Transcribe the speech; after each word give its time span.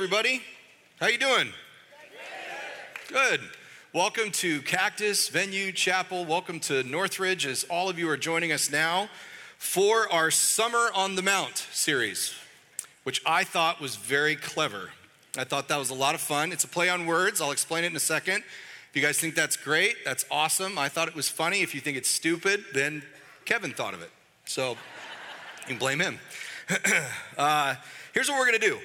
everybody. 0.00 0.40
How 0.98 1.08
you 1.08 1.18
doing? 1.18 1.52
Good. 3.08 3.42
Welcome 3.92 4.30
to 4.30 4.62
Cactus 4.62 5.28
Venue 5.28 5.72
Chapel. 5.72 6.24
Welcome 6.24 6.58
to 6.60 6.82
Northridge 6.84 7.44
as 7.44 7.64
all 7.64 7.90
of 7.90 7.98
you 7.98 8.08
are 8.08 8.16
joining 8.16 8.50
us 8.50 8.70
now 8.70 9.10
for 9.58 10.10
our 10.10 10.30
Summer 10.30 10.88
on 10.94 11.16
the 11.16 11.22
Mount 11.22 11.66
series, 11.70 12.34
which 13.02 13.20
I 13.26 13.44
thought 13.44 13.78
was 13.78 13.96
very 13.96 14.36
clever. 14.36 14.88
I 15.36 15.44
thought 15.44 15.68
that 15.68 15.78
was 15.78 15.90
a 15.90 15.94
lot 15.94 16.14
of 16.14 16.22
fun. 16.22 16.50
It's 16.50 16.64
a 16.64 16.68
play 16.68 16.88
on 16.88 17.04
words. 17.04 17.42
I'll 17.42 17.50
explain 17.50 17.84
it 17.84 17.88
in 17.88 17.96
a 17.96 18.00
second. 18.00 18.36
If 18.36 18.90
you 18.94 19.02
guys 19.02 19.18
think 19.18 19.34
that's 19.34 19.58
great, 19.58 19.96
that's 20.06 20.24
awesome. 20.30 20.78
I 20.78 20.88
thought 20.88 21.08
it 21.08 21.14
was 21.14 21.28
funny. 21.28 21.60
If 21.60 21.74
you 21.74 21.82
think 21.82 21.98
it's 21.98 22.08
stupid, 22.08 22.64
then 22.72 23.02
Kevin 23.44 23.72
thought 23.72 23.92
of 23.92 24.00
it. 24.00 24.10
So 24.46 24.70
you 24.70 25.66
can 25.66 25.76
blame 25.76 26.00
him. 26.00 26.18
uh, 27.36 27.74
here's 28.14 28.30
what 28.30 28.38
we're 28.38 28.46
going 28.46 28.58
to 28.60 28.66
do 28.66 28.78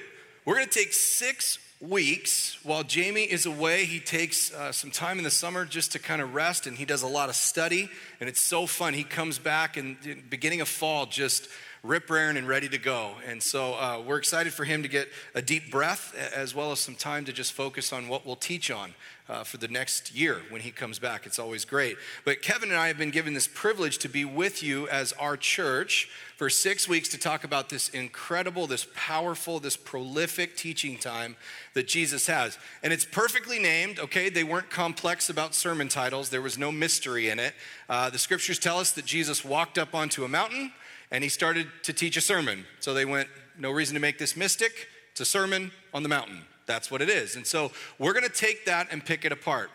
we're 0.46 0.54
going 0.54 0.68
to 0.68 0.78
take 0.78 0.92
six 0.92 1.58
weeks 1.80 2.56
while 2.62 2.84
Jamie 2.84 3.24
is 3.24 3.46
away. 3.46 3.84
He 3.84 3.98
takes 3.98 4.54
uh, 4.54 4.70
some 4.70 4.92
time 4.92 5.18
in 5.18 5.24
the 5.24 5.30
summer 5.30 5.64
just 5.64 5.90
to 5.92 5.98
kind 5.98 6.22
of 6.22 6.34
rest, 6.34 6.68
and 6.68 6.76
he 6.76 6.84
does 6.84 7.02
a 7.02 7.08
lot 7.08 7.28
of 7.28 7.34
study, 7.34 7.90
and 8.20 8.28
it's 8.28 8.40
so 8.40 8.64
fun. 8.64 8.94
He 8.94 9.02
comes 9.02 9.40
back 9.40 9.76
and 9.76 9.96
beginning 10.30 10.60
of 10.60 10.68
fall, 10.68 11.06
just 11.06 11.48
rip 11.82 12.08
raring 12.08 12.36
and 12.36 12.46
ready 12.46 12.68
to 12.68 12.78
go. 12.78 13.14
And 13.26 13.42
so 13.42 13.74
uh, 13.74 14.02
we're 14.06 14.18
excited 14.18 14.52
for 14.52 14.64
him 14.64 14.84
to 14.84 14.88
get 14.88 15.08
a 15.34 15.42
deep 15.42 15.68
breath 15.68 16.14
as 16.34 16.54
well 16.54 16.70
as 16.70 16.78
some 16.78 16.94
time 16.94 17.24
to 17.24 17.32
just 17.32 17.52
focus 17.52 17.92
on 17.92 18.06
what 18.06 18.24
we'll 18.24 18.36
teach 18.36 18.70
on 18.70 18.94
uh, 19.28 19.42
for 19.44 19.56
the 19.56 19.68
next 19.68 20.14
year 20.14 20.42
when 20.50 20.60
he 20.60 20.70
comes 20.70 20.98
back. 20.98 21.26
It's 21.26 21.38
always 21.38 21.64
great. 21.64 21.96
But 22.24 22.42
Kevin 22.42 22.70
and 22.70 22.78
I 22.78 22.88
have 22.88 22.98
been 22.98 23.10
given 23.10 23.34
this 23.34 23.48
privilege 23.48 23.98
to 23.98 24.08
be 24.08 24.24
with 24.24 24.62
you 24.62 24.88
as 24.88 25.12
our 25.14 25.36
church 25.36 26.08
for 26.36 26.48
six 26.48 26.88
weeks 26.88 27.08
to 27.08 27.18
talk 27.18 27.44
about 27.44 27.68
this 27.68 27.88
incredible, 27.88 28.66
this 28.66 28.86
powerful, 28.94 29.58
this 29.58 29.76
prolific 29.76 30.56
teaching 30.56 30.98
time 30.98 31.36
that 31.74 31.88
Jesus 31.88 32.26
has. 32.26 32.58
And 32.82 32.92
it's 32.92 33.04
perfectly 33.04 33.58
named, 33.58 33.98
okay? 33.98 34.28
They 34.28 34.44
weren't 34.44 34.70
complex 34.70 35.28
about 35.28 35.54
sermon 35.54 35.88
titles, 35.88 36.30
there 36.30 36.42
was 36.42 36.58
no 36.58 36.70
mystery 36.70 37.28
in 37.28 37.38
it. 37.38 37.54
Uh, 37.88 38.10
the 38.10 38.18
scriptures 38.18 38.58
tell 38.58 38.78
us 38.78 38.92
that 38.92 39.04
Jesus 39.04 39.44
walked 39.44 39.78
up 39.78 39.94
onto 39.94 40.24
a 40.24 40.28
mountain 40.28 40.72
and 41.10 41.24
he 41.24 41.30
started 41.30 41.68
to 41.84 41.92
teach 41.92 42.16
a 42.16 42.20
sermon. 42.20 42.64
So 42.80 42.94
they 42.94 43.04
went, 43.04 43.28
no 43.58 43.70
reason 43.70 43.94
to 43.94 44.00
make 44.00 44.18
this 44.18 44.36
mystic. 44.36 44.88
It's 45.12 45.20
a 45.20 45.24
sermon 45.24 45.72
on 45.94 46.02
the 46.02 46.08
mountain. 46.08 46.42
That's 46.66 46.90
what 46.90 47.00
it 47.00 47.08
is. 47.08 47.36
And 47.36 47.46
so 47.46 47.70
we're 47.98 48.12
going 48.12 48.24
to 48.24 48.28
take 48.28 48.66
that 48.66 48.88
and 48.90 49.04
pick 49.04 49.24
it 49.24 49.32
apart. 49.32 49.70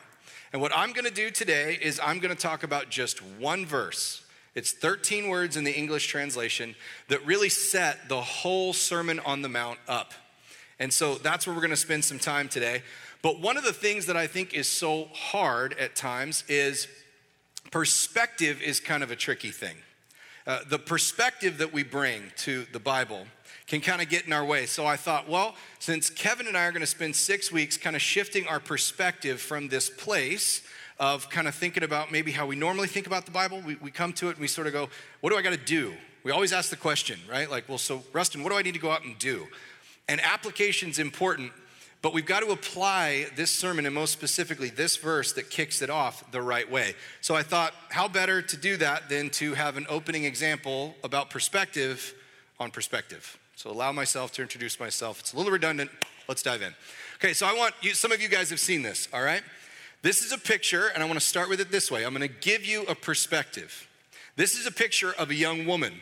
And 0.53 0.61
what 0.61 0.71
I'm 0.75 0.91
going 0.91 1.05
to 1.05 1.11
do 1.11 1.31
today 1.31 1.77
is 1.81 1.99
I'm 2.03 2.19
going 2.19 2.35
to 2.35 2.41
talk 2.41 2.63
about 2.63 2.89
just 2.89 3.19
one 3.39 3.65
verse. 3.65 4.23
It's 4.53 4.73
13 4.73 5.29
words 5.29 5.55
in 5.55 5.63
the 5.63 5.71
English 5.71 6.07
translation 6.07 6.75
that 7.07 7.25
really 7.25 7.47
set 7.47 8.09
the 8.09 8.21
whole 8.21 8.73
Sermon 8.73 9.19
on 9.21 9.41
the 9.41 9.49
Mount 9.49 9.79
up. 9.87 10.13
And 10.77 10.91
so 10.91 11.15
that's 11.15 11.47
where 11.47 11.55
we're 11.55 11.61
going 11.61 11.71
to 11.71 11.77
spend 11.77 12.03
some 12.03 12.19
time 12.19 12.49
today. 12.49 12.83
But 13.21 13.39
one 13.39 13.55
of 13.55 13.63
the 13.63 13.71
things 13.71 14.07
that 14.07 14.17
I 14.17 14.27
think 14.27 14.53
is 14.53 14.67
so 14.67 15.07
hard 15.13 15.73
at 15.79 15.95
times 15.95 16.43
is 16.49 16.87
perspective 17.71 18.61
is 18.61 18.79
kind 18.79 19.03
of 19.03 19.11
a 19.11 19.15
tricky 19.15 19.51
thing. 19.51 19.77
Uh, 20.45 20.59
the 20.67 20.79
perspective 20.79 21.59
that 21.59 21.71
we 21.71 21.83
bring 21.83 22.23
to 22.35 22.65
the 22.73 22.79
Bible 22.79 23.27
can 23.71 23.79
kind 23.79 24.01
of 24.01 24.09
get 24.09 24.27
in 24.27 24.33
our 24.33 24.43
way. 24.43 24.65
So 24.65 24.85
I 24.85 24.97
thought, 24.97 25.29
well, 25.29 25.55
since 25.79 26.09
Kevin 26.09 26.45
and 26.45 26.57
I 26.57 26.65
are 26.65 26.73
going 26.73 26.81
to 26.81 26.85
spend 26.85 27.15
six 27.15 27.53
weeks 27.53 27.77
kind 27.77 27.95
of 27.95 28.01
shifting 28.01 28.45
our 28.47 28.59
perspective 28.59 29.39
from 29.39 29.69
this 29.69 29.89
place 29.89 30.61
of 30.99 31.29
kind 31.29 31.47
of 31.47 31.55
thinking 31.55 31.81
about 31.81 32.11
maybe 32.11 32.33
how 32.33 32.45
we 32.45 32.57
normally 32.57 32.89
think 32.89 33.07
about 33.07 33.23
the 33.23 33.31
Bible, 33.31 33.61
we, 33.65 33.75
we 33.75 33.89
come 33.89 34.11
to 34.11 34.27
it 34.27 34.31
and 34.31 34.39
we 34.39 34.47
sort 34.47 34.67
of 34.67 34.73
go, 34.73 34.89
what 35.21 35.29
do 35.29 35.37
I 35.37 35.41
got 35.41 35.53
to 35.53 35.57
do? 35.57 35.93
We 36.23 36.31
always 36.31 36.51
ask 36.51 36.69
the 36.69 36.75
question, 36.75 37.17
right? 37.31 37.49
Like, 37.49 37.69
well, 37.69 37.77
so 37.77 38.03
Rustin, 38.11 38.43
what 38.43 38.49
do 38.49 38.57
I 38.57 38.61
need 38.61 38.73
to 38.73 38.79
go 38.79 38.91
out 38.91 39.05
and 39.05 39.17
do? 39.17 39.47
And 40.09 40.19
application's 40.19 40.99
important, 40.99 41.53
but 42.01 42.13
we've 42.13 42.25
got 42.25 42.41
to 42.41 42.51
apply 42.51 43.27
this 43.37 43.51
sermon 43.51 43.85
and 43.85 43.95
most 43.95 44.11
specifically 44.11 44.67
this 44.67 44.97
verse 44.97 45.31
that 45.31 45.49
kicks 45.49 45.81
it 45.81 45.89
off 45.89 46.29
the 46.31 46.41
right 46.41 46.69
way. 46.69 46.93
So 47.21 47.35
I 47.35 47.43
thought, 47.43 47.73
how 47.87 48.09
better 48.09 48.41
to 48.41 48.57
do 48.57 48.75
that 48.77 49.07
than 49.07 49.29
to 49.29 49.53
have 49.53 49.77
an 49.77 49.85
opening 49.87 50.25
example 50.25 50.95
about 51.05 51.29
perspective 51.29 52.13
on 52.59 52.69
perspective. 52.69 53.37
So 53.61 53.69
allow 53.69 53.91
myself 53.91 54.31
to 54.31 54.41
introduce 54.41 54.79
myself. 54.79 55.19
It's 55.19 55.33
a 55.33 55.37
little 55.37 55.51
redundant. 55.51 55.91
Let's 56.27 56.41
dive 56.41 56.63
in. 56.63 56.73
Okay, 57.17 57.31
so 57.31 57.45
I 57.45 57.53
want 57.53 57.75
you, 57.79 57.93
some 57.93 58.11
of 58.11 58.19
you 58.19 58.27
guys 58.27 58.49
have 58.49 58.59
seen 58.59 58.81
this, 58.81 59.07
all 59.13 59.21
right? 59.21 59.43
This 60.01 60.23
is 60.23 60.31
a 60.31 60.37
picture, 60.39 60.87
and 60.87 61.03
I 61.03 61.05
want 61.05 61.19
to 61.19 61.25
start 61.25 61.47
with 61.47 61.59
it 61.59 61.69
this 61.69 61.91
way. 61.91 62.03
I'm 62.03 62.15
going 62.15 62.27
to 62.27 62.35
give 62.41 62.65
you 62.65 62.85
a 62.87 62.95
perspective. 62.95 63.87
This 64.35 64.55
is 64.57 64.65
a 64.65 64.71
picture 64.71 65.13
of 65.13 65.29
a 65.29 65.35
young 65.35 65.67
woman, 65.67 65.93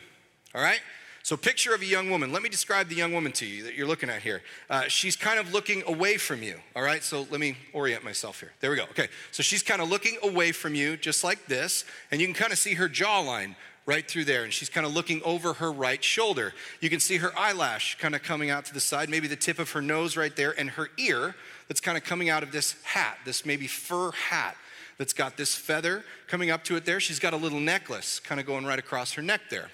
all 0.56 0.62
right? 0.62 0.80
So, 1.24 1.36
picture 1.36 1.76
of 1.76 1.82
a 1.82 1.86
young 1.86 2.10
woman. 2.10 2.32
Let 2.32 2.44
me 2.44 2.48
describe 2.48 2.88
the 2.88 2.96
young 2.96 3.12
woman 3.12 3.34
to 3.34 3.46
you 3.46 3.64
that 3.64 3.76
you're 3.76 3.88
looking 3.88 4.10
at 4.10 4.22
here. 4.22 4.42
Uh, 4.70 4.84
she's 4.88 5.18
kind 5.18 5.38
of 5.38 5.52
looking 5.52 5.84
away 5.86 6.16
from 6.16 6.42
you, 6.42 6.56
all 6.78 6.82
right? 6.82 7.04
So, 7.04 7.28
let 7.30 7.42
me 7.42 7.58
orient 7.74 8.06
myself 8.06 8.40
here. 8.40 8.54
There 8.62 8.72
we 8.72 8.78
go. 8.78 8.84
Okay, 8.92 9.10
so 9.32 9.44
she's 9.44 9.64
kind 9.64 9.82
of 9.82 9.90
looking 9.90 10.18
away 10.24 10.54
from 10.54 10.76
you, 10.76 10.96
just 10.96 11.26
like 11.26 11.48
this, 11.48 11.84
and 12.10 12.22
you 12.22 12.28
can 12.28 12.36
kind 12.36 12.54
of 12.54 12.58
see 12.58 12.76
her 12.76 12.88
jawline 12.88 13.56
right 13.86 14.08
through 14.08 14.26
there, 14.26 14.44
and 14.44 14.54
she's 14.54 14.70
kind 14.70 14.86
of 14.86 14.94
looking 14.94 15.22
over 15.24 15.54
her 15.54 15.72
right 15.72 16.04
shoulder. 16.04 16.54
You 16.80 16.90
can 16.90 17.00
see 17.00 17.18
her 17.18 17.32
eyelash 17.38 17.98
kind 17.98 18.16
of 18.16 18.22
coming 18.22 18.50
out 18.50 18.66
to 18.66 18.74
the 18.74 18.80
side, 18.80 19.10
maybe 19.10 19.28
the 19.28 19.36
tip 19.36 19.58
of 19.60 19.72
her 19.72 19.82
nose 19.82 20.16
right 20.16 20.36
there, 20.36 20.54
and 20.58 20.70
her 20.72 20.90
ear 20.98 21.36
that's 21.68 21.82
kind 21.82 21.98
of 21.98 22.04
coming 22.04 22.30
out 22.30 22.44
of 22.44 22.52
this 22.52 22.76
hat, 22.84 23.18
this 23.26 23.46
maybe 23.46 23.68
fur 23.68 24.12
hat 24.12 24.56
that's 24.98 25.14
got 25.14 25.38
this 25.38 25.56
feather 25.56 26.04
coming 26.28 26.52
up 26.52 26.64
to 26.66 26.76
it 26.76 26.86
there. 26.86 27.00
She's 27.00 27.20
got 27.20 27.34
a 27.34 27.38
little 27.38 27.60
necklace 27.60 28.20
kind 28.20 28.40
of 28.40 28.46
going 28.46 28.66
right 28.66 28.80
across 28.80 29.14
her 29.14 29.22
neck 29.22 29.42
there. 29.50 29.70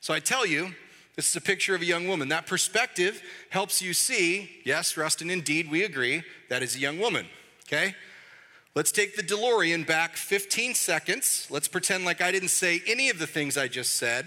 So 0.00 0.14
I 0.14 0.20
tell 0.20 0.46
you, 0.46 0.74
this 1.16 1.28
is 1.28 1.36
a 1.36 1.40
picture 1.40 1.74
of 1.74 1.82
a 1.82 1.84
young 1.84 2.06
woman. 2.06 2.28
That 2.28 2.46
perspective 2.46 3.20
helps 3.50 3.82
you 3.82 3.92
see, 3.92 4.50
yes, 4.64 4.96
Rustin, 4.96 5.30
indeed, 5.30 5.68
we 5.68 5.82
agree, 5.82 6.22
that 6.48 6.62
is 6.62 6.76
a 6.76 6.78
young 6.78 7.00
woman, 7.00 7.26
okay? 7.66 7.96
Let's 8.78 8.92
take 8.92 9.16
the 9.16 9.24
DeLorean 9.24 9.88
back 9.88 10.14
15 10.14 10.72
seconds. 10.74 11.48
Let's 11.50 11.66
pretend 11.66 12.04
like 12.04 12.20
I 12.20 12.30
didn't 12.30 12.50
say 12.50 12.80
any 12.86 13.10
of 13.10 13.18
the 13.18 13.26
things 13.26 13.58
I 13.58 13.66
just 13.66 13.94
said, 13.94 14.24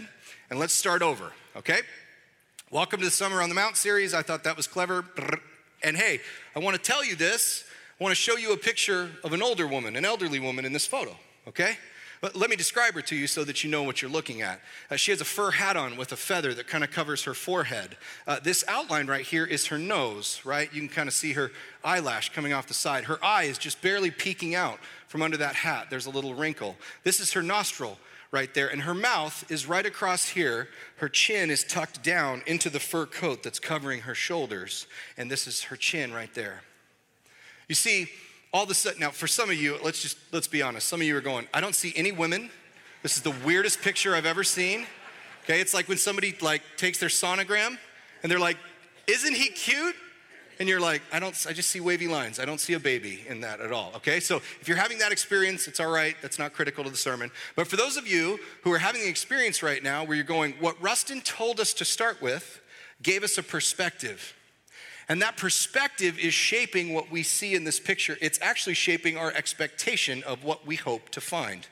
and 0.50 0.60
let's 0.60 0.74
start 0.74 1.02
over, 1.02 1.32
okay? 1.56 1.80
Welcome 2.70 3.00
to 3.00 3.06
the 3.06 3.12
Summer 3.12 3.42
on 3.42 3.48
the 3.48 3.56
Mount 3.56 3.78
series. 3.78 4.14
I 4.14 4.24
thought 4.24 4.44
that 4.44 4.58
was 4.58 4.68
clever. 4.68 5.06
And 5.82 5.96
hey, 5.96 6.20
I 6.54 6.60
want 6.60 6.76
to 6.76 6.84
tell 6.84 7.02
you 7.02 7.16
this. 7.16 7.64
I 7.98 8.04
want 8.04 8.12
to 8.12 8.22
show 8.22 8.36
you 8.36 8.52
a 8.52 8.58
picture 8.58 9.12
of 9.24 9.32
an 9.32 9.42
older 9.42 9.68
woman, 9.68 9.96
an 9.96 10.04
elderly 10.04 10.42
woman 10.42 10.66
in 10.66 10.74
this 10.74 10.86
photo, 10.86 11.16
okay? 11.48 11.78
But 12.22 12.36
let 12.36 12.52
me 12.52 12.56
describe 12.56 12.94
her 12.94 13.02
to 13.02 13.16
you 13.16 13.26
so 13.26 13.44
that 13.44 13.64
you 13.64 13.70
know 13.72 13.82
what 13.82 14.02
you're 14.02 14.12
looking 14.12 14.44
at. 14.44 14.62
Uh, 14.92 14.96
she 14.96 15.10
has 15.10 15.22
a 15.22 15.26
fur 15.26 15.50
hat 15.50 15.76
on 15.76 15.98
with 15.98 16.12
a 16.12 16.16
feather 16.16 16.54
that 16.54 16.68
kind 16.68 16.84
of 16.84 16.92
covers 16.92 17.24
her 17.24 17.34
forehead. 17.34 17.98
Uh, 18.28 18.40
this 18.40 18.64
outline 18.68 19.08
right 19.08 19.26
here 19.26 19.44
is 19.44 19.66
her 19.68 19.80
nose, 19.80 20.40
right? 20.46 20.72
You 20.72 20.82
can 20.82 20.90
kind 20.90 21.10
of 21.10 21.14
see 21.16 21.34
her 21.34 21.52
eyelash 21.84 22.32
coming 22.32 22.54
off 22.54 22.68
the 22.68 22.76
side. 22.76 23.06
Her 23.06 23.18
eye 23.26 23.44
is 23.44 23.58
just 23.58 23.82
barely 23.82 24.12
peeking 24.12 24.54
out 24.54 24.80
from 25.08 25.24
under 25.24 25.38
that 25.38 25.56
hat. 25.56 25.88
There's 25.90 26.06
a 26.06 26.12
little 26.12 26.36
wrinkle. 26.36 26.76
This 27.04 27.20
is 27.20 27.34
her 27.34 27.42
nostril 27.42 27.98
right 28.32 28.54
there. 28.54 28.68
And 28.68 28.84
her 28.84 28.94
mouth 28.94 29.50
is 29.50 29.66
right 29.66 29.86
across 29.86 30.30
here. 30.30 30.70
Her 30.98 31.10
chin 31.10 31.50
is 31.50 31.64
tucked 31.64 32.04
down 32.04 32.44
into 32.46 32.70
the 32.70 32.80
fur 32.80 33.08
coat 33.08 33.42
that's 33.42 33.60
covering 33.60 34.02
her 34.02 34.16
shoulders. 34.16 34.86
And 35.18 35.30
this 35.30 35.48
is 35.48 35.64
her 35.64 35.76
chin 35.76 36.14
right 36.14 36.34
there. 36.36 36.62
You 37.68 37.76
see, 37.76 38.10
all 38.54 38.64
of 38.64 38.70
a 38.70 38.74
sudden, 38.74 39.00
now 39.00 39.12
for 39.12 39.28
some 39.28 39.50
of 39.50 39.56
you, 39.56 39.78
let's 39.84 40.02
just, 40.02 40.18
let's 40.32 40.48
be 40.48 40.62
honest. 40.62 40.88
Some 40.88 41.02
of 41.02 41.08
you 41.08 41.16
are 41.16 41.22
going, 41.22 41.48
I 41.54 41.62
don't 41.62 41.76
see 41.76 41.94
any 41.96 42.12
women. 42.12 42.50
This 43.02 43.16
is 43.16 43.24
the 43.24 43.34
weirdest 43.46 43.82
picture 43.82 44.16
I've 44.16 44.26
ever 44.26 44.44
seen. 44.44 44.86
Okay, 45.44 45.62
it's 45.62 45.74
like 45.74 45.88
when 45.88 45.98
somebody 45.98 46.36
like 46.42 46.62
takes 46.78 47.00
their 47.00 47.10
sonogram 47.10 47.78
and 48.22 48.32
they're 48.32 48.40
like, 48.40 48.58
isn't 49.08 49.36
he 49.36 49.50
cute? 49.50 49.96
And 50.60 50.70
you're 50.70 50.80
like, 50.80 51.02
I 51.12 51.20
don't, 51.20 51.36
I 51.50 51.54
just 51.54 51.72
see 51.72 51.80
wavy 51.80 52.08
lines. 52.08 52.40
I 52.40 52.46
don't 52.46 52.60
see 52.60 52.74
a 52.74 52.80
baby 52.80 53.26
in 53.28 53.42
that 53.42 53.62
at 53.62 53.72
all. 53.72 53.94
Okay, 53.96 54.20
so 54.20 54.38
if 54.60 54.68
you're 54.68 54.78
having 54.78 55.00
that 55.00 55.12
experience, 55.12 55.68
it's 55.68 55.80
all 55.80 55.90
right. 55.90 56.16
That's 56.22 56.38
not 56.38 56.54
critical 56.54 56.84
to 56.84 56.90
the 56.92 56.98
sermon. 56.98 57.32
But 57.56 57.68
for 57.68 57.78
those 57.78 57.98
of 57.98 58.08
you 58.08 58.40
who 58.64 58.72
are 58.72 58.78
having 58.78 59.02
the 59.02 59.10
experience 59.10 59.64
right 59.64 59.82
now 59.82 60.04
where 60.04 60.16
you're 60.16 60.24
going, 60.24 60.54
what 60.60 60.80
Rustin 60.80 61.22
told 61.22 61.60
us 61.60 61.74
to 61.76 61.86
start 61.86 62.22
with 62.22 62.62
gave 63.02 63.24
us 63.24 63.40
a 63.40 63.44
perspective. 63.44 64.36
And 65.12 65.22
that 65.22 65.36
perspective 65.36 66.18
is 66.18 66.34
shaping 66.34 66.94
what 66.94 67.12
we 67.12 67.22
see 67.22 67.54
in 67.54 67.66
this 67.66 67.82
picture. 67.82 68.18
It's 68.22 68.40
actually 68.42 68.76
shaping 68.76 69.18
our 69.18 69.30
expectation 69.34 70.24
of 70.24 70.46
what 70.46 70.66
we 70.66 70.78
hope 70.78 71.10
to 71.10 71.20
find. 71.20 71.68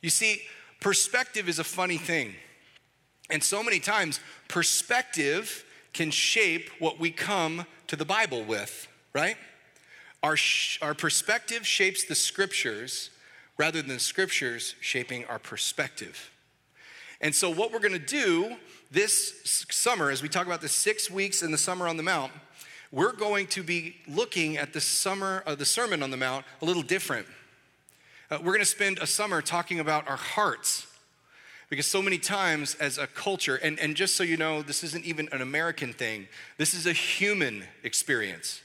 You 0.00 0.08
see, 0.08 0.40
perspective 0.80 1.46
is 1.46 1.58
a 1.58 1.64
funny 1.64 1.98
thing. 1.98 2.34
And 3.28 3.44
so 3.44 3.62
many 3.62 3.80
times, 3.80 4.18
perspective 4.48 5.62
can 5.92 6.10
shape 6.10 6.70
what 6.78 6.98
we 6.98 7.10
come 7.10 7.66
to 7.88 7.96
the 7.96 8.06
Bible 8.06 8.42
with, 8.42 8.88
right? 9.12 9.36
Our, 10.22 10.34
sh- 10.34 10.78
our 10.80 10.94
perspective 10.94 11.66
shapes 11.66 12.04
the 12.04 12.14
scriptures 12.14 13.10
rather 13.58 13.82
than 13.82 13.90
the 13.90 14.00
scriptures 14.00 14.74
shaping 14.80 15.26
our 15.26 15.38
perspective. 15.38 16.30
And 17.20 17.34
so, 17.34 17.50
what 17.50 17.72
we're 17.72 17.80
gonna 17.80 17.98
do 17.98 18.56
this 18.90 19.66
summer, 19.70 20.10
as 20.10 20.22
we 20.22 20.30
talk 20.30 20.46
about 20.46 20.62
the 20.62 20.68
six 20.68 21.10
weeks 21.10 21.42
in 21.42 21.50
the 21.50 21.58
Summer 21.58 21.88
on 21.88 21.98
the 21.98 22.02
Mount, 22.02 22.32
we're 22.94 23.12
going 23.12 23.48
to 23.48 23.64
be 23.64 23.96
looking 24.06 24.56
at 24.56 24.72
the 24.72 24.80
summer 24.80 25.38
of 25.46 25.54
uh, 25.54 25.54
the 25.56 25.64
Sermon 25.64 26.00
on 26.00 26.12
the 26.12 26.16
Mount 26.16 26.44
a 26.62 26.64
little 26.64 26.82
different. 26.82 27.26
Uh, 28.30 28.38
we're 28.38 28.52
going 28.52 28.60
to 28.60 28.64
spend 28.64 28.98
a 29.00 29.06
summer 29.06 29.42
talking 29.42 29.80
about 29.80 30.08
our 30.08 30.16
hearts. 30.16 30.86
Because 31.70 31.86
so 31.86 32.00
many 32.00 32.18
times, 32.18 32.76
as 32.76 32.98
a 32.98 33.08
culture, 33.08 33.56
and, 33.56 33.80
and 33.80 33.96
just 33.96 34.14
so 34.14 34.22
you 34.22 34.36
know, 34.36 34.62
this 34.62 34.84
isn't 34.84 35.04
even 35.04 35.28
an 35.32 35.42
American 35.42 35.92
thing, 35.92 36.28
this 36.56 36.72
is 36.72 36.86
a 36.86 36.92
human 36.92 37.64
experience. 37.82 38.62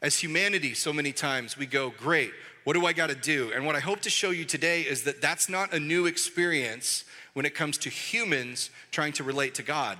As 0.00 0.16
humanity, 0.18 0.72
so 0.72 0.90
many 0.90 1.12
times 1.12 1.58
we 1.58 1.66
go, 1.66 1.90
Great, 1.98 2.30
what 2.64 2.72
do 2.72 2.86
I 2.86 2.94
got 2.94 3.10
to 3.10 3.14
do? 3.14 3.52
And 3.54 3.66
what 3.66 3.76
I 3.76 3.80
hope 3.80 4.00
to 4.02 4.10
show 4.10 4.30
you 4.30 4.46
today 4.46 4.82
is 4.82 5.02
that 5.02 5.20
that's 5.20 5.50
not 5.50 5.74
a 5.74 5.80
new 5.80 6.06
experience 6.06 7.04
when 7.34 7.44
it 7.44 7.54
comes 7.54 7.76
to 7.78 7.90
humans 7.90 8.70
trying 8.90 9.12
to 9.14 9.22
relate 9.22 9.54
to 9.56 9.62
God. 9.62 9.98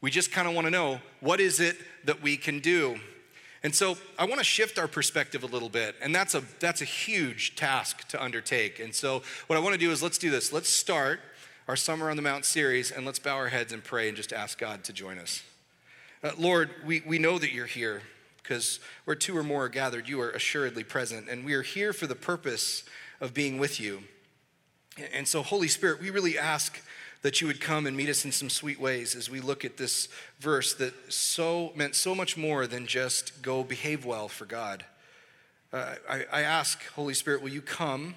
We 0.00 0.10
just 0.10 0.32
kind 0.32 0.48
of 0.48 0.54
want 0.54 0.66
to 0.66 0.70
know 0.70 1.00
what 1.20 1.40
is 1.40 1.60
it 1.60 1.76
that 2.04 2.22
we 2.22 2.36
can 2.36 2.60
do? 2.60 2.98
And 3.62 3.74
so 3.74 3.98
I 4.18 4.24
want 4.24 4.38
to 4.38 4.44
shift 4.44 4.78
our 4.78 4.88
perspective 4.88 5.42
a 5.42 5.46
little 5.46 5.68
bit, 5.68 5.94
and 6.00 6.14
that's 6.14 6.34
a 6.34 6.42
that's 6.60 6.80
a 6.80 6.86
huge 6.86 7.56
task 7.56 8.08
to 8.08 8.22
undertake. 8.22 8.80
And 8.80 8.94
so 8.94 9.22
what 9.46 9.56
I 9.56 9.60
want 9.60 9.74
to 9.74 9.78
do 9.78 9.90
is 9.90 10.02
let's 10.02 10.16
do 10.16 10.30
this. 10.30 10.52
Let's 10.52 10.70
start 10.70 11.20
our 11.68 11.76
Summer 11.76 12.10
on 12.10 12.16
the 12.16 12.22
Mount 12.22 12.46
series, 12.46 12.90
and 12.90 13.04
let's 13.04 13.18
bow 13.18 13.36
our 13.36 13.48
heads 13.48 13.72
and 13.72 13.84
pray 13.84 14.08
and 14.08 14.16
just 14.16 14.32
ask 14.32 14.58
God 14.58 14.82
to 14.84 14.92
join 14.92 15.18
us. 15.18 15.42
Uh, 16.24 16.32
Lord, 16.38 16.70
we, 16.84 17.02
we 17.06 17.18
know 17.18 17.38
that 17.38 17.52
you're 17.52 17.66
here 17.66 18.02
because 18.42 18.80
where 19.04 19.14
two 19.14 19.36
or 19.36 19.42
more 19.42 19.66
are 19.66 19.68
gathered, 19.68 20.08
you 20.08 20.20
are 20.20 20.30
assuredly 20.30 20.82
present, 20.82 21.28
and 21.28 21.44
we 21.44 21.54
are 21.54 21.62
here 21.62 21.92
for 21.92 22.06
the 22.06 22.14
purpose 22.14 22.84
of 23.20 23.34
being 23.34 23.58
with 23.58 23.78
you. 23.78 24.02
And 25.14 25.28
so, 25.28 25.42
Holy 25.42 25.68
Spirit, 25.68 26.00
we 26.00 26.10
really 26.10 26.36
ask 26.36 26.82
that 27.22 27.40
you 27.40 27.46
would 27.46 27.60
come 27.60 27.86
and 27.86 27.96
meet 27.96 28.08
us 28.08 28.24
in 28.24 28.32
some 28.32 28.48
sweet 28.48 28.80
ways 28.80 29.14
as 29.14 29.28
we 29.28 29.40
look 29.40 29.64
at 29.64 29.76
this 29.76 30.08
verse 30.38 30.74
that 30.74 30.94
so 31.12 31.72
meant 31.74 31.94
so 31.94 32.14
much 32.14 32.36
more 32.36 32.66
than 32.66 32.86
just 32.86 33.42
go 33.42 33.62
behave 33.62 34.04
well 34.04 34.28
for 34.28 34.46
God. 34.46 34.84
Uh, 35.72 35.94
I, 36.08 36.24
I 36.32 36.42
ask, 36.42 36.84
Holy 36.94 37.14
Spirit, 37.14 37.42
will 37.42 37.50
you 37.50 37.62
come 37.62 38.14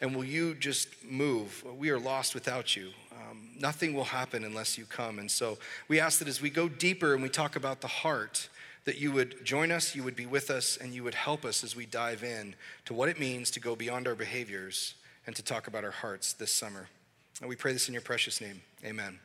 and 0.00 0.16
will 0.16 0.24
you 0.24 0.54
just 0.54 0.88
move? 1.04 1.64
We 1.76 1.90
are 1.90 1.98
lost 1.98 2.34
without 2.34 2.74
you. 2.74 2.90
Um, 3.12 3.50
nothing 3.58 3.94
will 3.94 4.04
happen 4.04 4.44
unless 4.44 4.78
you 4.78 4.84
come. 4.84 5.18
And 5.18 5.30
so 5.30 5.58
we 5.86 6.00
ask 6.00 6.18
that 6.20 6.28
as 6.28 6.40
we 6.40 6.50
go 6.50 6.68
deeper 6.68 7.14
and 7.14 7.22
we 7.22 7.28
talk 7.28 7.56
about 7.56 7.80
the 7.80 7.88
heart, 7.88 8.48
that 8.84 8.98
you 8.98 9.12
would 9.12 9.44
join 9.44 9.70
us, 9.70 9.94
you 9.94 10.02
would 10.02 10.16
be 10.16 10.24
with 10.24 10.48
us, 10.48 10.78
and 10.78 10.94
you 10.94 11.04
would 11.04 11.14
help 11.14 11.44
us 11.44 11.62
as 11.62 11.76
we 11.76 11.84
dive 11.84 12.24
in 12.24 12.54
to 12.86 12.94
what 12.94 13.10
it 13.10 13.20
means 13.20 13.50
to 13.50 13.60
go 13.60 13.76
beyond 13.76 14.08
our 14.08 14.14
behaviors 14.14 14.94
and 15.26 15.36
to 15.36 15.42
talk 15.42 15.66
about 15.66 15.84
our 15.84 15.90
hearts 15.90 16.32
this 16.32 16.50
summer. 16.50 16.88
And 17.40 17.48
we 17.48 17.56
pray 17.56 17.72
this 17.72 17.88
in 17.88 17.94
your 17.94 18.02
precious 18.02 18.40
name. 18.40 18.60
Amen. 18.84 19.18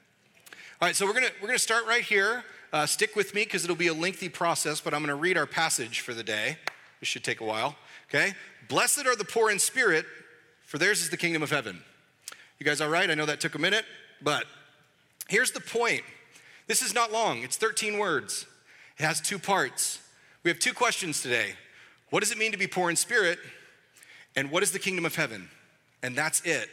All 0.81 0.87
right, 0.87 0.95
so 0.95 1.05
we're 1.05 1.13
gonna 1.13 1.31
we're 1.41 1.47
gonna 1.47 1.59
start 1.59 1.85
right 1.87 2.03
here. 2.03 2.43
Uh, 2.71 2.85
stick 2.85 3.15
with 3.15 3.33
me 3.33 3.43
because 3.43 3.63
it'll 3.63 3.75
be 3.75 3.87
a 3.87 3.93
lengthy 3.93 4.29
process, 4.29 4.81
but 4.81 4.93
I'm 4.93 5.01
gonna 5.01 5.15
read 5.15 5.37
our 5.37 5.45
passage 5.45 6.01
for 6.01 6.13
the 6.13 6.23
day. 6.23 6.57
This 6.99 7.09
should 7.09 7.23
take 7.23 7.41
a 7.41 7.43
while. 7.43 7.75
Okay. 8.09 8.33
Blessed 8.69 9.05
are 9.05 9.15
the 9.15 9.25
poor 9.25 9.49
in 9.49 9.59
spirit, 9.59 10.05
for 10.65 10.77
theirs 10.77 11.01
is 11.01 11.09
the 11.09 11.17
kingdom 11.17 11.41
of 11.41 11.49
heaven. 11.49 11.81
You 12.59 12.65
guys 12.65 12.81
all 12.81 12.89
right? 12.89 13.09
I 13.09 13.15
know 13.15 13.25
that 13.25 13.41
took 13.41 13.55
a 13.55 13.59
minute, 13.59 13.85
but 14.21 14.45
here's 15.27 15.51
the 15.51 15.59
point. 15.59 16.03
This 16.67 16.81
is 16.81 16.93
not 16.93 17.11
long. 17.11 17.43
It's 17.43 17.57
13 17.57 17.97
words. 17.97 18.45
It 18.97 19.03
has 19.03 19.19
two 19.19 19.39
parts. 19.39 19.99
We 20.43 20.49
have 20.49 20.59
two 20.59 20.73
questions 20.73 21.21
today. 21.21 21.53
What 22.09 22.21
does 22.21 22.31
it 22.31 22.37
mean 22.37 22.51
to 22.51 22.57
be 22.57 22.67
poor 22.67 22.89
in 22.89 22.95
spirit? 22.95 23.39
And 24.35 24.51
what 24.51 24.63
is 24.63 24.71
the 24.71 24.79
kingdom 24.79 25.05
of 25.05 25.15
heaven? 25.15 25.49
And 26.01 26.15
that's 26.15 26.41
it. 26.41 26.69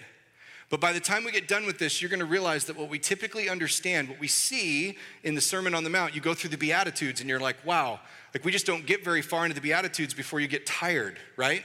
But 0.71 0.81
by 0.81 0.93
the 0.93 1.01
time 1.01 1.25
we 1.25 1.33
get 1.33 1.49
done 1.49 1.67
with 1.67 1.79
this, 1.79 2.01
you're 2.01 2.09
going 2.09 2.21
to 2.21 2.27
realize 2.27 2.65
that 2.67 2.77
what 2.77 2.89
we 2.89 3.01
typically 3.01 3.49
understand, 3.49 4.09
what 4.09 4.21
we 4.21 4.29
see 4.29 4.97
in 5.25 5.35
the 5.35 5.41
Sermon 5.41 5.75
on 5.75 5.83
the 5.83 5.91
Mount, 5.91 6.15
you 6.15 6.21
go 6.21 6.33
through 6.33 6.51
the 6.51 6.57
Beatitudes 6.57 7.21
and 7.21 7.29
you're 7.29 7.41
like, 7.41 7.57
wow, 7.67 7.99
like 8.33 8.45
we 8.45 8.53
just 8.53 8.67
don't 8.67 8.87
get 8.87 9.05
very 9.05 9.21
far 9.21 9.45
into 9.45 9.55
the 9.57 9.61
Beatitudes 9.61 10.15
before 10.15 10.39
you 10.39 10.47
get 10.47 10.65
tired, 10.67 11.19
right? 11.37 11.65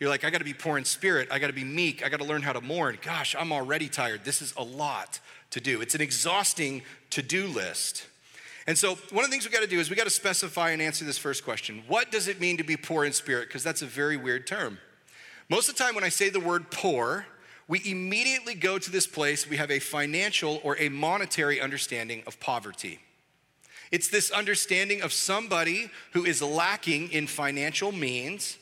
You're 0.00 0.10
like, 0.10 0.24
I 0.24 0.30
got 0.30 0.38
to 0.38 0.44
be 0.44 0.54
poor 0.54 0.76
in 0.76 0.84
spirit. 0.84 1.28
I 1.30 1.38
got 1.38 1.46
to 1.46 1.52
be 1.52 1.62
meek. 1.62 2.04
I 2.04 2.08
got 2.08 2.18
to 2.18 2.26
learn 2.26 2.42
how 2.42 2.52
to 2.52 2.60
mourn. 2.60 2.98
Gosh, 3.00 3.36
I'm 3.38 3.52
already 3.52 3.88
tired. 3.88 4.24
This 4.24 4.42
is 4.42 4.52
a 4.56 4.64
lot 4.64 5.20
to 5.50 5.60
do. 5.60 5.80
It's 5.80 5.94
an 5.94 6.00
exhausting 6.00 6.82
to 7.10 7.22
do 7.22 7.46
list. 7.46 8.06
And 8.66 8.76
so, 8.76 8.96
one 9.10 9.24
of 9.24 9.30
the 9.30 9.34
things 9.34 9.44
we 9.44 9.52
got 9.52 9.62
to 9.62 9.68
do 9.68 9.78
is 9.78 9.90
we 9.90 9.96
got 9.96 10.04
to 10.04 10.10
specify 10.10 10.70
and 10.70 10.82
answer 10.82 11.04
this 11.04 11.18
first 11.18 11.44
question 11.44 11.84
What 11.86 12.10
does 12.10 12.26
it 12.26 12.40
mean 12.40 12.56
to 12.56 12.64
be 12.64 12.76
poor 12.76 13.04
in 13.04 13.12
spirit? 13.12 13.46
Because 13.46 13.62
that's 13.62 13.82
a 13.82 13.86
very 13.86 14.16
weird 14.16 14.46
term. 14.46 14.78
Most 15.48 15.68
of 15.68 15.76
the 15.76 15.82
time, 15.84 15.94
when 15.94 16.02
I 16.02 16.08
say 16.08 16.30
the 16.30 16.40
word 16.40 16.70
poor, 16.72 17.26
we 17.68 17.80
immediately 17.84 18.54
go 18.54 18.78
to 18.78 18.90
this 18.90 19.06
place, 19.06 19.48
we 19.48 19.56
have 19.56 19.70
a 19.70 19.78
financial 19.78 20.60
or 20.62 20.76
a 20.78 20.88
monetary 20.88 21.60
understanding 21.60 22.22
of 22.26 22.40
poverty. 22.40 22.98
It's 23.90 24.08
this 24.08 24.30
understanding 24.30 25.02
of 25.02 25.12
somebody 25.12 25.90
who 26.12 26.24
is 26.24 26.42
lacking 26.42 27.12
in 27.12 27.26
financial 27.26 27.92
means, 27.92 28.56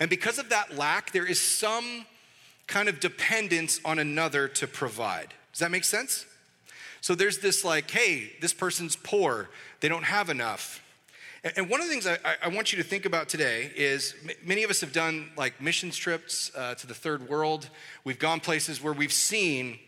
and 0.00 0.08
because 0.08 0.38
of 0.38 0.50
that 0.50 0.76
lack, 0.76 1.12
there 1.12 1.26
is 1.26 1.40
some 1.40 2.06
kind 2.66 2.88
of 2.88 3.00
dependence 3.00 3.80
on 3.84 3.98
another 3.98 4.46
to 4.46 4.66
provide. 4.66 5.34
Does 5.52 5.60
that 5.60 5.70
make 5.70 5.84
sense? 5.84 6.26
So 7.00 7.14
there's 7.14 7.38
this 7.38 7.64
like, 7.64 7.90
hey, 7.90 8.32
this 8.40 8.52
person's 8.52 8.94
poor, 8.96 9.48
they 9.80 9.88
don't 9.88 10.04
have 10.04 10.30
enough. 10.30 10.82
And 11.56 11.70
one 11.70 11.80
of 11.80 11.86
the 11.86 11.92
things 11.92 12.06
I, 12.06 12.18
I, 12.42 12.48
want 12.48 12.72
you 12.72 12.78
to 12.82 12.84
think 12.84 13.04
about 13.04 13.28
today 13.28 13.70
is 13.76 14.14
many 14.44 14.64
of 14.64 14.70
us 14.70 14.80
have 14.80 14.92
done 14.92 15.30
like 15.36 15.60
missions 15.60 15.96
trips 15.96 16.50
uh, 16.56 16.74
to 16.74 16.86
the 16.86 16.94
third 16.94 17.28
world. 17.28 17.70
We've 18.04 18.18
gone 18.18 18.40
places 18.40 18.82
where 18.82 18.92
we've 18.92 19.12
seen 19.12 19.78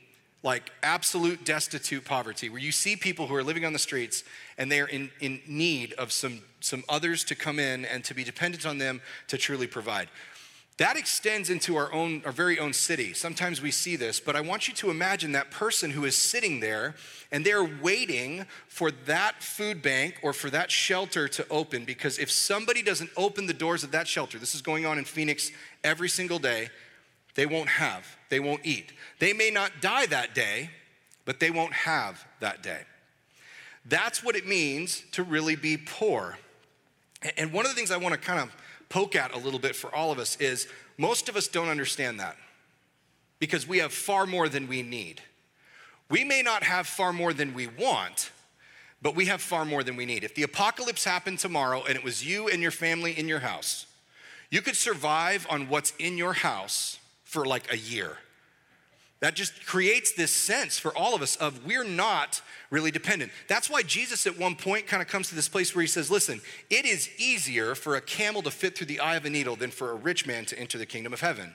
like 0.43 0.71
absolute 0.83 1.45
destitute 1.45 2.05
poverty, 2.05 2.49
where 2.49 2.61
you 2.61 2.73
see 2.73 2.97
people 2.97 3.27
who 3.27 3.35
are 3.35 3.43
living 3.43 3.65
on 3.65 3.73
the 3.73 3.79
streets 3.79 4.25
and 4.59 4.71
they 4.71 4.81
are 4.81 4.87
in, 4.87 5.11
in 5.21 5.41
need 5.47 5.93
of 5.95 6.13
some, 6.13 6.41
some 6.61 6.85
others 6.89 7.25
to 7.25 7.35
come 7.35 7.59
in 7.59 7.85
and 7.85 8.05
to 8.05 8.15
be 8.15 8.25
dependent 8.25 8.65
on 8.65 8.79
them 8.79 9.01
to 9.29 9.37
truly 9.37 9.67
provide. 9.67 10.09
That 10.81 10.97
extends 10.97 11.51
into 11.51 11.77
our 11.77 11.93
own, 11.93 12.23
our 12.25 12.33
very 12.33 12.59
own 12.59 12.73
city. 12.73 13.13
Sometimes 13.13 13.61
we 13.61 13.71
see 13.71 13.97
this, 13.97 14.19
but 14.19 14.35
I 14.35 14.41
want 14.41 14.67
you 14.67 14.73
to 14.77 14.89
imagine 14.89 15.33
that 15.33 15.51
person 15.51 15.91
who 15.91 16.07
is 16.07 16.17
sitting 16.17 16.61
there 16.61 16.95
and 17.31 17.45
they're 17.45 17.69
waiting 17.83 18.47
for 18.67 18.91
that 19.05 19.43
food 19.43 19.83
bank 19.83 20.15
or 20.23 20.33
for 20.33 20.49
that 20.49 20.71
shelter 20.71 21.29
to 21.29 21.47
open 21.51 21.85
because 21.85 22.19
if 22.19 22.31
somebody 22.31 22.81
doesn't 22.81 23.11
open 23.15 23.47
the 23.47 23.53
doors 23.53 23.85
of 23.85 23.91
that 23.91 24.09
shelter, 24.09 24.39
this 24.39 24.55
is 24.55 24.63
going 24.63 24.87
on 24.87 24.97
in 24.97 25.05
Phoenix 25.05 25.53
every 25.85 26.09
single 26.09 26.39
day, 26.39 26.71
they 27.35 27.45
won't 27.45 27.69
have, 27.69 28.07
they 28.31 28.41
won't 28.41 28.65
eat. 28.65 28.95
They 29.19 29.35
may 29.35 29.51
not 29.51 29.83
die 29.83 30.07
that 30.07 30.35
day, 30.35 30.71
but 31.27 31.41
they 31.41 31.51
won't 31.51 31.75
have 31.75 32.25
that 32.41 32.63
day. 32.63 32.81
That's 33.85 34.25
what 34.25 34.35
it 34.35 34.47
means 34.47 35.03
to 35.13 35.25
really 35.25 35.57
be 35.57 35.77
poor. 35.77 36.39
And 37.37 37.53
one 37.53 37.67
of 37.67 37.71
the 37.71 37.77
things 37.77 37.91
I 37.91 37.99
want 37.99 38.15
to 38.15 38.19
kind 38.19 38.41
of 38.41 38.57
poke 38.91 39.17
at 39.17 39.35
a 39.35 39.39
little 39.39 39.59
bit 39.59 39.75
for 39.75 39.95
all 39.95 40.13
of 40.13 40.19
us 40.19 40.37
is 40.37 40.69
most 40.99 41.31
of 41.31 41.37
us 41.37 41.49
don't 41.49 41.69
understand 41.69 42.21
that 42.21 42.37
because 43.39 43.67
we 43.67 43.79
have 43.79 43.93
far 43.93 44.27
more 44.27 44.51
than 44.51 44.69
we 44.69 44.83
need. 44.83 45.23
We 46.11 46.25
may 46.25 46.43
not 46.43 46.63
have 46.65 46.87
far 46.87 47.13
more 47.13 47.33
than 47.33 47.55
we 47.55 47.69
want, 47.69 48.31
but 49.01 49.17
we 49.17 49.27
have 49.27 49.41
far 49.41 49.65
more 49.65 49.83
than 49.83 49.97
we 49.97 50.05
need. 50.05 50.25
If 50.25 50.35
the 50.35 50.43
apocalypse 50.43 51.05
happened 51.05 51.39
tomorrow 51.39 51.85
and 51.89 51.97
it 51.97 52.05
was 52.05 52.27
you 52.27 52.49
and 52.49 52.61
your 52.61 52.73
family 52.73 53.19
in 53.19 53.29
your 53.29 53.39
house, 53.39 53.87
you 54.51 54.61
could 54.61 54.77
survive 54.77 55.47
on 55.49 55.69
what's 55.69 55.95
in 55.99 56.19
your 56.19 56.35
house 56.35 56.99
for 57.25 57.47
like 57.47 57.73
a 57.73 57.79
year. 57.79 58.19
That 59.21 59.35
just 59.35 59.67
creates 59.67 60.13
this 60.13 60.31
sense 60.31 60.79
for 60.79 60.97
all 60.97 61.15
of 61.15 61.21
us 61.21 61.37
of 61.37 61.67
we're 61.67 61.85
not 61.85 62.41
really 62.71 62.91
dependent. 62.91 63.31
That's 63.49 63.69
why 63.69 63.83
Jesus 63.83 64.27
at 64.27 64.39
one 64.39 64.57
point 64.57 64.87
kind 64.87 65.03
of 65.03 65.09
comes 65.09 65.29
to 65.29 65.35
this 65.35 65.49
place 65.49 65.75
where 65.75 65.83
he 65.83 65.89
says, 65.89 66.11
Listen, 66.11 66.41
it 66.71 66.87
is 66.87 67.11
easier 67.19 67.75
for 67.75 67.97
a 67.97 68.01
camel 68.01 68.41
to 68.43 68.51
fit 68.51 68.77
through 68.77 68.87
the 68.87 69.01
eye 69.01 69.17
of 69.17 69.27
a 69.27 69.31
needle 69.31 69.57
than 69.57 69.71
for 69.71 69.91
a 69.91 69.95
rich 69.95 70.27
man 70.27 70.47
to 70.47 70.59
enter 70.59 70.79
the 70.79 70.87
kingdom 70.87 71.13
of 71.13 71.21
heaven. 71.21 71.55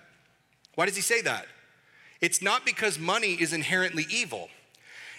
Why 0.76 0.86
does 0.86 0.96
he 0.96 1.02
say 1.02 1.22
that? 1.22 1.48
It's 2.22 2.42
not 2.42 2.66
because 2.66 3.00
money 3.00 3.34
is 3.34 3.52
inherently 3.52 4.06
evil, 4.10 4.50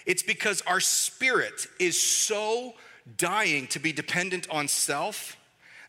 it's 0.05 0.23
because 0.23 0.61
our 0.61 0.79
spirit 0.79 1.67
is 1.79 2.01
so 2.01 2.73
dying 3.17 3.67
to 3.67 3.79
be 3.79 3.93
dependent 3.93 4.47
on 4.49 4.67
self 4.67 5.36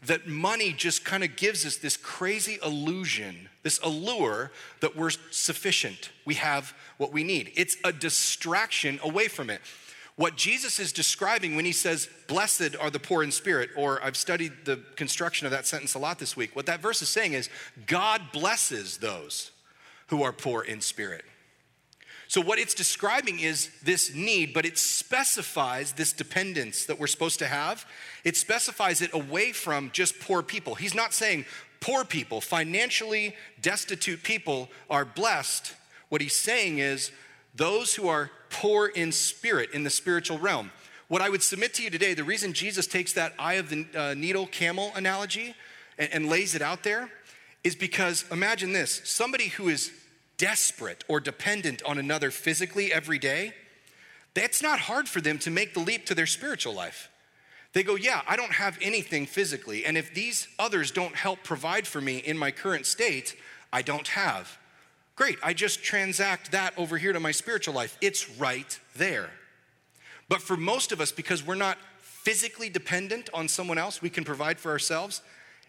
that 0.07 0.27
money 0.27 0.73
just 0.73 1.05
kind 1.05 1.25
of 1.25 1.37
gives 1.37 1.67
us 1.67 1.77
this 1.77 1.97
crazy 1.97 2.59
illusion, 2.65 3.49
this 3.63 3.81
allure 3.83 4.53
that 4.81 4.97
we're 4.97 5.11
sufficient. 5.31 6.11
We 6.25 6.35
have 6.35 6.75
what 6.99 7.13
we 7.13 7.25
need. 7.25 7.53
It's 7.57 7.77
a 7.85 7.93
distraction 7.93 9.01
away 9.03 9.29
from 9.29 9.51
it. 9.51 9.61
What 10.17 10.37
Jesus 10.37 10.81
is 10.81 10.93
describing 10.93 11.55
when 11.55 11.65
he 11.65 11.73
says, 11.73 12.09
Blessed 12.27 12.75
are 12.81 12.91
the 12.91 12.99
poor 12.99 13.23
in 13.23 13.31
spirit, 13.31 13.71
or 13.77 14.03
I've 14.03 14.17
studied 14.17 14.53
the 14.65 14.81
construction 14.97 15.47
of 15.47 15.53
that 15.53 15.67
sentence 15.67 15.95
a 15.95 16.01
lot 16.01 16.19
this 16.19 16.37
week, 16.37 16.57
what 16.57 16.67
that 16.67 16.81
verse 16.81 17.01
is 17.03 17.09
saying 17.09 17.35
is, 17.35 17.49
God 17.87 18.21
blesses 18.33 18.99
those 18.99 19.53
who 20.09 20.25
are 20.25 20.33
poor 20.33 20.63
in 20.63 20.81
spirit. 20.81 21.25
So, 22.29 22.43
what 22.43 22.59
it's 22.59 22.75
describing 22.75 23.41
is 23.41 23.71
this 23.83 24.15
need, 24.15 24.53
but 24.53 24.67
it 24.67 24.77
specifies 24.77 25.93
this 25.93 26.13
dependence 26.13 26.85
that 26.85 27.01
we're 27.01 27.07
supposed 27.07 27.39
to 27.39 27.47
have. 27.47 27.87
It 28.23 28.37
specifies 28.37 29.01
it 29.01 29.15
away 29.15 29.53
from 29.53 29.91
just 29.93 30.21
poor 30.21 30.43
people. 30.43 30.75
He's 30.75 30.95
not 30.95 31.15
saying 31.15 31.47
poor 31.81 32.05
people, 32.05 32.43
financially 32.43 33.35
destitute 33.63 34.23
people, 34.23 34.69
are 34.91 35.07
blessed. 35.07 35.75
What 36.11 36.21
he's 36.21 36.37
saying 36.37 36.79
is 36.79 37.13
those 37.55 37.95
who 37.95 38.09
are 38.09 38.31
poor 38.51 38.89
in 38.89 39.11
spirit, 39.11 39.71
in 39.73 39.85
the 39.85 39.91
spiritual 39.91 40.39
realm. 40.39 40.71
What 41.09 41.23
I 41.23 41.31
would 41.31 41.43
submit 41.43 41.73
to 41.75 41.83
you 41.83 41.89
today, 41.89 42.13
the 42.13 42.25
reason 42.25 42.53
Jesus 42.53 42.87
takes 42.87 43.15
that 43.15 43.33
eye 43.39 43.55
of 43.55 43.71
the 43.71 43.87
uh, 43.97 44.13
needle 44.13 44.47
camel 44.47 44.93
analogy 44.95 45.55
and, 45.99 46.13
and 46.13 46.29
lays 46.29 46.55
it 46.55 46.61
out 46.61 46.83
there 46.83 47.09
is 47.65 47.75
because 47.75 48.27
imagine 48.31 48.75
this 48.75 49.01
somebody 49.05 49.49
who 49.49 49.71
is 49.71 49.91
desperate 50.39 51.05
or 51.09 51.21
dependent 51.21 51.83
on 51.85 51.99
another 51.99 52.31
physically 52.31 52.93
every 52.93 53.19
day, 53.19 53.53
that's 54.35 54.63
not 54.63 54.81
hard 54.81 55.09
for 55.09 55.21
them 55.21 55.39
to 55.41 55.51
make 55.51 55.75
the 55.75 55.81
leap 55.81 56.07
to 56.07 56.15
their 56.15 56.27
spiritual 56.27 56.73
life. 56.73 57.11
They 57.73 57.83
go, 57.83 57.97
Yeah, 57.97 58.23
I 58.27 58.37
don't 58.37 58.53
have 58.53 58.79
anything 58.81 59.27
physically. 59.27 59.85
And 59.85 59.99
if 59.99 60.15
these 60.15 60.49
others 60.59 60.91
don't 60.91 61.15
help 61.15 61.43
provide 61.45 61.87
for 61.87 62.01
me 62.01 62.19
in 62.19 62.39
my 62.39 62.51
current 62.51 62.87
state, 62.87 63.37
I 63.73 63.83
don't 63.83 64.09
have. 64.09 64.59
Great, 65.17 65.39
I 65.43 65.53
just 65.53 65.83
transact 65.83 66.53
that 66.53 66.73
over 66.79 66.97
here 66.97 67.13
to 67.13 67.21
my 67.21 67.33
spiritual 67.33 67.75
life. 67.75 67.99
It's 68.01 68.31
right 68.39 68.79
there. 68.97 69.31
But 70.29 70.41
for 70.41 70.57
most 70.57 70.93
of 70.93 71.01
us, 71.01 71.11
because 71.11 71.45
we're 71.45 71.57
not 71.57 71.79
physically 71.99 72.69
dependent 72.69 73.29
on 73.35 73.49
someone 73.49 73.79
else, 73.79 74.01
we 74.01 74.11
can 74.11 74.25
provide 74.25 74.61
for 74.61 74.71
ourselves. 74.71 75.23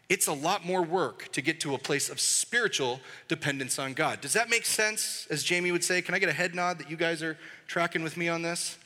It's 0.09 0.25
a 0.25 0.33
lot 0.33 0.65
more 0.65 0.81
work 0.81 1.31
to 1.33 1.41
get 1.41 1.59
to 1.61 1.75
a 1.75 1.77
place 1.77 2.09
of 2.09 2.19
spiritual 2.19 2.99
dependence 3.27 3.77
on 3.77 3.93
God. 3.93 4.21
Does 4.21 4.33
that 4.33 4.49
make 4.49 4.65
sense, 4.65 5.27
as 5.29 5.43
Jamie 5.43 5.71
would 5.71 5.83
say? 5.83 6.01
Can 6.01 6.15
I 6.15 6.19
get 6.19 6.29
a 6.29 6.33
head 6.33 6.55
nod 6.55 6.79
that 6.79 6.89
you 6.89 6.97
guys 6.97 7.21
are 7.21 7.37
tracking 7.67 8.01
with 8.01 8.17
me 8.17 8.27
on 8.27 8.41
this? 8.41 8.79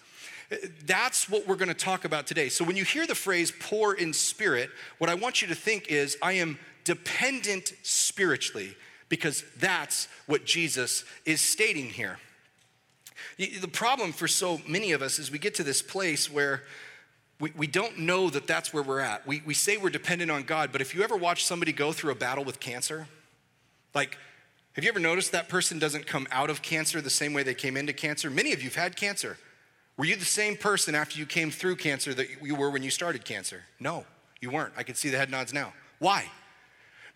Uh, 0.51 0.58
that's 0.86 1.30
what 1.30 1.48
we're 1.48 1.56
going 1.56 1.70
to 1.70 1.74
talk 1.74 2.03
about 2.03 2.27
today. 2.27 2.50
So, 2.50 2.65
when 2.65 2.75
you 2.75 2.84
hear 2.84 3.08
the 3.08 3.15
phrase 3.15 3.53
poor 3.58 3.94
in 3.94 4.12
spirit, 4.12 4.70
what 4.98 5.10
I 5.10 5.15
want 5.15 5.42
you 5.42 5.48
to 5.48 5.56
think 5.56 5.88
is, 5.88 6.18
I 6.22 6.34
am 6.34 6.60
dependent 6.84 7.72
spiritually, 7.84 8.75
because 9.08 9.46
that's 9.58 10.10
what 10.25 10.44
Jesus 10.44 11.06
is 11.25 11.39
stating 11.39 11.86
here. 11.86 12.20
The 13.38 13.70
problem 13.72 14.12
for 14.12 14.27
so 14.27 14.60
many 14.68 14.92
of 14.92 15.01
us 15.01 15.20
is 15.20 15.32
we 15.32 15.39
get 15.39 15.56
to 15.56 15.63
this 15.63 15.82
place 15.82 16.30
where 16.30 16.63
we, 17.39 17.51
we 17.55 17.67
don't 17.67 17.99
know 17.99 18.29
that 18.29 18.47
that's 18.47 18.73
where 18.73 18.83
we're 18.83 18.99
at. 18.99 19.25
We, 19.27 19.41
we 19.45 19.53
say 19.53 19.77
we're 19.77 19.89
dependent 19.89 20.31
on 20.31 20.43
God, 20.43 20.71
but 20.71 20.81
if 20.81 20.95
you 20.95 21.03
ever 21.03 21.17
watch 21.17 21.45
somebody 21.45 21.71
go 21.71 21.91
through 21.91 22.11
a 22.11 22.15
battle 22.15 22.43
with 22.43 22.59
cancer, 22.59 23.07
like, 23.93 24.17
have 24.73 24.83
you 24.83 24.89
ever 24.89 24.99
noticed 24.99 25.31
that 25.33 25.49
person 25.49 25.77
doesn't 25.77 26.07
come 26.07 26.27
out 26.31 26.49
of 26.49 26.61
cancer 26.61 26.99
the 27.01 27.09
same 27.09 27.33
way 27.33 27.43
they 27.43 27.53
came 27.53 27.77
into 27.77 27.93
cancer? 27.93 28.29
Many 28.29 28.53
of 28.53 28.61
you 28.61 28.69
have 28.69 28.75
had 28.75 28.95
cancer. 28.95 29.37
Were 29.97 30.05
you 30.05 30.15
the 30.15 30.25
same 30.25 30.57
person 30.57 30.95
after 30.95 31.19
you 31.19 31.25
came 31.25 31.51
through 31.51 31.75
cancer 31.75 32.13
that 32.13 32.27
you 32.41 32.55
were 32.55 32.71
when 32.71 32.81
you 32.81 32.89
started 32.89 33.23
cancer? 33.23 33.63
No, 33.79 34.05
you 34.41 34.49
weren't. 34.49 34.73
I 34.75 34.83
can 34.83 34.95
see 34.95 35.09
the 35.09 35.17
head 35.17 35.29
nods 35.29 35.53
now. 35.53 35.73
Why? 35.99 36.25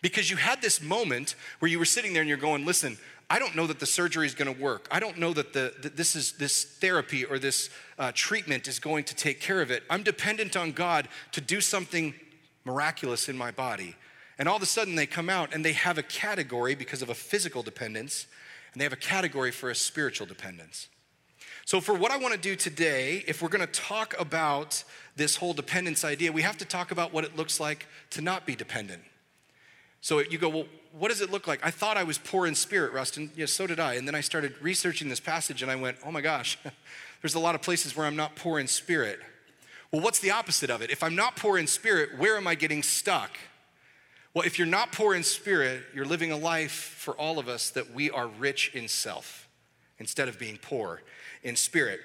Because 0.00 0.30
you 0.30 0.36
had 0.36 0.62
this 0.62 0.80
moment 0.80 1.34
where 1.58 1.70
you 1.70 1.78
were 1.78 1.84
sitting 1.84 2.12
there 2.12 2.22
and 2.22 2.28
you're 2.28 2.38
going, 2.38 2.64
listen, 2.64 2.98
I 3.30 3.38
don't 3.38 3.54
know 3.54 3.66
that 3.66 3.78
the 3.78 3.86
surgery 3.86 4.26
is 4.26 4.34
going 4.34 4.52
to 4.52 4.60
work. 4.60 4.88
I 4.90 5.00
don't 5.00 5.18
know 5.18 5.32
that, 5.34 5.52
the, 5.52 5.74
that 5.82 5.96
this, 5.96 6.16
is, 6.16 6.32
this 6.32 6.64
therapy 6.64 7.24
or 7.24 7.38
this 7.38 7.68
uh, 7.98 8.12
treatment 8.14 8.68
is 8.68 8.78
going 8.78 9.04
to 9.04 9.14
take 9.14 9.40
care 9.40 9.60
of 9.60 9.70
it. 9.70 9.82
I'm 9.90 10.02
dependent 10.02 10.56
on 10.56 10.72
God 10.72 11.08
to 11.32 11.40
do 11.40 11.60
something 11.60 12.14
miraculous 12.64 13.28
in 13.28 13.36
my 13.36 13.50
body. 13.50 13.96
And 14.38 14.48
all 14.48 14.56
of 14.56 14.62
a 14.62 14.66
sudden, 14.66 14.94
they 14.94 15.06
come 15.06 15.28
out 15.28 15.52
and 15.52 15.64
they 15.64 15.72
have 15.72 15.98
a 15.98 16.02
category 16.02 16.74
because 16.74 17.02
of 17.02 17.10
a 17.10 17.14
physical 17.14 17.62
dependence, 17.62 18.26
and 18.72 18.80
they 18.80 18.84
have 18.84 18.92
a 18.92 18.96
category 18.96 19.50
for 19.50 19.70
a 19.70 19.74
spiritual 19.74 20.26
dependence. 20.26 20.88
So, 21.64 21.80
for 21.80 21.92
what 21.92 22.12
I 22.12 22.16
want 22.16 22.34
to 22.34 22.40
do 22.40 22.54
today, 22.54 23.24
if 23.26 23.42
we're 23.42 23.48
going 23.48 23.66
to 23.66 23.72
talk 23.72 24.18
about 24.18 24.84
this 25.16 25.36
whole 25.36 25.52
dependence 25.52 26.04
idea, 26.04 26.30
we 26.30 26.42
have 26.42 26.56
to 26.58 26.64
talk 26.64 26.92
about 26.92 27.12
what 27.12 27.24
it 27.24 27.36
looks 27.36 27.58
like 27.58 27.86
to 28.10 28.22
not 28.22 28.46
be 28.46 28.54
dependent. 28.54 29.02
So 30.00 30.20
you 30.20 30.38
go, 30.38 30.48
well, 30.48 30.66
what 30.92 31.08
does 31.08 31.20
it 31.20 31.30
look 31.30 31.46
like? 31.46 31.60
I 31.64 31.70
thought 31.70 31.96
I 31.96 32.02
was 32.04 32.18
poor 32.18 32.46
in 32.46 32.54
spirit, 32.54 32.92
Rustin. 32.92 33.30
Yes, 33.36 33.52
so 33.52 33.66
did 33.66 33.80
I. 33.80 33.94
And 33.94 34.06
then 34.06 34.14
I 34.14 34.20
started 34.20 34.54
researching 34.60 35.08
this 35.08 35.20
passage 35.20 35.62
and 35.62 35.70
I 35.70 35.76
went, 35.76 35.98
oh 36.04 36.10
my 36.10 36.20
gosh, 36.20 36.58
there's 37.22 37.34
a 37.34 37.40
lot 37.40 37.54
of 37.54 37.62
places 37.62 37.96
where 37.96 38.06
I'm 38.06 38.16
not 38.16 38.36
poor 38.36 38.58
in 38.58 38.66
spirit. 38.66 39.20
Well, 39.90 40.02
what's 40.02 40.20
the 40.20 40.30
opposite 40.30 40.70
of 40.70 40.82
it? 40.82 40.90
If 40.90 41.02
I'm 41.02 41.14
not 41.14 41.36
poor 41.36 41.58
in 41.58 41.66
spirit, 41.66 42.18
where 42.18 42.36
am 42.36 42.46
I 42.46 42.54
getting 42.54 42.82
stuck? 42.82 43.30
Well, 44.34 44.46
if 44.46 44.58
you're 44.58 44.68
not 44.68 44.92
poor 44.92 45.14
in 45.14 45.22
spirit, 45.24 45.82
you're 45.94 46.04
living 46.04 46.30
a 46.30 46.36
life 46.36 46.72
for 46.98 47.14
all 47.14 47.38
of 47.38 47.48
us 47.48 47.70
that 47.70 47.92
we 47.92 48.10
are 48.10 48.28
rich 48.28 48.70
in 48.74 48.86
self 48.86 49.48
instead 49.98 50.28
of 50.28 50.38
being 50.38 50.58
poor 50.58 51.02
in 51.42 51.56
spirit. 51.56 52.00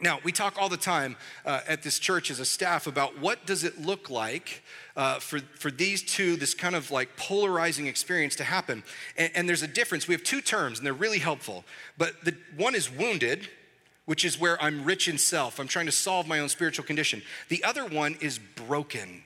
Now, 0.00 0.20
we 0.22 0.30
talk 0.30 0.56
all 0.58 0.68
the 0.68 0.76
time 0.76 1.16
uh, 1.46 1.60
at 1.66 1.82
this 1.82 1.98
church 1.98 2.30
as 2.30 2.38
a 2.38 2.44
staff 2.44 2.86
about 2.86 3.18
what 3.18 3.46
does 3.46 3.64
it 3.64 3.80
look 3.80 4.10
like 4.10 4.62
uh, 4.94 5.18
for, 5.20 5.38
for 5.38 5.70
these 5.70 6.02
two, 6.02 6.36
this 6.36 6.52
kind 6.52 6.74
of 6.74 6.90
like 6.90 7.16
polarizing 7.16 7.86
experience 7.86 8.36
to 8.36 8.44
happen. 8.44 8.82
And, 9.16 9.30
and 9.34 9.48
there's 9.48 9.62
a 9.62 9.68
difference. 9.68 10.06
We 10.06 10.12
have 10.12 10.22
two 10.22 10.42
terms, 10.42 10.78
and 10.78 10.86
they're 10.86 10.92
really 10.92 11.18
helpful. 11.18 11.64
But 11.96 12.22
the 12.24 12.36
one 12.58 12.74
is 12.74 12.90
wounded, 12.90 13.48
which 14.04 14.22
is 14.22 14.38
where 14.38 14.62
I'm 14.62 14.84
rich 14.84 15.08
in 15.08 15.16
self. 15.16 15.58
I'm 15.58 15.68
trying 15.68 15.86
to 15.86 15.92
solve 15.92 16.28
my 16.28 16.40
own 16.40 16.50
spiritual 16.50 16.84
condition. 16.84 17.22
The 17.48 17.64
other 17.64 17.86
one 17.86 18.18
is 18.20 18.38
broken. 18.38 19.22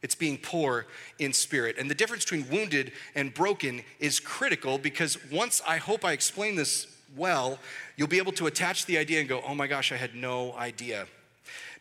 It's 0.00 0.14
being 0.14 0.38
poor 0.38 0.86
in 1.18 1.34
spirit. 1.34 1.76
And 1.78 1.90
the 1.90 1.94
difference 1.94 2.24
between 2.24 2.48
wounded 2.50 2.92
and 3.14 3.32
broken 3.32 3.82
is 4.00 4.20
critical 4.20 4.78
because 4.78 5.18
once 5.30 5.60
I 5.68 5.76
hope 5.76 6.02
I 6.02 6.12
explain 6.12 6.56
this 6.56 6.86
well, 7.16 7.58
you'll 7.96 8.08
be 8.08 8.18
able 8.18 8.32
to 8.32 8.46
attach 8.46 8.86
the 8.86 8.98
idea 8.98 9.20
and 9.20 9.28
go, 9.28 9.42
oh 9.46 9.54
my 9.54 9.66
gosh, 9.66 9.92
I 9.92 9.96
had 9.96 10.14
no 10.14 10.52
idea. 10.54 11.06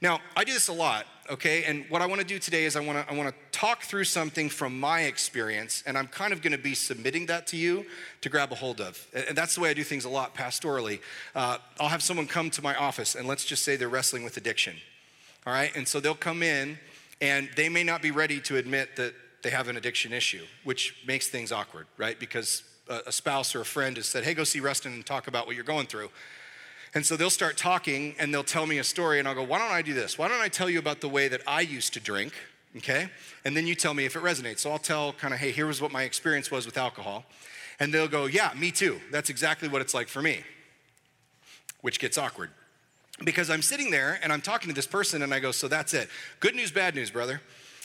Now, 0.02 0.20
I 0.36 0.44
do 0.44 0.52
this 0.52 0.68
a 0.68 0.74
lot, 0.74 1.06
okay? 1.30 1.64
And 1.64 1.86
what 1.90 2.02
I 2.02 2.06
want 2.08 2.20
to 2.20 2.28
do 2.28 2.38
today 2.38 2.66
is 2.66 2.76
I 2.76 2.82
want 2.82 3.08
to 3.08 3.14
I 3.14 3.16
want 3.16 3.30
to 3.30 3.58
talk 3.58 3.84
through 3.84 4.04
something 4.04 4.50
from 4.50 4.78
my 4.78 5.04
experience, 5.04 5.82
and 5.86 5.98
I'm 5.98 6.08
kind 6.08 6.34
of 6.34 6.42
going 6.42 6.52
to 6.52 6.58
be 6.58 6.74
submitting 6.74 7.28
that 7.28 7.48
to 7.48 7.58
you 7.58 7.86
to 8.20 8.28
grab 8.28 8.52
a 8.52 8.56
hold 8.56 8.82
of. 8.82 9.08
And 9.14 9.38
that's 9.38 9.56
the 9.56 9.62
way 9.62 9.70
I 9.70 9.74
do 9.74 9.84
things 9.84 10.04
a 10.04 10.10
lot 10.10 10.36
pastorally. 10.36 11.00
Uh, 11.34 11.58
I'll 11.80 11.88
have 11.88 12.04
someone 12.04 12.28
come 12.28 12.50
to 12.50 12.62
my 12.62 12.76
office, 12.76 13.16
and 13.16 13.28
let's 13.30 13.46
just 13.46 13.64
say 13.64 13.78
they're 13.78 13.88
wrestling 13.88 14.26
with 14.26 14.36
addiction, 14.36 14.76
all 15.48 15.54
right? 15.54 15.74
And 15.74 15.88
so 15.88 16.02
they'll 16.02 16.16
come 16.16 16.44
in, 16.44 16.78
and 17.22 17.50
they 17.56 17.70
may 17.70 17.86
not 17.86 18.02
be 18.02 18.12
ready 18.12 18.42
to 18.42 18.58
admit 18.58 18.98
that 18.98 19.14
they 19.42 19.52
have 19.52 19.70
an 19.70 19.78
addiction 19.78 20.12
issue, 20.12 20.44
which 20.66 20.96
makes 21.08 21.30
things 21.30 21.54
awkward, 21.54 21.88
right? 21.98 22.20
Because 22.20 22.64
a 22.88 23.12
spouse 23.12 23.56
or 23.56 23.62
a 23.62 23.66
friend 23.66 23.98
has 23.98 24.06
said, 24.06 24.24
hey, 24.24 24.34
go 24.34 24.44
see 24.44 24.60
Rustin 24.60 24.94
and 24.94 25.06
talk 25.06 25.28
about 25.28 25.48
what 25.48 25.56
you're 25.56 25.64
going 25.64 25.88
through. 25.88 26.10
And 26.94 27.06
so 27.06 27.16
they'll 27.16 27.30
start 27.30 27.58
talking 27.58 28.14
and 28.20 28.34
they'll 28.34 28.44
tell 28.44 28.68
me 28.68 28.78
a 28.78 28.84
story, 28.84 29.20
and 29.20 29.28
I'll 29.28 29.34
go, 29.34 29.44
why 29.44 29.58
don't 29.58 29.72
I 29.72 29.82
do 29.82 29.94
this? 29.94 30.18
Why 30.18 30.28
don't 30.28 30.42
I 30.42 30.48
tell 30.48 30.70
you 30.70 30.80
about 30.80 31.02
the 31.02 31.10
way 31.10 31.28
that 31.28 31.42
I 31.48 31.62
used 31.62 31.94
to 31.94 32.00
drink, 32.00 32.34
okay? 32.78 33.10
And 33.46 33.58
then 33.58 33.66
you 33.66 33.74
tell 33.74 33.94
me 33.94 34.06
if 34.06 34.16
it 34.16 34.22
resonates. 34.22 34.60
So 34.60 34.72
I'll 34.72 34.78
tell 34.78 35.14
kind 35.14 35.34
of, 35.34 35.40
hey, 35.40 35.52
here 35.52 35.66
was 35.66 35.82
what 35.82 35.92
my 35.92 36.04
experience 36.04 36.52
was 36.52 36.66
with 36.66 36.78
alcohol. 36.78 37.26
And 37.80 37.92
they'll 37.92 38.08
go, 38.08 38.28
yeah, 38.28 38.52
me 38.56 38.70
too. 38.70 39.02
That's 39.12 39.32
exactly 39.32 39.68
what 39.68 39.82
it's 39.82 39.96
like 39.96 40.08
for 40.08 40.22
me, 40.22 40.42
which 41.82 42.00
gets 42.00 42.18
awkward. 42.18 42.52
Because 43.24 43.50
I'm 43.50 43.64
sitting 43.64 43.90
there 43.90 44.20
and 44.22 44.32
I'm 44.32 44.42
talking 44.42 44.68
to 44.70 44.76
this 44.76 44.88
person, 44.88 45.24
and 45.24 45.34
I 45.34 45.40
go, 45.40 45.52
so 45.52 45.68
that's 45.68 45.96
it. 45.96 46.10
Good 46.40 46.54
news, 46.54 46.72
bad 46.72 46.94
news, 46.94 47.10
brother. 47.10 47.42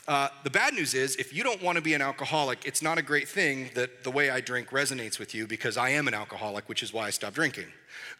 Uh, 0.07 0.29
the 0.43 0.49
bad 0.49 0.73
news 0.73 0.95
is, 0.95 1.15
if 1.17 1.33
you 1.35 1.43
don't 1.43 1.61
want 1.61 1.75
to 1.75 1.81
be 1.83 1.93
an 1.93 2.01
alcoholic, 2.01 2.65
it's 2.65 2.81
not 2.81 2.97
a 2.97 3.01
great 3.01 3.27
thing 3.27 3.69
that 3.75 4.03
the 4.03 4.09
way 4.09 4.31
I 4.31 4.41
drink 4.41 4.69
resonates 4.69 5.19
with 5.19 5.35
you 5.35 5.45
because 5.45 5.77
I 5.77 5.89
am 5.89 6.07
an 6.07 6.15
alcoholic, 6.15 6.67
which 6.67 6.81
is 6.81 6.91
why 6.91 7.05
I 7.05 7.09
stopped 7.11 7.35
drinking. 7.35 7.67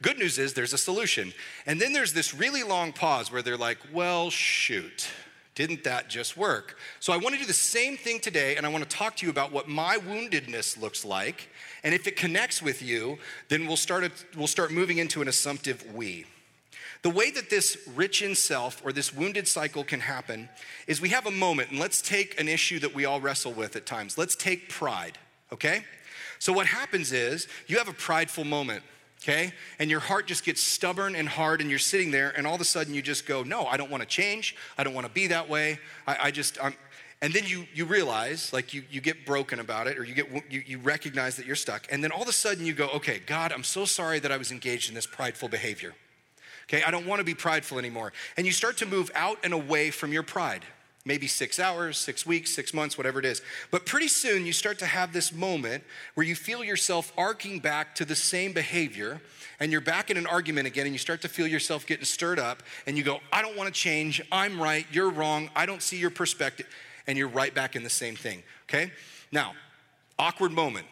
Good 0.01 0.19
news 0.19 0.37
is, 0.37 0.53
there's 0.53 0.73
a 0.73 0.77
solution. 0.77 1.33
And 1.65 1.81
then 1.81 1.91
there's 1.91 2.13
this 2.13 2.33
really 2.33 2.61
long 2.61 2.93
pause 2.93 3.31
where 3.31 3.41
they're 3.41 3.57
like, 3.57 3.79
well, 3.91 4.29
shoot. 4.29 5.09
Didn't 5.55 5.83
that 5.83 6.09
just 6.09 6.37
work? 6.37 6.77
So 6.99 7.11
I 7.11 7.17
want 7.17 7.33
to 7.35 7.41
do 7.41 7.45
the 7.45 7.53
same 7.53 7.97
thing 7.97 8.19
today, 8.19 8.55
and 8.55 8.65
I 8.65 8.69
want 8.69 8.87
to 8.87 8.95
talk 8.95 9.17
to 9.17 9.25
you 9.25 9.31
about 9.31 9.51
what 9.51 9.67
my 9.67 9.97
woundedness 9.97 10.79
looks 10.79 11.03
like. 11.03 11.49
And 11.83 11.93
if 11.93 12.07
it 12.07 12.15
connects 12.15 12.61
with 12.61 12.81
you, 12.81 13.17
then 13.49 13.67
we'll 13.67 13.77
start, 13.77 14.03
a, 14.03 14.11
we'll 14.37 14.47
start 14.47 14.71
moving 14.71 14.99
into 14.99 15.21
an 15.21 15.27
assumptive 15.27 15.83
we. 15.93 16.25
The 17.01 17.09
way 17.09 17.31
that 17.31 17.49
this 17.49 17.77
rich 17.95 18.21
in 18.21 18.35
self 18.35 18.81
or 18.83 18.91
this 18.91 19.13
wounded 19.13 19.47
cycle 19.47 19.85
can 19.85 20.01
happen 20.01 20.49
is 20.85 20.99
we 20.99 21.09
have 21.09 21.25
a 21.25 21.31
moment, 21.31 21.71
and 21.71 21.79
let's 21.79 22.01
take 22.01 22.39
an 22.39 22.49
issue 22.49 22.79
that 22.79 22.93
we 22.93 23.05
all 23.05 23.21
wrestle 23.21 23.53
with 23.53 23.75
at 23.77 23.85
times. 23.85 24.17
Let's 24.17 24.35
take 24.35 24.67
pride, 24.67 25.17
okay? 25.53 25.85
So, 26.39 26.51
what 26.51 26.67
happens 26.67 27.13
is 27.13 27.47
you 27.67 27.77
have 27.77 27.87
a 27.87 27.93
prideful 27.93 28.43
moment, 28.43 28.83
okay? 29.23 29.53
And 29.79 29.89
your 29.89 30.01
heart 30.01 30.27
just 30.27 30.43
gets 30.43 30.61
stubborn 30.61 31.15
and 31.15 31.29
hard, 31.29 31.61
and 31.61 31.69
you're 31.69 31.79
sitting 31.79 32.11
there, 32.11 32.33
and 32.35 32.45
all 32.45 32.55
of 32.55 32.61
a 32.61 32.65
sudden 32.65 32.93
you 32.93 33.01
just 33.01 33.25
go, 33.25 33.43
No, 33.43 33.65
I 33.65 33.77
don't 33.77 33.89
wanna 33.89 34.05
change. 34.05 34.57
I 34.77 34.83
don't 34.83 34.93
wanna 34.93 35.09
be 35.09 35.27
that 35.27 35.47
way. 35.47 35.79
I, 36.05 36.17
I 36.23 36.31
just, 36.31 36.61
I'm, 36.61 36.73
and 37.21 37.33
then 37.33 37.45
you, 37.45 37.65
you 37.73 37.85
realize, 37.85 38.51
like 38.51 38.73
you, 38.73 38.83
you 38.91 38.99
get 38.99 39.25
broken 39.25 39.59
about 39.59 39.87
it, 39.87 39.97
or 39.97 40.03
you, 40.03 40.15
get, 40.15 40.51
you, 40.51 40.63
you 40.65 40.79
recognize 40.79 41.37
that 41.37 41.45
you're 41.45 41.55
stuck. 41.55 41.87
And 41.89 42.03
then 42.03 42.11
all 42.11 42.21
of 42.21 42.27
a 42.27 42.33
sudden 42.33 42.65
you 42.65 42.73
go, 42.73 42.89
Okay, 42.95 43.21
God, 43.25 43.53
I'm 43.53 43.63
so 43.63 43.85
sorry 43.85 44.19
that 44.19 44.33
I 44.33 44.37
was 44.37 44.51
engaged 44.51 44.89
in 44.89 44.95
this 44.95 45.07
prideful 45.07 45.47
behavior. 45.47 45.95
Okay, 46.69 46.83
I 46.83 46.91
don't 46.91 47.07
want 47.07 47.19
to 47.19 47.25
be 47.25 47.33
prideful 47.33 47.79
anymore. 47.79 48.13
And 48.37 48.45
you 48.45 48.53
start 48.53 48.77
to 48.77 48.85
move 48.85 49.09
out 49.15 49.39
and 49.43 49.53
away 49.53 49.89
from 49.89 50.13
your 50.13 50.21
pride. 50.21 50.63
Maybe 51.03 51.25
six 51.25 51.59
hours, 51.59 51.97
six 51.97 52.25
weeks, 52.25 52.53
six 52.53 52.73
months, 52.73 52.95
whatever 52.95 53.17
it 53.17 53.25
is. 53.25 53.41
But 53.71 53.87
pretty 53.87 54.09
soon 54.09 54.45
you 54.45 54.53
start 54.53 54.77
to 54.79 54.85
have 54.85 55.11
this 55.11 55.33
moment 55.33 55.83
where 56.13 56.25
you 56.25 56.35
feel 56.35 56.63
yourself 56.63 57.11
arcing 57.17 57.59
back 57.59 57.95
to 57.95 58.05
the 58.05 58.15
same 58.15 58.51
behavior 58.51 59.19
and 59.59 59.71
you're 59.71 59.81
back 59.81 60.11
in 60.11 60.17
an 60.17 60.27
argument 60.27 60.67
again 60.67 60.85
and 60.85 60.93
you 60.93 60.99
start 60.99 61.21
to 61.21 61.27
feel 61.27 61.47
yourself 61.47 61.87
getting 61.87 62.05
stirred 62.05 62.37
up 62.37 62.61
and 62.85 62.97
you 62.97 63.03
go, 63.03 63.19
I 63.33 63.41
don't 63.41 63.57
want 63.57 63.73
to 63.73 63.73
change. 63.73 64.21
I'm 64.31 64.61
right. 64.61 64.85
You're 64.91 65.09
wrong. 65.09 65.49
I 65.55 65.65
don't 65.65 65.81
see 65.81 65.97
your 65.97 66.11
perspective. 66.11 66.67
And 67.07 67.17
you're 67.17 67.29
right 67.29 67.55
back 67.55 67.75
in 67.75 67.81
the 67.81 67.89
same 67.89 68.15
thing. 68.15 68.43
Okay? 68.69 68.91
Now, 69.31 69.53
awkward 70.19 70.51
moment. 70.51 70.85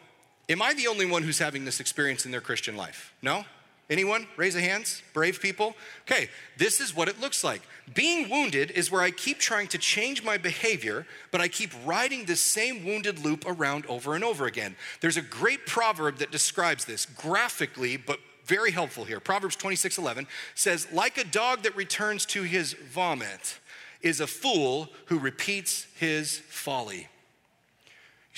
Am 0.48 0.60
I 0.60 0.74
the 0.74 0.88
only 0.88 1.06
one 1.06 1.22
who's 1.22 1.38
having 1.38 1.64
this 1.64 1.78
experience 1.78 2.24
in 2.24 2.32
their 2.32 2.40
Christian 2.40 2.76
life? 2.76 3.12
No? 3.22 3.44
Anyone? 3.90 4.26
Raise 4.36 4.54
a 4.54 4.60
hands. 4.60 5.02
Brave 5.14 5.40
people. 5.40 5.74
Okay, 6.02 6.28
this 6.58 6.80
is 6.80 6.94
what 6.94 7.08
it 7.08 7.20
looks 7.20 7.42
like. 7.42 7.62
Being 7.94 8.28
wounded 8.28 8.70
is 8.72 8.90
where 8.90 9.00
I 9.00 9.10
keep 9.10 9.38
trying 9.38 9.68
to 9.68 9.78
change 9.78 10.22
my 10.22 10.36
behavior, 10.36 11.06
but 11.30 11.40
I 11.40 11.48
keep 11.48 11.70
riding 11.86 12.26
this 12.26 12.40
same 12.40 12.84
wounded 12.84 13.24
loop 13.24 13.44
around 13.46 13.86
over 13.86 14.14
and 14.14 14.22
over 14.22 14.46
again. 14.46 14.76
There's 15.00 15.16
a 15.16 15.22
great 15.22 15.64
proverb 15.66 16.18
that 16.18 16.30
describes 16.30 16.84
this 16.84 17.06
graphically, 17.06 17.96
but 17.96 18.20
very 18.44 18.72
helpful 18.72 19.04
here. 19.04 19.20
Proverbs 19.20 19.56
26 19.56 19.96
11 19.96 20.26
says, 20.54 20.86
Like 20.92 21.16
a 21.16 21.24
dog 21.24 21.62
that 21.62 21.74
returns 21.74 22.26
to 22.26 22.42
his 22.42 22.74
vomit 22.74 23.58
is 24.02 24.20
a 24.20 24.26
fool 24.26 24.90
who 25.06 25.18
repeats 25.18 25.86
his 25.94 26.38
folly. 26.38 27.08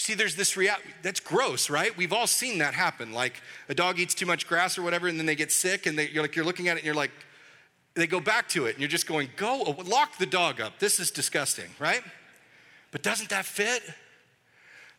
See, 0.01 0.15
there's 0.15 0.35
this 0.35 0.57
reality 0.57 0.89
that's 1.03 1.21
gross, 1.21 1.69
right? 1.69 1.95
We've 1.95 2.15
all 2.15 2.27
seen 2.27 2.57
that 2.61 2.73
happen. 2.73 3.13
Like 3.13 3.43
a 3.69 3.75
dog 3.75 3.99
eats 3.99 4.15
too 4.15 4.25
much 4.25 4.47
grass 4.47 4.79
or 4.79 4.83
whatever, 4.83 5.09
and 5.09 5.19
then 5.19 5.27
they 5.27 5.35
get 5.37 5.53
sick, 5.53 5.85
and 5.85 5.99
they, 5.99 6.09
you're 6.09 6.23
like, 6.23 6.35
you're 6.35 6.45
looking 6.45 6.69
at 6.69 6.79
it, 6.79 6.81
and 6.81 6.87
you're 6.87 6.95
like, 6.95 7.11
they 7.93 8.07
go 8.07 8.19
back 8.19 8.49
to 8.49 8.65
it, 8.65 8.71
and 8.71 8.79
you're 8.79 8.89
just 8.89 9.07
going, 9.07 9.29
go, 9.37 9.63
oh, 9.67 9.77
lock 9.85 10.17
the 10.17 10.25
dog 10.25 10.59
up. 10.59 10.79
This 10.79 11.01
is 11.01 11.11
disgusting, 11.11 11.67
right? 11.79 12.01
But 12.93 13.03
doesn't 13.03 13.29
that 13.29 13.45
fit? 13.45 13.83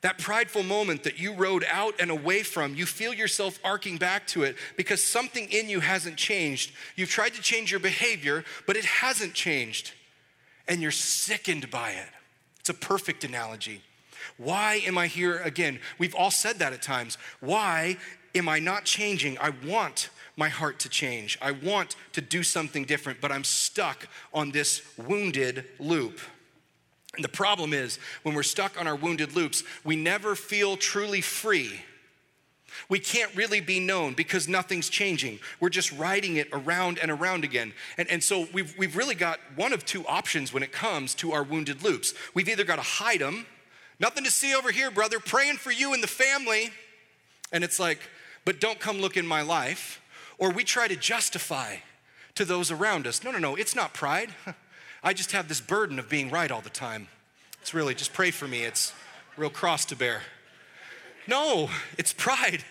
That 0.01 0.19
prideful 0.19 0.61
moment 0.61 1.01
that 1.05 1.17
you 1.17 1.33
rode 1.33 1.65
out 1.67 1.95
and 1.99 2.11
away 2.11 2.43
from, 2.43 2.75
you 2.75 2.85
feel 2.85 3.11
yourself 3.11 3.57
arcing 3.63 3.97
back 3.97 4.27
to 4.27 4.43
it 4.43 4.55
because 4.77 5.03
something 5.03 5.47
in 5.49 5.67
you 5.67 5.79
hasn't 5.79 6.17
changed. 6.17 6.73
You've 6.95 7.09
tried 7.09 7.33
to 7.33 7.41
change 7.41 7.71
your 7.71 7.79
behavior, 7.79 8.43
but 8.67 8.77
it 8.77 8.85
hasn't 8.85 9.33
changed 9.33 9.93
and 10.67 10.79
you're 10.79 10.91
sickened 10.91 11.71
by 11.71 11.91
it. 11.91 12.09
It's 12.59 12.69
a 12.69 12.75
perfect 12.75 13.23
analogy. 13.23 13.81
Why 14.37 14.81
am 14.85 14.97
I 14.97 15.07
here 15.07 15.41
again? 15.41 15.79
We've 15.97 16.15
all 16.15 16.31
said 16.31 16.59
that 16.59 16.73
at 16.73 16.81
times. 16.81 17.17
Why 17.39 17.97
am 18.35 18.49
I 18.49 18.59
not 18.59 18.85
changing? 18.85 19.37
I 19.39 19.51
want 19.65 20.09
my 20.37 20.49
heart 20.49 20.79
to 20.79 20.89
change. 20.89 21.37
I 21.41 21.51
want 21.51 21.95
to 22.13 22.21
do 22.21 22.43
something 22.43 22.85
different, 22.85 23.21
but 23.21 23.31
I'm 23.31 23.43
stuck 23.43 24.07
on 24.33 24.51
this 24.51 24.81
wounded 24.97 25.65
loop. 25.79 26.19
And 27.15 27.23
the 27.23 27.29
problem 27.29 27.73
is, 27.73 27.99
when 28.23 28.35
we're 28.35 28.43
stuck 28.43 28.79
on 28.79 28.87
our 28.87 28.95
wounded 28.95 29.35
loops, 29.35 29.63
we 29.83 29.95
never 29.95 30.35
feel 30.35 30.77
truly 30.77 31.21
free 31.21 31.81
we 32.89 32.99
can't 32.99 33.33
really 33.35 33.61
be 33.61 33.79
known 33.79 34.13
because 34.13 34.47
nothing's 34.47 34.89
changing. 34.89 35.39
We're 35.59 35.69
just 35.69 35.91
riding 35.93 36.37
it 36.37 36.49
around 36.51 36.99
and 36.99 37.11
around 37.11 37.43
again. 37.43 37.73
And, 37.97 38.09
and 38.09 38.23
so 38.23 38.47
we've, 38.53 38.77
we've 38.77 38.95
really 38.95 39.15
got 39.15 39.39
one 39.55 39.73
of 39.73 39.85
two 39.85 40.05
options 40.07 40.53
when 40.53 40.63
it 40.63 40.71
comes 40.71 41.15
to 41.15 41.31
our 41.33 41.43
wounded 41.43 41.83
loops. 41.83 42.13
We've 42.33 42.49
either 42.49 42.63
got 42.63 42.77
to 42.77 42.81
hide 42.81 43.19
them, 43.19 43.45
nothing 44.01 44.25
to 44.25 44.31
see 44.31 44.53
over 44.53 44.71
here, 44.71 44.91
brother, 44.91 45.19
praying 45.19 45.57
for 45.57 45.71
you 45.71 45.93
and 45.93 46.03
the 46.03 46.07
family. 46.07 46.71
And 47.53 47.63
it's 47.63 47.79
like, 47.79 47.99
but 48.43 48.59
don't 48.59 48.79
come 48.79 48.99
look 48.99 49.15
in 49.15 49.25
my 49.25 49.41
life. 49.41 50.01
Or 50.37 50.51
we 50.51 50.63
try 50.63 50.87
to 50.87 50.95
justify 50.95 51.77
to 52.35 52.43
those 52.43 52.71
around 52.71 53.07
us. 53.07 53.23
No, 53.23 53.31
no, 53.31 53.37
no, 53.37 53.55
it's 53.55 53.75
not 53.75 53.93
pride. 53.93 54.29
I 55.03 55.13
just 55.13 55.31
have 55.31 55.47
this 55.47 55.61
burden 55.61 55.99
of 55.99 56.09
being 56.09 56.29
right 56.29 56.51
all 56.51 56.61
the 56.61 56.69
time. 56.69 57.07
It's 57.61 57.73
really, 57.73 57.93
just 57.93 58.13
pray 58.13 58.31
for 58.31 58.47
me. 58.47 58.63
It's 58.63 58.93
real 59.37 59.49
cross 59.49 59.85
to 59.85 59.95
bear. 59.95 60.21
No, 61.27 61.69
it's 61.97 62.13
pride. 62.13 62.63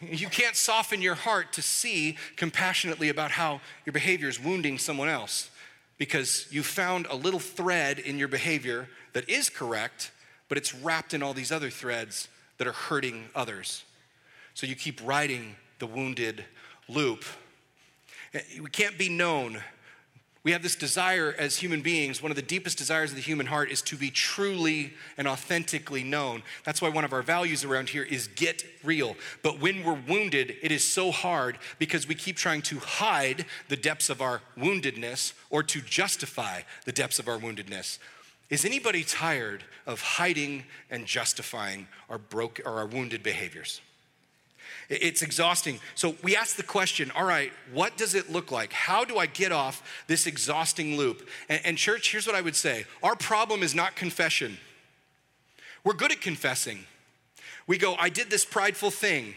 You 0.00 0.28
can't 0.28 0.54
soften 0.54 1.02
your 1.02 1.14
heart 1.14 1.52
to 1.54 1.62
see 1.62 2.16
compassionately 2.36 3.08
about 3.08 3.32
how 3.32 3.60
your 3.84 3.92
behavior 3.92 4.28
is 4.28 4.38
wounding 4.38 4.78
someone 4.78 5.08
else 5.08 5.50
because 5.96 6.46
you 6.50 6.62
found 6.62 7.06
a 7.10 7.16
little 7.16 7.40
thread 7.40 7.98
in 7.98 8.18
your 8.18 8.28
behavior 8.28 8.88
that 9.12 9.28
is 9.28 9.50
correct, 9.50 10.12
but 10.48 10.58
it's 10.58 10.74
wrapped 10.74 11.14
in 11.14 11.22
all 11.22 11.34
these 11.34 11.52
other 11.52 11.70
threads 11.70 12.28
that 12.58 12.66
are 12.66 12.72
hurting 12.72 13.28
others. 13.34 13.84
So 14.54 14.66
you 14.66 14.74
keep 14.74 15.00
riding 15.06 15.56
the 15.78 15.86
wounded 15.86 16.44
loop. 16.88 17.24
Eh, 18.34 18.40
we 18.60 18.70
can't 18.70 18.98
be 18.98 19.08
known 19.08 19.62
we 20.48 20.52
have 20.52 20.62
this 20.62 20.76
desire 20.76 21.34
as 21.36 21.56
human 21.56 21.82
beings, 21.82 22.22
one 22.22 22.30
of 22.30 22.36
the 22.36 22.40
deepest 22.42 22.78
desires 22.78 23.10
of 23.10 23.16
the 23.16 23.22
human 23.22 23.44
heart 23.44 23.70
is 23.70 23.82
to 23.82 23.96
be 23.96 24.10
truly 24.10 24.94
and 25.18 25.28
authentically 25.28 26.02
known. 26.02 26.42
That's 26.64 26.80
why 26.80 26.88
one 26.88 27.04
of 27.04 27.12
our 27.12 27.20
values 27.20 27.64
around 27.64 27.90
here 27.90 28.04
is 28.04 28.28
get 28.28 28.64
real. 28.82 29.16
But 29.42 29.60
when 29.60 29.84
we're 29.84 30.00
wounded, 30.08 30.56
it 30.62 30.72
is 30.72 30.84
so 30.84 31.10
hard 31.10 31.58
because 31.78 32.08
we 32.08 32.14
keep 32.14 32.36
trying 32.36 32.62
to 32.62 32.78
hide 32.78 33.44
the 33.68 33.76
depths 33.76 34.08
of 34.08 34.22
our 34.22 34.40
woundedness 34.56 35.34
or 35.50 35.62
to 35.64 35.82
justify 35.82 36.62
the 36.86 36.92
depths 36.92 37.18
of 37.18 37.28
our 37.28 37.36
woundedness. 37.36 37.98
Is 38.50 38.64
anybody 38.64 39.04
tired 39.04 39.62
of 39.86 40.00
hiding 40.00 40.64
and 40.90 41.06
justifying 41.06 41.86
our 42.08 42.18
broke 42.18 42.60
or 42.64 42.78
our 42.78 42.86
wounded 42.86 43.22
behaviors? 43.22 43.80
It's 44.88 45.22
exhausting. 45.22 45.80
So 45.94 46.14
we 46.22 46.34
ask 46.34 46.56
the 46.56 46.62
question 46.62 47.10
all 47.14 47.24
right, 47.24 47.52
what 47.72 47.96
does 47.98 48.14
it 48.14 48.30
look 48.30 48.50
like? 48.50 48.72
How 48.72 49.04
do 49.04 49.18
I 49.18 49.26
get 49.26 49.52
off 49.52 49.82
this 50.06 50.26
exhausting 50.26 50.96
loop? 50.96 51.28
And, 51.48 51.60
and, 51.64 51.78
church, 51.78 52.10
here's 52.10 52.26
what 52.26 52.36
I 52.36 52.40
would 52.40 52.56
say 52.56 52.86
our 53.02 53.16
problem 53.16 53.62
is 53.62 53.74
not 53.74 53.96
confession. 53.96 54.56
We're 55.84 55.94
good 55.94 56.12
at 56.12 56.20
confessing. 56.20 56.84
We 57.66 57.76
go, 57.76 57.94
I 57.96 58.08
did 58.08 58.30
this 58.30 58.44
prideful 58.44 58.90
thing. 58.90 59.34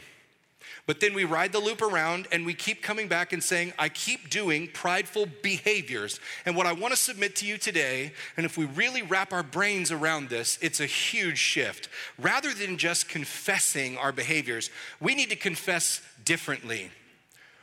But 0.88 1.00
then 1.00 1.14
we 1.14 1.24
ride 1.26 1.52
the 1.52 1.60
loop 1.60 1.82
around 1.82 2.28
and 2.32 2.46
we 2.46 2.54
keep 2.54 2.82
coming 2.82 3.08
back 3.08 3.34
and 3.34 3.44
saying, 3.44 3.74
I 3.78 3.90
keep 3.90 4.30
doing 4.30 4.68
prideful 4.74 5.28
behaviors. 5.42 6.20
And 6.46 6.56
what 6.56 6.66
I 6.66 6.74
want 6.74 6.94
to 6.94 7.00
submit 7.00 7.36
to 7.38 7.46
you 7.46 7.58
today, 7.58 8.14
and 8.36 8.46
if 8.46 8.58
we 8.58 8.66
really 8.66 9.02
wrap 9.02 9.32
our 9.32 9.44
brains 9.44 9.92
around 9.92 10.30
this, 10.30 10.58
it's 10.62 10.80
a 10.80 10.86
huge 10.86 11.38
shift. 11.38 11.88
Rather 12.18 12.54
than 12.54 12.78
just 12.78 13.08
confessing 13.08 13.98
our 13.98 14.12
behaviors, 14.12 14.70
we 15.00 15.14
need 15.14 15.30
to 15.30 15.36
confess 15.36 16.02
differently, 16.26 16.90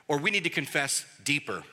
or 0.07 0.19
we 0.19 0.31
need 0.31 0.45
to 0.45 0.51
confess 0.51 1.05
deeper. 1.25 1.65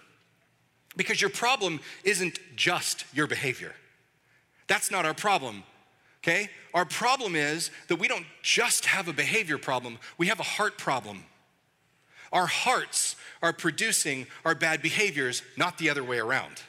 Because 0.98 1.22
your 1.22 1.30
problem 1.30 1.80
isn't 2.04 2.40
just 2.56 3.06
your 3.14 3.28
behavior. 3.28 3.74
That's 4.68 4.90
not 4.90 5.06
our 5.06 5.14
problem. 5.14 5.64
Okay? 6.24 6.50
Our 6.74 6.86
problem 6.86 7.36
is 7.36 7.70
that 7.88 7.98
we 7.98 8.08
don't 8.08 8.26
just 8.42 8.86
have 8.88 9.08
a 9.08 9.14
behavior 9.14 9.60
problem, 9.60 10.00
we 10.18 10.28
have 10.28 10.40
a 10.40 10.44
heart 10.44 10.78
problem. 10.78 11.24
Our 12.32 12.48
hearts 12.48 13.16
are 13.42 13.54
producing 13.54 14.28
our 14.44 14.56
bad 14.56 14.82
behaviors, 14.82 15.42
not 15.58 15.78
the 15.78 15.90
other 15.90 16.04
way 16.04 16.20
around. 16.20 16.62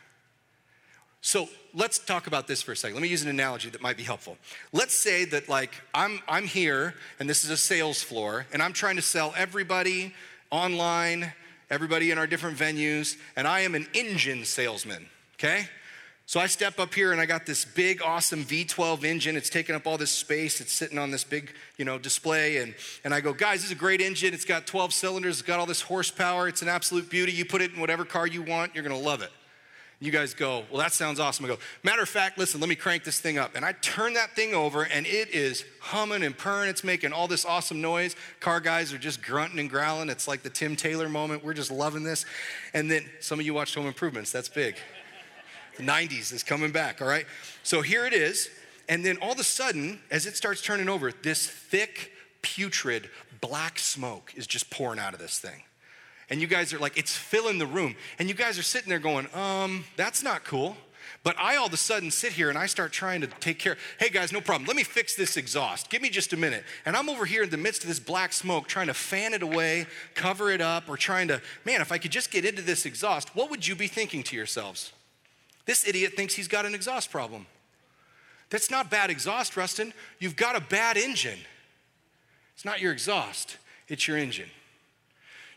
So 1.21 1.49
let's 1.75 1.99
talk 1.99 2.29
about 2.29 2.47
this 2.47 2.63
for 2.63 2.73
a 2.73 2.77
second. 2.77 2.95
Let 2.95 3.03
me 3.03 3.09
use 3.09 3.23
an 3.23 3.29
analogy 3.29 3.69
that 3.71 3.83
might 3.83 3.97
be 3.97 4.05
helpful. 4.05 4.37
Let's 4.73 4.95
say 4.95 5.25
that 5.25 5.49
like 5.49 5.73
I'm 5.93 6.21
I'm 6.29 6.45
here 6.45 6.95
and 7.19 7.29
this 7.29 7.45
is 7.45 7.51
a 7.51 7.57
sales 7.57 8.01
floor 8.03 8.47
and 8.53 8.63
I'm 8.63 8.73
trying 8.73 8.95
to 8.95 9.03
sell 9.03 9.35
everybody 9.37 10.15
online, 10.51 11.33
everybody 11.69 12.13
in 12.13 12.19
our 12.19 12.27
different 12.29 12.57
venues, 12.57 13.17
and 13.35 13.49
I 13.49 13.61
am 13.61 13.75
an 13.75 13.89
engine 13.93 14.45
salesman, 14.45 15.07
okay? 15.35 15.67
So 16.29 16.41
I 16.41 16.49
step 16.49 16.81
up 16.81 16.93
here 16.93 17.13
and 17.13 17.21
I 17.21 17.27
got 17.27 17.47
this 17.47 17.65
big, 17.65 18.03
awesome 18.03 18.45
V12 18.45 19.05
engine. 19.05 19.37
It's 19.37 19.49
taking 19.49 19.77
up 19.77 19.87
all 19.87 19.97
this 19.97 20.11
space. 20.11 20.61
It's 20.61 20.73
sitting 20.73 20.99
on 20.99 21.13
this 21.13 21.23
big, 21.23 21.55
you 21.77 21.85
know, 21.85 21.99
display. 21.99 22.57
And, 22.57 22.75
and 23.05 23.15
I 23.15 23.21
go, 23.21 23.33
guys, 23.33 23.61
this 23.61 23.67
is 23.67 23.71
a 23.71 23.77
great 23.77 24.01
engine. 24.01 24.35
It's 24.35 24.45
got 24.45 24.67
12 24.67 24.93
cylinders. 24.93 25.39
It's 25.39 25.47
got 25.47 25.61
all 25.61 25.67
this 25.67 25.83
horsepower. 25.83 26.49
It's 26.49 26.63
an 26.63 26.69
absolute 26.69 27.09
beauty. 27.09 27.31
You 27.31 27.45
put 27.45 27.63
it 27.63 27.73
in 27.73 27.81
whatever 27.81 28.05
car 28.05 28.27
you 28.27 28.43
want, 28.43 28.75
you're 28.75 28.83
going 28.83 28.97
to 28.97 29.09
love 29.09 29.23
it. 29.23 29.31
You 30.01 30.11
guys 30.11 30.35
go, 30.35 30.65
well, 30.71 30.83
that 30.83 30.93
sounds 30.93 31.21
awesome. 31.21 31.47
I 31.47 31.49
go, 31.49 31.59
matter 31.85 32.03
of 32.03 32.09
fact, 32.09 32.39
listen, 32.39 32.61
let 32.61 32.69
me 32.69 32.75
crank 32.75 33.05
this 33.05 33.21
thing 33.21 33.39
up. 33.39 33.55
And 33.55 33.65
I 33.65 33.73
turn 33.73 34.15
that 34.15 34.35
thing 34.35 34.53
over 34.53 34.83
and 34.83 35.07
it 35.07 35.31
is 35.31 35.65
humming 35.81 36.25
and 36.25 36.37
purring. 36.37 36.69
It's 36.69 36.85
making 36.85 37.13
all 37.13 37.29
this 37.29 37.47
awesome 37.47 37.81
noise. 37.81 38.17
Car 38.41 38.59
guys 38.61 38.93
are 38.93 38.99
just 38.99 39.23
grunting 39.23 39.61
and 39.61 39.71
growling. 39.71 40.11
It's 40.11 40.27
like 40.27 40.43
the 40.43 40.51
Tim 40.51 40.75
Taylor 40.75 41.09
moment. 41.09 41.45
We're 41.45 41.55
just 41.55 41.71
loving 41.71 42.03
this. 42.03 42.27
And 42.75 42.91
then 42.91 43.07
some 43.21 43.39
of 43.39 43.47
you 43.47 43.55
watched 43.55 43.77
Home 43.77 43.87
Improvements. 43.87 44.33
That's 44.33 44.49
big. 44.51 44.75
The 45.77 45.83
90s 45.83 46.33
is 46.33 46.43
coming 46.43 46.73
back, 46.73 47.03
all 47.03 47.09
right? 47.09 47.27
So 47.63 47.83
here 47.83 48.07
it 48.07 48.13
is. 48.13 48.51
And 48.89 49.05
then 49.05 49.19
all 49.19 49.33
of 49.33 49.39
a 49.39 49.45
sudden, 49.45 50.01
as 50.11 50.27
it 50.27 50.37
starts 50.37 50.63
turning 50.63 50.89
over, 50.89 51.13
this 51.13 51.47
thick, 51.47 52.13
putrid, 52.43 53.11
black 53.41 53.79
smoke 53.79 54.33
is 54.37 54.47
just 54.47 54.71
pouring 54.71 54.99
out 54.99 55.13
of 55.13 55.19
this 55.19 55.39
thing. 55.39 55.63
And 56.31 56.41
you 56.41 56.47
guys 56.47 56.73
are 56.73 56.79
like, 56.79 56.97
it's 56.97 57.17
filling 57.17 57.59
the 57.59 57.67
room. 57.67 57.95
And 58.19 58.29
you 58.29 58.35
guys 58.35 58.59
are 58.59 58.63
sitting 58.63 58.89
there 58.89 58.99
going, 58.99 59.29
um, 59.35 59.85
that's 59.97 60.23
not 60.23 60.45
cool. 60.45 60.77
But 61.23 61.37
I 61.39 61.57
all 61.57 61.67
of 61.67 61.73
a 61.73 61.77
sudden 61.77 62.11
sit 62.11 62.33
here 62.33 62.49
and 62.49 62.59
I 62.59 62.67
start 62.67 62.93
trying 62.93 63.21
to 63.21 63.27
take 63.27 63.59
care. 63.59 63.77
Hey 63.99 64.11
guys, 64.11 64.33
no 64.33 64.41
problem. 64.41 64.67
Let 64.67 64.77
me 64.77 64.85
fix 64.85 65.17
this 65.17 65.37
exhaust. 65.37 65.91
Give 65.91 66.03
me 66.03 66.09
just 66.09 66.33
a 66.33 66.37
minute. 66.37 66.65
And 66.85 66.97
I'm 66.97 67.09
over 67.09 67.25
here 67.25 67.43
in 67.43 67.51
the 67.51 67.57
midst 67.57 67.83
of 67.83 67.89
this 67.89 67.99
black 67.99 68.33
smoke 68.33 68.69
trying 68.69 68.87
to 68.89 68.95
fan 68.95 69.35
it 69.35 69.43
away, 69.43 69.87
cover 70.15 70.51
it 70.51 70.61
up, 70.61 70.89
or 70.89 70.97
trying 70.97 71.29
to, 71.29 71.41
man, 71.65 71.81
if 71.81 71.91
I 71.91 71.99
could 71.99 72.13
just 72.13 72.31
get 72.31 72.45
into 72.45 72.63
this 72.63 72.87
exhaust, 72.87 73.35
what 73.35 73.51
would 73.51 73.67
you 73.67 73.75
be 73.75 73.89
thinking 73.89 74.23
to 74.25 74.37
yourselves? 74.37 74.93
This 75.67 75.87
idiot 75.87 76.15
thinks 76.17 76.35
he's 76.35 76.49
got 76.49 76.65
an 76.65 76.75
exhaust 76.75 77.11
problem. 77.11 77.47
That's 78.51 78.71
not 78.71 78.91
bad 78.91 79.11
exhaust, 79.11 79.57
Rustin. 79.57 79.93
You've 80.19 80.37
got 80.37 80.57
a 80.57 80.61
bad 80.61 80.97
engine. 80.97 81.39
It's 82.55 82.65
not 82.65 82.81
your 82.81 82.93
exhaust, 82.93 83.59
it's 83.89 84.09
your 84.09 84.17
engine. 84.17 84.49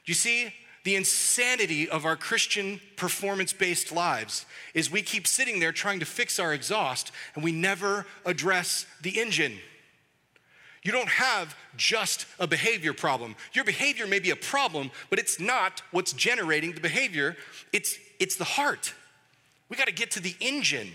You 0.06 0.14
see, 0.14 0.54
the 0.84 0.96
insanity 0.96 1.88
of 1.90 2.06
our 2.06 2.16
Christian 2.16 2.82
performance 2.96 3.54
based 3.54 3.92
lives 3.92 4.46
is 4.74 4.90
we 4.90 5.02
keep 5.02 5.28
sitting 5.28 5.60
there 5.60 5.72
trying 5.72 6.00
to 6.00 6.06
fix 6.06 6.40
our 6.40 6.54
exhaust 6.54 7.12
and 7.36 7.44
we 7.44 7.52
never 7.52 8.06
address 8.26 8.86
the 9.02 9.20
engine. 9.20 9.58
You 10.82 10.92
don't 10.92 11.10
have 11.10 11.56
just 11.76 12.26
a 12.40 12.48
behavior 12.48 12.94
problem. 12.94 13.36
Your 13.54 13.66
behavior 13.66 14.08
may 14.08 14.20
be 14.20 14.32
a 14.32 14.36
problem, 14.36 14.92
but 15.10 15.20
it's 15.20 15.40
not 15.40 15.82
what's 15.92 16.14
generating 16.14 16.72
the 16.72 16.82
behavior. 16.82 17.36
It's, 17.74 17.98
it's 18.20 18.38
the 18.38 18.46
heart. 18.46 18.94
We 19.70 19.78
got 19.78 19.88
to 19.88 19.94
get 19.94 20.12
to 20.12 20.20
the 20.20 20.36
engine. 20.40 20.92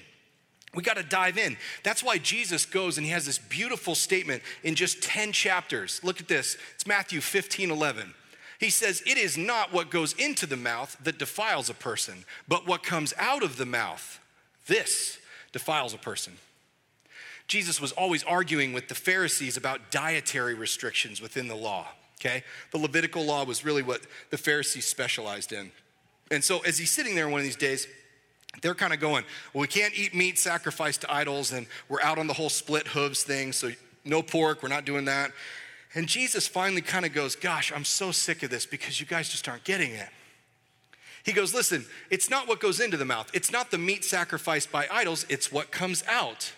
We 0.74 0.82
got 0.82 0.96
to 0.96 1.02
dive 1.02 1.38
in. 1.38 1.56
That's 1.82 2.02
why 2.02 2.18
Jesus 2.18 2.66
goes 2.66 2.98
and 2.98 3.06
he 3.06 3.12
has 3.12 3.24
this 3.24 3.38
beautiful 3.38 3.94
statement 3.94 4.42
in 4.62 4.74
just 4.74 5.02
10 5.02 5.32
chapters. 5.32 6.00
Look 6.02 6.20
at 6.20 6.28
this. 6.28 6.56
It's 6.74 6.86
Matthew 6.86 7.20
15 7.20 7.70
11. 7.70 8.12
He 8.58 8.70
says, 8.70 9.02
It 9.06 9.18
is 9.18 9.38
not 9.38 9.72
what 9.72 9.90
goes 9.90 10.12
into 10.14 10.46
the 10.46 10.56
mouth 10.56 10.96
that 11.02 11.18
defiles 11.18 11.70
a 11.70 11.74
person, 11.74 12.24
but 12.48 12.66
what 12.66 12.82
comes 12.82 13.14
out 13.18 13.42
of 13.42 13.56
the 13.56 13.66
mouth. 13.66 14.20
This 14.66 15.18
defiles 15.52 15.94
a 15.94 15.98
person. 15.98 16.34
Jesus 17.46 17.80
was 17.80 17.92
always 17.92 18.24
arguing 18.24 18.72
with 18.72 18.88
the 18.88 18.94
Pharisees 18.94 19.56
about 19.56 19.90
dietary 19.90 20.54
restrictions 20.54 21.20
within 21.20 21.46
the 21.46 21.54
law, 21.54 21.88
okay? 22.18 22.42
The 22.70 22.78
Levitical 22.78 23.22
law 23.24 23.44
was 23.44 23.64
really 23.64 23.82
what 23.82 24.00
the 24.30 24.38
Pharisees 24.38 24.86
specialized 24.86 25.52
in. 25.52 25.70
And 26.30 26.42
so 26.42 26.60
as 26.60 26.78
he's 26.78 26.90
sitting 26.90 27.14
there 27.14 27.28
one 27.28 27.40
of 27.40 27.44
these 27.44 27.54
days, 27.54 27.86
they're 28.62 28.74
kind 28.74 28.92
of 28.92 29.00
going, 29.00 29.24
well, 29.52 29.62
we 29.62 29.68
can't 29.68 29.96
eat 29.98 30.14
meat 30.14 30.38
sacrificed 30.38 31.02
to 31.02 31.12
idols, 31.12 31.52
and 31.52 31.66
we're 31.88 32.02
out 32.02 32.18
on 32.18 32.26
the 32.26 32.34
whole 32.34 32.48
split 32.48 32.88
hooves 32.88 33.22
thing, 33.22 33.52
so 33.52 33.70
no 34.04 34.22
pork, 34.22 34.62
we're 34.62 34.68
not 34.68 34.84
doing 34.84 35.04
that. 35.06 35.30
And 35.94 36.08
Jesus 36.08 36.48
finally 36.48 36.82
kind 36.82 37.06
of 37.06 37.12
goes, 37.12 37.36
gosh, 37.36 37.72
I'm 37.74 37.84
so 37.84 38.10
sick 38.10 38.42
of 38.42 38.50
this 38.50 38.66
because 38.66 39.00
you 39.00 39.06
guys 39.06 39.28
just 39.28 39.48
aren't 39.48 39.64
getting 39.64 39.92
it. 39.92 40.08
He 41.24 41.32
goes, 41.32 41.54
listen, 41.54 41.86
it's 42.10 42.28
not 42.28 42.48
what 42.48 42.60
goes 42.60 42.80
into 42.80 42.96
the 42.96 43.04
mouth, 43.04 43.30
it's 43.32 43.50
not 43.50 43.70
the 43.70 43.78
meat 43.78 44.04
sacrificed 44.04 44.70
by 44.70 44.86
idols, 44.90 45.24
it's 45.28 45.50
what 45.50 45.70
comes 45.70 46.04
out. 46.08 46.52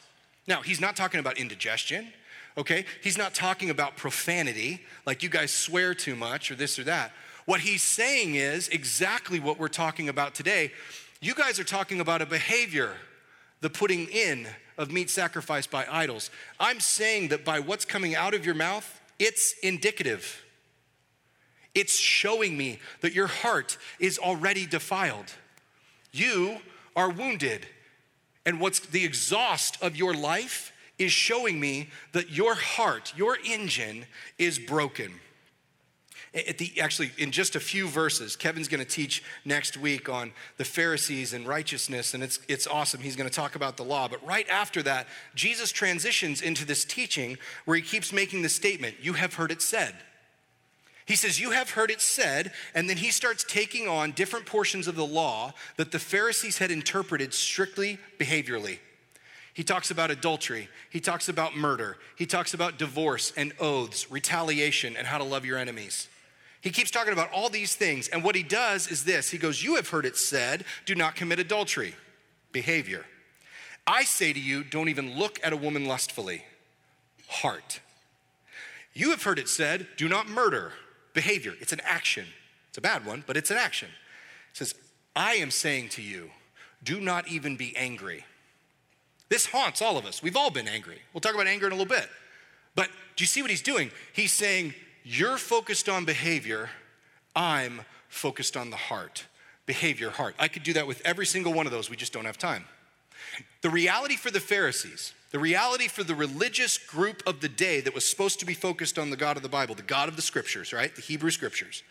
Now, 0.49 0.63
he's 0.63 0.81
not 0.81 0.97
talking 0.97 1.21
about 1.21 1.39
indigestion, 1.39 2.13
okay? 2.59 2.85
He's 3.03 3.19
not 3.19 3.35
talking 3.35 3.71
about 3.71 3.97
profanity, 3.97 4.83
like 5.05 5.23
you 5.23 5.29
guys 5.29 5.53
swear 5.53 5.95
too 5.95 6.17
much 6.17 6.51
or 6.51 6.57
this 6.57 6.79
or 6.79 6.85
that. 6.85 7.13
What 7.45 7.61
he's 7.61 7.83
saying 7.83 8.35
is 8.35 8.69
exactly 8.69 9.39
what 9.39 9.59
we're 9.59 9.69
talking 9.69 10.09
about 10.09 10.35
today. 10.35 10.73
You 11.21 11.35
guys 11.35 11.59
are 11.59 11.65
talking 11.65 12.01
about 12.01 12.23
a 12.23 12.27
behavior, 12.27 12.93
the 13.61 13.71
putting 13.71 14.07
in 14.09 14.47
of 14.77 14.91
meat 14.91 15.09
sacrificed 15.09 15.71
by 15.71 15.87
idols. 15.91 16.31
I'm 16.61 16.81
saying 16.81 17.29
that 17.29 17.45
by 17.45 17.61
what's 17.61 17.85
coming 17.85 18.15
out 18.15 18.35
of 18.35 18.45
your 18.45 18.55
mouth, 18.55 19.01
it's 19.19 19.55
indicative. 19.63 20.45
It's 21.75 21.97
showing 21.97 22.57
me 22.57 22.79
that 23.01 23.15
your 23.15 23.27
heart 23.27 23.79
is 23.99 24.19
already 24.19 24.67
defiled. 24.67 25.33
You 26.13 26.59
are 26.95 27.11
wounded. 27.11 27.67
And 28.45 28.61
what's 28.61 28.81
the 28.81 29.05
exhaust 29.05 29.83
of 29.83 29.97
your 29.97 30.15
life 30.15 30.73
is 30.99 31.13
showing 31.13 31.61
me 31.61 31.91
that 32.13 32.31
your 32.31 32.55
heart, 32.55 33.13
your 33.17 33.37
engine 33.45 34.07
is 34.39 34.59
broken. 34.59 35.13
The, 36.37 36.81
actually, 36.83 37.13
in 37.17 37.31
just 37.31 37.57
a 37.57 37.61
few 37.61 37.89
verses, 37.89 38.37
Kevin's 38.37 38.69
going 38.69 38.85
to 38.85 38.91
teach 38.91 39.23
next 39.47 39.79
week 39.79 40.11
on 40.11 40.33
the 40.59 40.67
Pharisees 40.67 41.33
and 41.33 41.49
righteousness, 41.49 42.13
and 42.13 42.23
it's, 42.23 42.41
it's 42.47 42.67
awesome. 42.67 43.01
He's 43.01 43.17
going 43.17 43.29
to 43.29 43.35
talk 43.35 43.55
about 43.55 43.79
the 43.79 43.85
law. 43.85 44.07
But 44.07 44.25
right 44.27 44.47
after 44.51 44.83
that, 44.83 45.07
Jesus 45.35 45.73
transitions 45.73 46.43
into 46.43 46.67
this 46.67 46.85
teaching 46.85 47.39
where 47.65 47.79
he 47.79 47.83
keeps 47.83 48.13
making 48.13 48.43
the 48.43 48.51
statement, 48.51 48.97
You 49.01 49.15
have 49.15 49.35
heard 49.35 49.51
it 49.51 49.63
said. 49.63 49.95
He 51.07 51.17
says, 51.17 51.41
You 51.41 51.53
have 51.53 51.71
heard 51.71 51.91
it 51.91 52.03
said, 52.03 52.53
and 52.75 52.91
then 52.91 52.99
he 52.99 53.11
starts 53.11 53.43
taking 53.43 53.89
on 53.89 54.13
different 54.13 54.45
portions 54.45 54.87
of 54.87 54.95
the 54.95 55.07
law 55.07 55.55
that 55.79 55.91
the 55.91 55.99
Pharisees 55.99 56.59
had 56.59 56.71
interpreted 56.71 57.33
strictly 57.33 57.99
behaviorally. 58.19 58.79
He 59.55 59.65
talks 59.65 59.91
about 59.91 60.11
adultery, 60.11 60.69
he 60.91 61.01
talks 61.01 61.31
about 61.31 61.57
murder, 61.57 61.97
he 62.15 62.27
talks 62.27 62.53
about 62.53 62.77
divorce 62.77 63.33
and 63.39 63.55
oaths, 63.59 64.11
retaliation, 64.11 64.97
and 64.99 65.07
how 65.07 65.17
to 65.17 65.25
love 65.25 65.47
your 65.47 65.57
enemies. 65.57 66.09
He 66.61 66.71
keeps 66.71 66.91
talking 66.91 67.13
about 67.13 67.33
all 67.33 67.49
these 67.49 67.75
things, 67.75 68.09
and 68.09 68.25
what 68.25 68.35
he 68.35 68.43
does 68.43 68.89
is 68.89 69.05
this 69.05 69.31
He 69.31 69.39
goes, 69.39 69.63
You 69.63 69.77
have 69.77 69.89
heard 69.89 70.07
it 70.07 70.17
said, 70.17 70.65
do 70.85 70.95
not 70.95 71.15
commit 71.15 71.39
adultery, 71.39 71.95
behavior. 72.53 73.05
I 73.87 74.05
say 74.05 74.33
to 74.33 74.41
you, 74.41 74.65
don't 74.65 74.89
even 74.89 75.17
look 75.17 75.39
at 75.45 75.53
a 75.53 75.57
woman 75.57 75.85
lustfully, 75.85 76.45
heart. 77.29 77.81
You 78.93 79.11
have 79.11 79.23
heard 79.23 79.39
it 79.39 79.49
said, 79.49 79.87
do 79.97 80.09
not 80.09 80.29
murder, 80.29 80.73
behavior. 81.13 81.55
It's 81.61 81.73
an 81.73 81.83
action. 81.85 82.27
It's 82.71 82.79
a 82.79 82.81
bad 82.81 83.07
one, 83.07 83.23
but 83.27 83.37
it's 83.37 83.51
an 83.51 83.59
action. 83.59 83.89
It 84.51 84.57
says, 84.57 84.75
I 85.15 85.35
am 85.35 85.51
saying 85.51 85.91
to 85.91 86.03
you, 86.03 86.31
do 86.83 87.01
not 87.01 87.29
even 87.29 87.57
be 87.57 87.77
angry. 87.77 88.25
This 89.29 89.47
haunts 89.47 89.83
all 89.83 89.99
of 89.99 90.07
us. 90.07 90.23
We've 90.23 90.37
all 90.37 90.51
been 90.51 90.69
angry. 90.69 90.99
We'll 91.13 91.21
talk 91.21 91.35
about 91.35 91.47
anger 91.47 91.67
in 91.67 91.73
a 91.73 91.77
little 91.77 91.89
bit. 91.89 92.09
But 92.75 92.89
do 93.17 93.23
you 93.23 93.27
see 93.27 93.43
what 93.43 93.51
he's 93.51 93.63
doing? 93.63 93.91
He's 94.13 94.33
saying, 94.33 94.75
You're 95.09 95.39
focused 95.39 95.89
on 95.89 96.05
behavior, 96.05 96.69
I'm 97.37 97.83
focused 98.09 98.57
on 98.57 98.71
the 98.71 98.77
heart. 98.77 99.25
Behavior, 99.65 100.11
heart. 100.11 100.35
I 100.37 100.49
could 100.49 100.65
do 100.65 100.73
that 100.73 100.89
with 100.89 101.01
every 101.05 101.27
single 101.27 101.53
one 101.53 101.65
of 101.65 101.71
those. 101.71 101.89
We 101.89 101.97
just 101.97 102.13
don't 102.13 102.25
have 102.25 102.39
time. 102.39 102.65
The 103.63 103.71
reality 103.71 104.17
for 104.17 104.33
the 104.33 104.41
Pharisees, 104.41 105.15
the 105.31 105.39
reality 105.39 105.87
for 105.87 106.03
the 106.03 106.17
religious 106.17 106.77
group 106.77 107.23
of 107.25 107.41
the 107.41 107.49
day 107.49 107.81
that 107.83 107.95
was 107.95 108.05
supposed 108.05 108.41
to 108.41 108.47
be 108.47 108.53
focused 108.53 108.99
on 108.99 109.11
the 109.11 109.17
God 109.17 109.37
of 109.37 109.45
the 109.45 109.49
Bible, 109.49 109.77
the 109.77 109.83
God 109.83 110.09
of 110.09 110.17
the 110.17 110.23
scriptures, 110.23 110.73
right? 110.73 110.93
The 110.93 111.03
Hebrew 111.03 111.31
scriptures, 111.31 111.85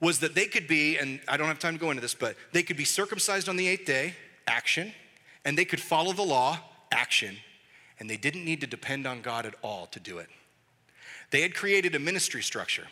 was 0.00 0.18
that 0.18 0.34
they 0.34 0.46
could 0.46 0.66
be, 0.66 0.98
and 0.98 1.20
I 1.28 1.36
don't 1.36 1.46
have 1.46 1.60
time 1.60 1.74
to 1.74 1.80
go 1.80 1.90
into 1.90 2.00
this, 2.00 2.14
but 2.14 2.34
they 2.52 2.64
could 2.64 2.76
be 2.76 2.84
circumcised 2.84 3.48
on 3.48 3.56
the 3.56 3.68
eighth 3.68 3.86
day, 3.86 4.16
action, 4.48 4.92
and 5.44 5.56
they 5.56 5.64
could 5.64 5.80
follow 5.80 6.12
the 6.12 6.22
law, 6.22 6.58
action, 6.90 7.36
and 8.00 8.10
they 8.10 8.16
didn't 8.16 8.44
need 8.44 8.60
to 8.62 8.66
depend 8.66 9.06
on 9.06 9.22
God 9.22 9.46
at 9.46 9.54
all 9.62 9.86
to 9.86 10.00
do 10.00 10.18
it. 10.18 10.28
They 11.30 11.42
had 11.42 11.54
created 11.54 11.94
a 11.94 11.98
ministry 11.98 12.42
structure 12.42 12.86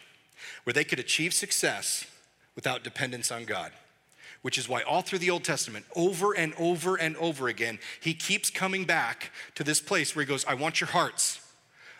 where 0.64 0.74
they 0.74 0.84
could 0.84 0.98
achieve 0.98 1.32
success 1.32 2.06
without 2.54 2.84
dependence 2.84 3.30
on 3.30 3.44
God 3.44 3.72
which 4.46 4.58
is 4.58 4.68
why 4.68 4.80
all 4.82 5.02
through 5.02 5.18
the 5.18 5.28
Old 5.28 5.42
Testament, 5.42 5.84
over 5.96 6.32
and 6.32 6.54
over 6.56 6.94
and 6.94 7.16
over 7.16 7.48
again, 7.48 7.80
he 8.00 8.14
keeps 8.14 8.48
coming 8.48 8.84
back 8.84 9.32
to 9.56 9.64
this 9.64 9.80
place 9.80 10.14
where 10.14 10.24
he 10.24 10.28
goes, 10.28 10.44
I 10.44 10.54
want 10.54 10.80
your 10.80 10.86
hearts. 10.86 11.40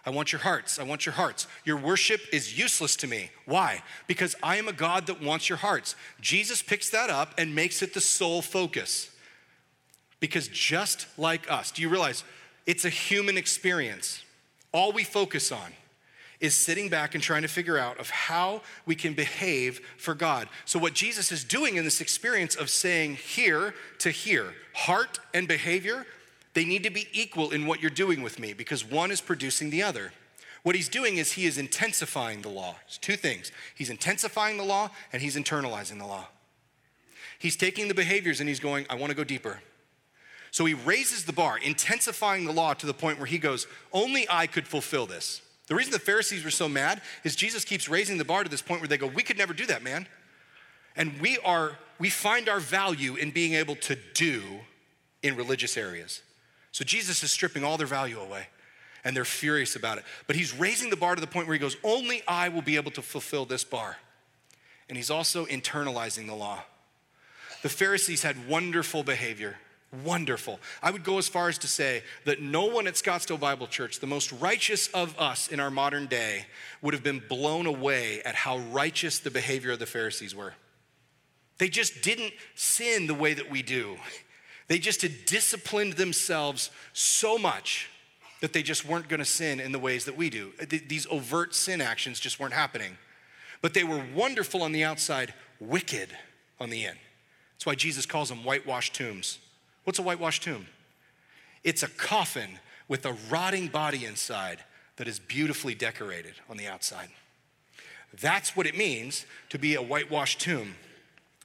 I 0.05 0.11
want 0.11 0.31
your 0.31 0.41
hearts. 0.41 0.79
I 0.79 0.85
want 0.85 1.05
your 1.05 1.15
hearts. 1.15 1.49
Your 1.65 1.77
worship 1.77 2.21
is 2.33 2.57
useless 2.57 2.95
to 2.99 3.09
me. 3.09 3.31
Why? 3.47 3.83
Because 4.07 4.37
I 4.45 4.59
am 4.59 4.69
a 4.69 4.73
God 4.73 5.09
that 5.09 5.21
wants 5.21 5.49
your 5.49 5.59
hearts. 5.59 5.97
Jesus 6.21 6.63
picks 6.63 6.89
that 6.91 7.11
up 7.11 7.35
and 7.37 7.53
makes 7.53 7.83
it 7.83 7.95
the 7.95 8.01
sole 8.01 8.43
focus. 8.43 9.11
Because 10.21 10.47
just 10.47 11.09
like 11.19 11.51
us, 11.51 11.73
do 11.73 11.83
you 11.83 11.89
realize 11.89 12.23
it's 12.65 12.85
a 12.85 12.91
human 12.91 13.37
experience? 13.37 14.23
All 14.71 14.93
we 14.93 15.03
focus 15.03 15.51
on 15.51 15.73
is 16.41 16.55
sitting 16.55 16.89
back 16.89 17.15
and 17.15 17.23
trying 17.23 17.43
to 17.43 17.49
figure 17.49 17.79
out 17.79 17.99
of 17.99 18.11
how 18.11 18.63
we 18.85 18.95
can 18.95 19.15
behave 19.15 19.81
for 19.97 20.15
God. 20.15 20.49
So 20.65 20.79
what 20.79 20.95
Jesus 20.95 21.33
is 21.33 21.45
doing 21.45 21.77
in 21.77 21.85
this 21.85 22.01
experience 22.01 22.55
of 22.55 22.71
saying 22.71 23.17
here 23.17 23.75
to 23.99 24.11
here, 24.11 24.55
heart 24.75 25.19
and 25.33 25.49
behavior, 25.49 26.07
they 26.55 26.65
need 26.65 26.85
to 26.85 26.91
be 26.91 27.09
equal 27.13 27.51
in 27.51 27.67
what 27.67 27.81
you're 27.81 27.91
doing 27.91 28.23
with 28.23 28.39
me 28.39 28.53
because 28.53 28.85
one 28.85 29.11
is 29.11 29.21
producing 29.21 29.71
the 29.71 29.83
other. 29.83 30.13
What 30.63 30.75
he's 30.75 30.89
doing 30.89 31.17
is 31.17 31.33
he 31.33 31.47
is 31.47 31.59
intensifying 31.59 32.43
the 32.43 32.49
law. 32.49 32.77
It's 32.87 32.99
two 32.99 33.17
things. 33.17 33.53
He's 33.75 33.91
intensifying 33.91 34.57
the 34.57 34.65
law 34.65 34.91
and 35.13 35.23
he's 35.23 35.37
internalizing 35.37 35.99
the 35.99 36.07
law. 36.07 36.27
He's 37.39 37.57
taking 37.57 37.89
the 37.89 37.95
behaviors 37.95 38.41
and 38.41 38.49
he's 38.49 38.61
going, 38.61 38.87
I 38.91 38.97
want 38.97 39.11
to 39.11 39.17
go 39.17 39.25
deeper. 39.25 39.61
So 40.51 40.65
he 40.65 40.75
raises 40.75 41.25
the 41.25 41.33
bar, 41.33 41.59
intensifying 41.59 42.47
the 42.47 42.53
law 42.53 42.73
to 42.75 42.87
the 42.87 42.95
point 42.95 43.19
where 43.19 43.27
he 43.27 43.39
goes, 43.39 43.67
Only 43.93 44.27
I 44.31 44.47
could 44.47 44.67
fulfill 44.67 45.07
this. 45.07 45.43
The 45.67 45.75
reason 45.75 45.93
the 45.93 45.99
Pharisees 45.99 46.45
were 46.45 46.51
so 46.51 46.69
mad 46.69 47.03
is 47.25 47.35
Jesus 47.35 47.65
keeps 47.65 47.89
raising 47.89 48.19
the 48.19 48.25
bar 48.25 48.45
to 48.45 48.51
this 48.51 48.63
point 48.63 48.81
where 48.81 48.89
they 48.89 48.99
go, 48.99 49.07
We 49.07 49.23
could 49.23 49.39
never 49.39 49.53
do 49.53 49.67
that, 49.67 49.83
man. 49.83 50.07
And 50.97 51.21
we 51.21 51.39
are, 51.45 51.77
we 51.99 52.09
find 52.09 52.49
our 52.49 52.61
value 52.61 53.17
in 53.17 53.31
being 53.31 53.55
able 53.55 53.77
to 53.77 53.99
do 54.15 54.43
in 55.23 55.37
religious 55.37 55.77
areas. 55.77 56.23
So 56.73 56.85
Jesus 56.85 57.23
is 57.23 57.31
stripping 57.31 57.65
all 57.65 57.77
their 57.77 57.87
value 57.87 58.21
away 58.21 58.49
and 59.05 59.17
they're 59.17 59.25
furious 59.25 59.77
about 59.77 59.99
it. 59.99 60.05
But 60.27 60.37
he's 60.37 60.53
raising 60.53 60.91
the 60.91 60.97
bar 60.97 61.15
to 61.15 61.21
the 61.21 61.27
point 61.27 61.47
where 61.47 61.55
he 61.55 61.61
goes, 61.61 61.77
Only 61.85 62.23
I 62.27 62.49
will 62.49 62.63
be 62.63 62.77
able 62.77 62.91
to 62.93 63.03
fulfill 63.03 63.45
this 63.45 63.65
bar. 63.65 63.97
And 64.89 64.97
he's 64.97 65.11
also 65.11 65.47
internalizing 65.47 66.27
the 66.27 66.35
law. 66.35 66.63
The 67.63 67.69
Pharisees 67.69 68.23
had 68.23 68.49
wonderful 68.49 69.03
behavior. 69.03 69.57
Wonderful. 70.05 70.61
I 70.83 70.91
would 70.91 71.05
go 71.05 71.19
as 71.19 71.29
far 71.29 71.49
as 71.49 71.59
to 71.59 71.69
say 71.69 72.03
that 72.25 72.43
no 72.43 72.67
one 72.67 72.87
at 72.87 72.95
Scottsdale 72.95 73.39
Bible 73.39 73.67
Church, 73.67 74.01
the 74.01 74.07
most 74.07 74.33
righteous 74.33 74.89
of 74.89 75.19
us 75.19 75.49
in 75.49 75.61
our 75.61 75.71
modern 75.71 76.07
day, 76.07 76.47
would 76.83 76.95
have 76.95 77.03
been 77.03 77.23
blown 77.29 77.67
away 77.67 78.21
at 78.23 78.35
how 78.35 78.59
righteous 78.59 79.19
the 79.19 79.31
behavior 79.31 79.73
of 79.73 79.79
the 79.79 79.87
Pharisees 79.87 80.35
were. 80.35 80.55
They 81.59 81.69
just 81.69 82.03
didn't 82.03 82.35
sin 82.55 83.07
the 83.07 83.15
way 83.15 83.35
that 83.35 83.51
we 83.51 83.63
do. 83.63 83.97
They 84.69 84.79
just 84.79 85.03
had 85.03 85.25
disciplined 85.25 85.95
themselves 85.95 86.71
so 86.93 87.39
much 87.39 87.89
that 88.41 88.53
they 88.53 88.63
just 88.63 88.85
weren't 88.85 89.09
going 89.09 89.21
to 89.21 89.25
sin 89.25 89.61
in 89.61 89.73
the 89.73 89.79
ways 89.79 90.05
that 90.05 90.17
we 90.17 90.29
do. 90.29 90.53
These 90.69 91.07
overt 91.07 91.55
sin 91.55 91.81
actions 91.81 92.21
just 92.21 92.39
weren't 92.39 92.53
happening. 92.53 92.99
But 93.63 93.73
they 93.73 93.85
were 93.85 94.05
wonderful 94.15 94.63
on 94.63 94.73
the 94.73 94.85
outside, 94.85 95.33
wicked 95.61 96.11
on 96.61 96.69
the 96.69 96.85
in. 96.85 96.97
That's 97.55 97.65
why 97.65 97.75
Jesus 97.75 98.05
calls 98.05 98.29
them 98.29 98.45
whitewashed 98.45 98.95
tombs. 98.95 99.39
What's 99.87 99.99
a 99.99 100.03
whitewashed 100.03 100.43
tomb? 100.43 100.67
It's 101.65 101.83
a 101.83 101.89
coffin 101.89 102.59
with 102.89 103.07
a 103.07 103.17
rotting 103.31 103.69
body 103.69 104.05
inside, 104.05 104.59
that 104.97 105.09
is 105.09 105.19
beautifully 105.19 105.75
decorated 105.75 106.35
on 106.49 106.57
the 106.57 106.67
outside. 106.67 107.09
That's 108.21 108.57
what 108.57 108.67
it 108.67 108.77
means 108.77 109.27
to 109.51 109.59
be 109.59 109.75
a 109.75 109.83
whitewashed 109.83 110.41
tomb. 110.41 110.75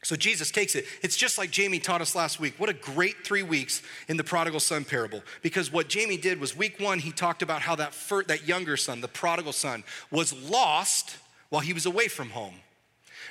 So 0.04 0.16
Jesus 0.16 0.50
takes 0.50 0.74
it. 0.74 0.86
It's 1.04 1.16
just 1.16 1.38
like 1.38 1.52
Jamie 1.52 1.80
taught 1.80 2.02
us 2.02 2.16
last 2.16 2.40
week. 2.40 2.56
What 2.58 2.70
a 2.70 2.74
great 2.74 3.24
three 3.24 3.44
weeks 3.44 3.84
in 4.08 4.18
the 4.18 4.24
prodigal 4.24 4.60
son 4.60 4.84
parable. 4.84 5.22
Because 5.44 5.72
what 5.72 5.90
Jamie 5.90 6.18
did 6.18 6.40
was 6.40 6.58
week 6.58 6.80
one, 6.80 7.00
he 7.00 7.12
talked 7.12 7.44
about 7.44 7.62
how 7.62 7.76
that, 7.76 7.94
that 8.28 8.48
younger 8.48 8.78
son, 8.78 9.02
the 9.02 9.08
prodigal 9.08 9.54
son, 9.54 9.84
was 10.10 10.34
lost 10.34 11.18
while 11.50 11.62
he 11.62 11.74
was 11.74 11.86
away 11.86 12.08
from 12.08 12.32
home. 12.32 12.56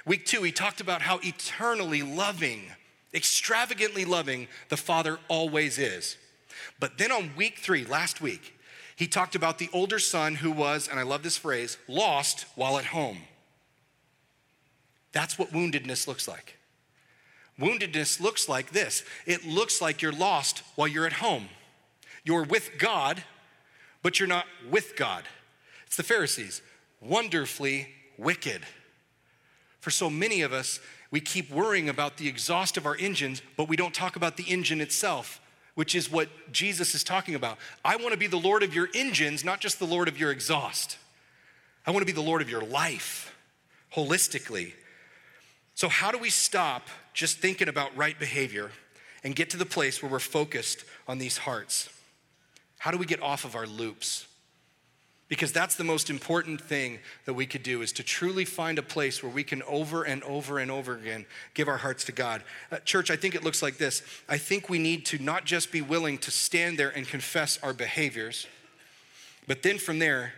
Week 0.07 0.25
two, 0.27 0.43
he 0.43 0.53
talked 0.53 0.81
about 0.81 1.03
how 1.03 1.19
eternally 1.25 2.03
loving, 2.03 2.63
extravagantly 3.15 4.05
loving 4.05 4.49
the 4.69 4.77
father 4.77 5.19
always 5.29 5.79
is. 5.79 6.17
But 6.79 6.99
then 6.99 7.13
on 7.13 7.31
week 7.37 7.59
three, 7.59 7.85
last 7.85 8.21
week, 8.21 8.55
he 8.97 9.07
talked 9.07 9.35
about 9.35 9.59
the 9.59 9.71
older 9.73 9.99
son 9.99 10.37
who 10.37 10.51
was, 10.51 10.89
and 10.89 10.99
I 11.01 11.05
love 11.05 11.23
this 11.23 11.39
phrase, 11.39 11.79
lost 11.89 12.45
while 12.55 12.79
at 12.79 12.87
home. 12.87 13.19
That's 15.13 15.39
what 15.39 15.53
woundedness 15.53 16.07
looks 16.07 16.29
like. 16.29 16.57
Woundedness 17.59 18.21
looks 18.21 18.49
like 18.49 18.71
this 18.71 19.05
it 19.27 19.47
looks 19.47 19.81
like 19.81 20.03
you're 20.03 20.13
lost 20.13 20.63
while 20.77 20.89
you're 20.89 21.07
at 21.07 21.15
home. 21.15 21.49
You're 22.25 22.45
with 22.45 22.73
God, 22.79 23.23
but 24.03 24.19
you're 24.19 24.29
not 24.29 24.47
with 24.71 24.97
God. 24.97 25.25
It's 25.87 25.97
the 25.97 26.03
Pharisees, 26.03 26.63
wonderfully 27.01 27.89
wicked. 28.19 28.63
For 29.81 29.91
so 29.91 30.11
many 30.11 30.43
of 30.43 30.53
us, 30.53 30.79
we 31.11 31.21
keep 31.21 31.51
worrying 31.51 31.89
about 31.89 32.17
the 32.17 32.29
exhaust 32.29 32.77
of 32.77 32.87
our 32.87 32.97
engines, 32.99 33.43
but 33.57 33.69
we 33.69 33.77
don't 33.77 33.95
talk 33.95 34.17
about 34.17 34.37
the 34.37 34.45
engine 34.45 34.81
itself, 34.81 35.41
which 35.75 35.95
is 35.95 36.11
what 36.11 36.29
Jesus 36.53 36.95
is 36.95 37.03
talking 37.03 37.35
about. 37.35 37.59
I 37.85 37.97
want 37.97 38.13
to 38.13 38.17
be 38.17 38.29
the 38.29 38.39
Lord 38.39 38.63
of 38.63 38.75
your 38.75 38.89
engines, 38.95 39.45
not 39.45 39.61
just 39.61 39.79
the 39.79 39.87
Lord 39.87 40.07
of 40.09 40.19
your 40.19 40.31
exhaust. 40.31 40.99
I 41.87 41.91
want 41.91 42.03
to 42.03 42.07
be 42.07 42.13
the 42.13 42.21
Lord 42.21 42.43
of 42.43 42.51
your 42.51 42.63
life 42.63 43.35
holistically. 43.95 44.75
So, 45.75 45.89
how 45.89 46.13
do 46.13 46.19
we 46.19 46.31
stop 46.31 46.89
just 47.13 47.39
thinking 47.39 47.69
about 47.69 47.97
right 47.97 48.19
behavior 48.19 48.71
and 49.25 49.35
get 49.35 49.51
to 49.51 49.57
the 49.57 49.67
place 49.67 50.03
where 50.03 50.11
we're 50.11 50.19
focused 50.19 50.85
on 51.09 51.19
these 51.19 51.39
hearts? 51.39 51.89
How 52.79 52.91
do 52.91 52.99
we 52.99 53.07
get 53.07 53.23
off 53.23 53.45
of 53.45 53.57
our 53.57 53.67
loops? 53.67 54.27
Because 55.31 55.53
that's 55.53 55.77
the 55.77 55.85
most 55.85 56.11
important 56.11 56.61
thing 56.61 56.99
that 57.25 57.35
we 57.35 57.47
could 57.47 57.63
do 57.63 57.83
is 57.83 57.93
to 57.93 58.03
truly 58.03 58.45
find 58.45 58.81
a 58.81 58.83
place 58.83 59.23
where 59.23 59.31
we 59.33 59.45
can 59.45 59.63
over 59.63 60.03
and 60.03 60.25
over 60.25 60.59
and 60.59 60.73
over 60.73 60.97
again 60.97 61.25
give 61.55 61.69
our 61.69 61.77
hearts 61.77 62.03
to 62.07 62.13
God. 62.13 62.43
Uh, 62.73 62.79
church, 62.79 63.13
I 63.13 63.17
think 63.17 63.37
it 63.37 63.45
looks 63.45 63.63
like 63.63 63.79
this. 63.79 64.03
I 64.29 64.39
think 64.39 64.69
we 64.69 64.81
need 64.81 65.07
to 65.07 65.19
not 65.19 65.45
just 65.45 65.71
be 65.71 65.83
willing 65.83 66.19
to 66.19 66.33
stand 66.33 66.81
there 66.81 66.91
and 66.91 67.07
confess 67.07 67.61
our 67.63 67.73
behaviors, 67.73 68.49
but 69.47 69.63
then 69.63 69.79
from 69.79 70.01
there, 70.01 70.33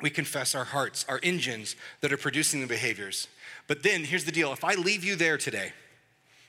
we 0.00 0.08
confess 0.08 0.54
our 0.54 0.64
hearts, 0.64 1.04
our 1.06 1.20
engines 1.22 1.76
that 2.00 2.10
are 2.10 2.16
producing 2.16 2.62
the 2.62 2.66
behaviors. 2.66 3.28
But 3.68 3.82
then 3.82 4.04
here's 4.04 4.24
the 4.24 4.32
deal 4.32 4.54
if 4.54 4.64
I 4.64 4.74
leave 4.74 5.04
you 5.04 5.16
there 5.16 5.36
today, 5.36 5.74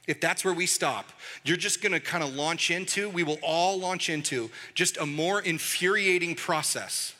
if 0.08 0.22
that's 0.22 0.46
where 0.46 0.54
we 0.54 0.66
stop, 0.66 1.12
you're 1.44 1.58
just 1.58 1.84
gonna 1.84 2.00
kind 2.00 2.24
of 2.24 2.34
launch 2.34 2.72
into, 2.72 3.10
we 3.10 3.24
will 3.24 3.40
all 3.44 3.78
launch 3.78 4.08
into 4.08 4.50
just 4.74 4.96
a 4.96 5.06
more 5.06 5.42
infuriating 5.42 6.36
process 6.36 7.15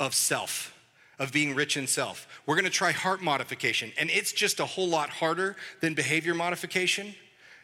of 0.00 0.14
self, 0.14 0.74
of 1.18 1.32
being 1.32 1.54
rich 1.54 1.76
in 1.76 1.86
self. 1.86 2.26
We're 2.46 2.56
gonna 2.56 2.70
try 2.70 2.92
heart 2.92 3.22
modification, 3.22 3.92
and 3.98 4.10
it's 4.10 4.32
just 4.32 4.60
a 4.60 4.66
whole 4.66 4.88
lot 4.88 5.10
harder 5.10 5.56
than 5.80 5.94
behavior 5.94 6.34
modification. 6.34 7.14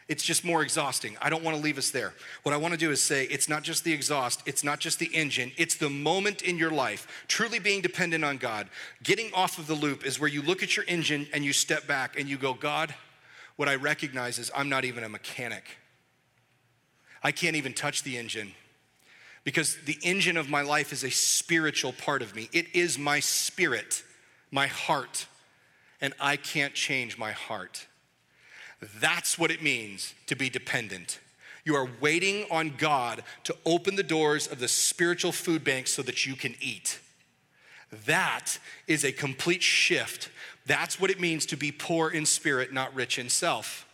It's 0.07 0.23
just 0.23 0.43
more 0.43 0.61
exhausting. 0.61 1.15
I 1.21 1.29
don't 1.29 1.41
want 1.41 1.55
to 1.55 1.63
leave 1.63 1.77
us 1.77 1.89
there. 1.89 2.13
What 2.43 2.53
I 2.53 2.57
want 2.57 2.73
to 2.73 2.77
do 2.77 2.91
is 2.91 3.01
say 3.01 3.25
it's 3.25 3.47
not 3.47 3.63
just 3.63 3.85
the 3.85 3.93
exhaust, 3.93 4.41
it's 4.45 4.61
not 4.61 4.79
just 4.81 4.99
the 4.99 5.09
engine, 5.13 5.53
it's 5.55 5.75
the 5.75 5.89
moment 5.89 6.41
in 6.41 6.57
your 6.57 6.71
life, 6.71 7.25
truly 7.29 7.59
being 7.59 7.81
dependent 7.81 8.25
on 8.25 8.35
God. 8.35 8.67
Getting 9.03 9.33
off 9.33 9.57
of 9.57 9.67
the 9.67 9.73
loop 9.73 10.05
is 10.05 10.19
where 10.19 10.29
you 10.29 10.41
look 10.41 10.63
at 10.63 10.75
your 10.75 10.85
engine 10.89 11.27
and 11.33 11.45
you 11.45 11.53
step 11.53 11.87
back 11.87 12.19
and 12.19 12.27
you 12.27 12.37
go, 12.37 12.53
God, 12.53 12.93
what 13.55 13.69
I 13.69 13.75
recognize 13.75 14.37
is 14.37 14.51
I'm 14.53 14.67
not 14.67 14.83
even 14.83 15.05
a 15.05 15.09
mechanic. 15.09 15.77
I 17.23 17.31
can't 17.31 17.55
even 17.55 17.73
touch 17.73 18.03
the 18.03 18.17
engine 18.17 18.53
because 19.43 19.77
the 19.85 19.97
engine 20.03 20.37
of 20.37 20.49
my 20.49 20.61
life 20.61 20.93
is 20.93 21.03
a 21.03 21.11
spiritual 21.11 21.93
part 21.93 22.21
of 22.21 22.35
me. 22.35 22.49
It 22.53 22.67
is 22.75 22.97
my 22.99 23.19
spirit, 23.19 24.03
my 24.51 24.67
heart, 24.67 25.25
and 25.99 26.13
I 26.19 26.35
can't 26.35 26.73
change 26.73 27.17
my 27.17 27.31
heart. 27.31 27.87
That's 28.99 29.37
what 29.37 29.51
it 29.51 29.61
means 29.61 30.13
to 30.27 30.35
be 30.35 30.49
dependent. 30.49 31.19
You 31.63 31.75
are 31.75 31.89
waiting 31.99 32.45
on 32.49 32.73
God 32.77 33.23
to 33.43 33.55
open 33.65 33.95
the 33.95 34.03
doors 34.03 34.47
of 34.47 34.59
the 34.59 34.67
spiritual 34.67 35.31
food 35.31 35.63
bank 35.63 35.87
so 35.87 36.01
that 36.01 36.25
you 36.25 36.35
can 36.35 36.55
eat. 36.59 36.99
That 38.05 38.57
is 38.87 39.03
a 39.03 39.11
complete 39.11 39.61
shift. 39.61 40.29
That's 40.65 40.99
what 40.99 41.11
it 41.11 41.19
means 41.19 41.45
to 41.47 41.57
be 41.57 41.71
poor 41.71 42.09
in 42.09 42.25
spirit, 42.25 42.73
not 42.73 42.95
rich 42.95 43.19
in 43.19 43.29
self. 43.29 43.85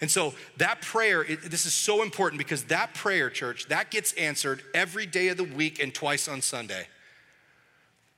And 0.00 0.10
so 0.10 0.34
that 0.58 0.82
prayer, 0.82 1.22
it, 1.22 1.42
this 1.42 1.64
is 1.66 1.72
so 1.72 2.02
important 2.02 2.38
because 2.38 2.64
that 2.64 2.94
prayer, 2.94 3.30
church, 3.30 3.66
that 3.68 3.90
gets 3.90 4.12
answered 4.14 4.62
every 4.74 5.06
day 5.06 5.28
of 5.28 5.36
the 5.36 5.44
week 5.44 5.82
and 5.82 5.94
twice 5.94 6.28
on 6.28 6.42
Sunday. 6.42 6.86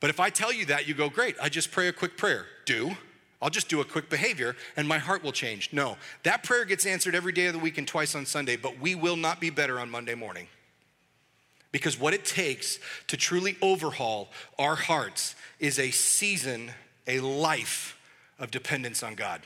But 0.01 0.11
if 0.11 0.21
I 0.21 0.31
tell 0.31 0.53
you 0.53 0.67
that, 0.67 0.89
you 0.89 0.95
go, 0.95 1.09
great, 1.09 1.37
I 1.41 1.49
just 1.49 1.71
pray 1.71 1.89
a 1.89 1.93
quick 1.93 2.17
prayer. 2.17 2.47
Do. 2.65 2.97
I'll 3.41 3.51
just 3.51 3.69
do 3.69 3.81
a 3.81 3.85
quick 3.85 4.11
behavior 4.11 4.57
and 4.77 4.89
my 4.89 4.99
heart 4.99 5.23
will 5.23 5.33
change. 5.33 5.73
No, 5.73 5.97
that 6.25 6.43
prayer 6.43 6.65
gets 6.65 6.87
answered 6.87 7.15
every 7.15 7.33
day 7.33 7.47
of 7.47 7.53
the 7.53 7.59
week 7.59 7.79
and 7.79 7.87
twice 7.87 8.15
on 8.15 8.27
Sunday, 8.27 8.57
but 8.57 8.81
we 8.81 8.95
will 8.95 9.17
not 9.17 9.41
be 9.41 9.51
better 9.51 9.79
on 9.79 9.91
Monday 9.91 10.15
morning. 10.15 10.49
Because 11.71 11.99
what 11.99 12.15
it 12.15 12.25
takes 12.25 12.79
to 13.09 13.17
truly 13.17 13.57
overhaul 13.63 14.31
our 14.59 14.75
hearts 14.75 15.37
is 15.61 15.79
a 15.79 15.91
season, 15.91 16.73
a 17.07 17.21
life 17.21 17.99
of 18.39 18.51
dependence 18.51 19.03
on 19.03 19.15
God. 19.15 19.43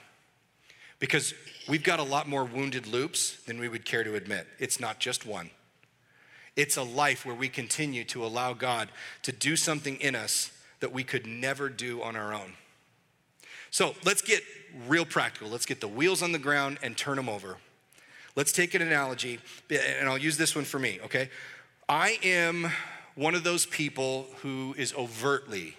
Because 1.02 1.34
we've 1.66 1.82
got 1.82 1.98
a 1.98 2.04
lot 2.04 2.28
more 2.28 2.44
wounded 2.44 2.86
loops 2.86 3.36
than 3.48 3.58
we 3.58 3.68
would 3.68 3.84
care 3.84 4.04
to 4.04 4.14
admit. 4.14 4.46
It's 4.60 4.78
not 4.78 5.00
just 5.00 5.26
one. 5.26 5.50
It's 6.54 6.76
a 6.76 6.82
life 6.84 7.26
where 7.26 7.34
we 7.34 7.48
continue 7.48 8.04
to 8.04 8.24
allow 8.24 8.52
God 8.52 8.88
to 9.22 9.32
do 9.32 9.56
something 9.56 9.96
in 9.96 10.14
us 10.14 10.52
that 10.78 10.92
we 10.92 11.02
could 11.02 11.26
never 11.26 11.68
do 11.68 12.00
on 12.02 12.14
our 12.14 12.32
own. 12.32 12.52
So 13.72 13.96
let's 14.04 14.22
get 14.22 14.44
real 14.86 15.04
practical. 15.04 15.48
Let's 15.48 15.66
get 15.66 15.80
the 15.80 15.88
wheels 15.88 16.22
on 16.22 16.30
the 16.30 16.38
ground 16.38 16.78
and 16.84 16.96
turn 16.96 17.16
them 17.16 17.28
over. 17.28 17.56
Let's 18.36 18.52
take 18.52 18.74
an 18.74 18.80
analogy, 18.80 19.40
and 19.70 20.08
I'll 20.08 20.16
use 20.16 20.36
this 20.36 20.54
one 20.54 20.64
for 20.64 20.78
me, 20.78 21.00
okay? 21.06 21.30
I 21.88 22.16
am 22.22 22.70
one 23.16 23.34
of 23.34 23.42
those 23.42 23.66
people 23.66 24.28
who 24.42 24.72
is 24.78 24.94
overtly 24.94 25.74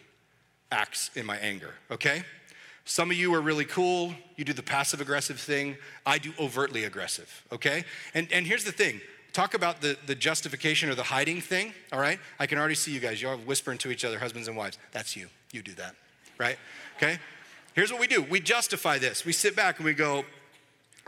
acts 0.70 1.12
in 1.16 1.26
my 1.26 1.38
anger, 1.38 1.76
okay? 1.90 2.24
Some 2.86 3.12
of 3.12 3.18
you 3.18 3.34
are 3.34 3.42
really 3.42 3.66
cool. 3.66 4.14
You 4.36 4.44
do 4.44 4.54
the 4.54 4.64
passive 4.64 5.00
aggressive 5.00 5.40
thing. 5.40 5.78
I 6.06 6.18
do 6.18 6.34
overtly 6.40 6.84
aggressive, 6.84 7.44
okay? 7.52 7.86
And, 8.14 8.32
and 8.32 8.46
here's 8.46 8.64
the 8.64 8.72
thing 8.72 9.02
talk 9.32 9.56
about 9.56 9.82
the, 9.82 9.98
the 10.06 10.14
justification 10.14 10.90
or 10.90 10.96
the 10.96 11.04
hiding 11.04 11.42
thing, 11.42 11.74
all 11.92 12.00
right? 12.00 12.20
I 12.40 12.46
can 12.46 12.60
already 12.60 12.76
see 12.76 12.92
you 12.92 13.00
guys. 13.00 13.20
You're 13.20 13.36
whispering 13.36 13.80
to 13.80 13.90
each 13.90 14.06
other, 14.06 14.20
husbands 14.20 14.48
and 14.48 14.56
wives. 14.56 14.78
That's 14.92 15.16
you. 15.16 15.28
You 15.52 15.64
do 15.64 15.74
that, 15.74 15.96
right? 16.38 16.58
Okay? 16.98 17.18
Here's 17.74 17.92
what 17.92 18.00
we 18.00 18.08
do 18.08 18.22
we 18.22 18.40
justify 18.40 19.00
this. 19.00 19.26
We 19.26 19.34
sit 19.34 19.56
back 19.56 19.78
and 19.78 19.86
we 19.86 19.94
go, 19.94 20.24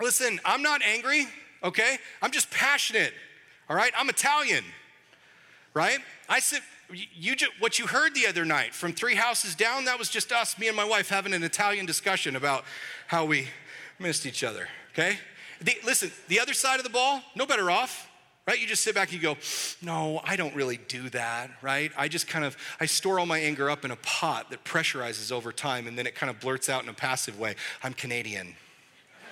listen, 0.01 0.39
I'm 0.43 0.63
not 0.63 0.81
angry, 0.81 1.27
okay? 1.63 1.97
I'm 2.21 2.31
just 2.31 2.49
passionate, 2.49 3.13
all 3.69 3.75
right? 3.75 3.91
I'm 3.97 4.09
Italian, 4.09 4.63
right? 5.73 5.99
I 6.27 6.39
sit, 6.39 6.61
you 6.93 7.35
just, 7.35 7.51
what 7.59 7.79
you 7.79 7.87
heard 7.87 8.13
the 8.13 8.27
other 8.27 8.45
night 8.45 8.73
from 8.73 8.93
three 8.93 9.15
houses 9.15 9.55
down, 9.55 9.85
that 9.85 9.97
was 9.97 10.09
just 10.09 10.31
us, 10.31 10.57
me 10.59 10.67
and 10.67 10.77
my 10.77 10.85
wife, 10.85 11.09
having 11.09 11.33
an 11.33 11.43
Italian 11.43 11.85
discussion 11.85 12.35
about 12.35 12.63
how 13.07 13.25
we 13.25 13.47
missed 13.99 14.25
each 14.25 14.43
other, 14.43 14.67
okay? 14.93 15.17
The, 15.61 15.77
listen, 15.85 16.11
the 16.27 16.39
other 16.39 16.53
side 16.53 16.77
of 16.77 16.83
the 16.83 16.89
ball, 16.89 17.21
no 17.35 17.45
better 17.45 17.71
off 17.71 18.09
right? 18.47 18.61
You 18.61 18.67
just 18.67 18.83
sit 18.83 18.93
back 18.93 19.11
and 19.11 19.21
you 19.21 19.21
go, 19.21 19.37
no, 19.81 20.21
I 20.23 20.35
don't 20.35 20.55
really 20.55 20.77
do 20.77 21.09
that, 21.09 21.49
right? 21.61 21.91
I 21.97 22.07
just 22.07 22.27
kind 22.27 22.45
of, 22.45 22.55
I 22.79 22.85
store 22.85 23.19
all 23.19 23.25
my 23.25 23.39
anger 23.39 23.69
up 23.69 23.83
in 23.83 23.91
a 23.91 23.95
pot 23.97 24.51
that 24.51 24.63
pressurizes 24.63 25.31
over 25.31 25.51
time 25.51 25.87
and 25.87 25.97
then 25.97 26.05
it 26.05 26.13
kind 26.13 26.29
of 26.29 26.39
blurts 26.39 26.69
out 26.69 26.83
in 26.83 26.89
a 26.89 26.93
passive 26.93 27.39
way, 27.39 27.55
I'm 27.83 27.93
Canadian. 27.93 28.55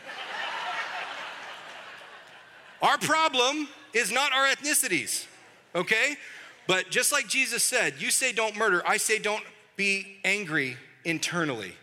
our 2.82 2.98
problem 2.98 3.68
is 3.94 4.12
not 4.12 4.34
our 4.34 4.48
ethnicities, 4.48 5.28
okay? 5.76 6.18
But 6.67 6.89
just 6.89 7.12
like 7.12 7.28
Jesus 7.28 7.63
said, 7.63 7.95
you 7.99 8.10
say 8.10 8.32
don't 8.32 8.56
murder, 8.56 8.82
I 8.86 8.97
say 8.97 9.19
don't 9.19 9.43
be 9.76 10.17
angry 10.23 10.78
internally. 11.04 11.73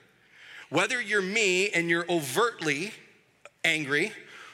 Whether 0.71 1.01
you're 1.01 1.23
me 1.23 1.71
and 1.71 1.91
you're 1.91 2.07
overtly 2.09 2.93
angry, 3.65 4.13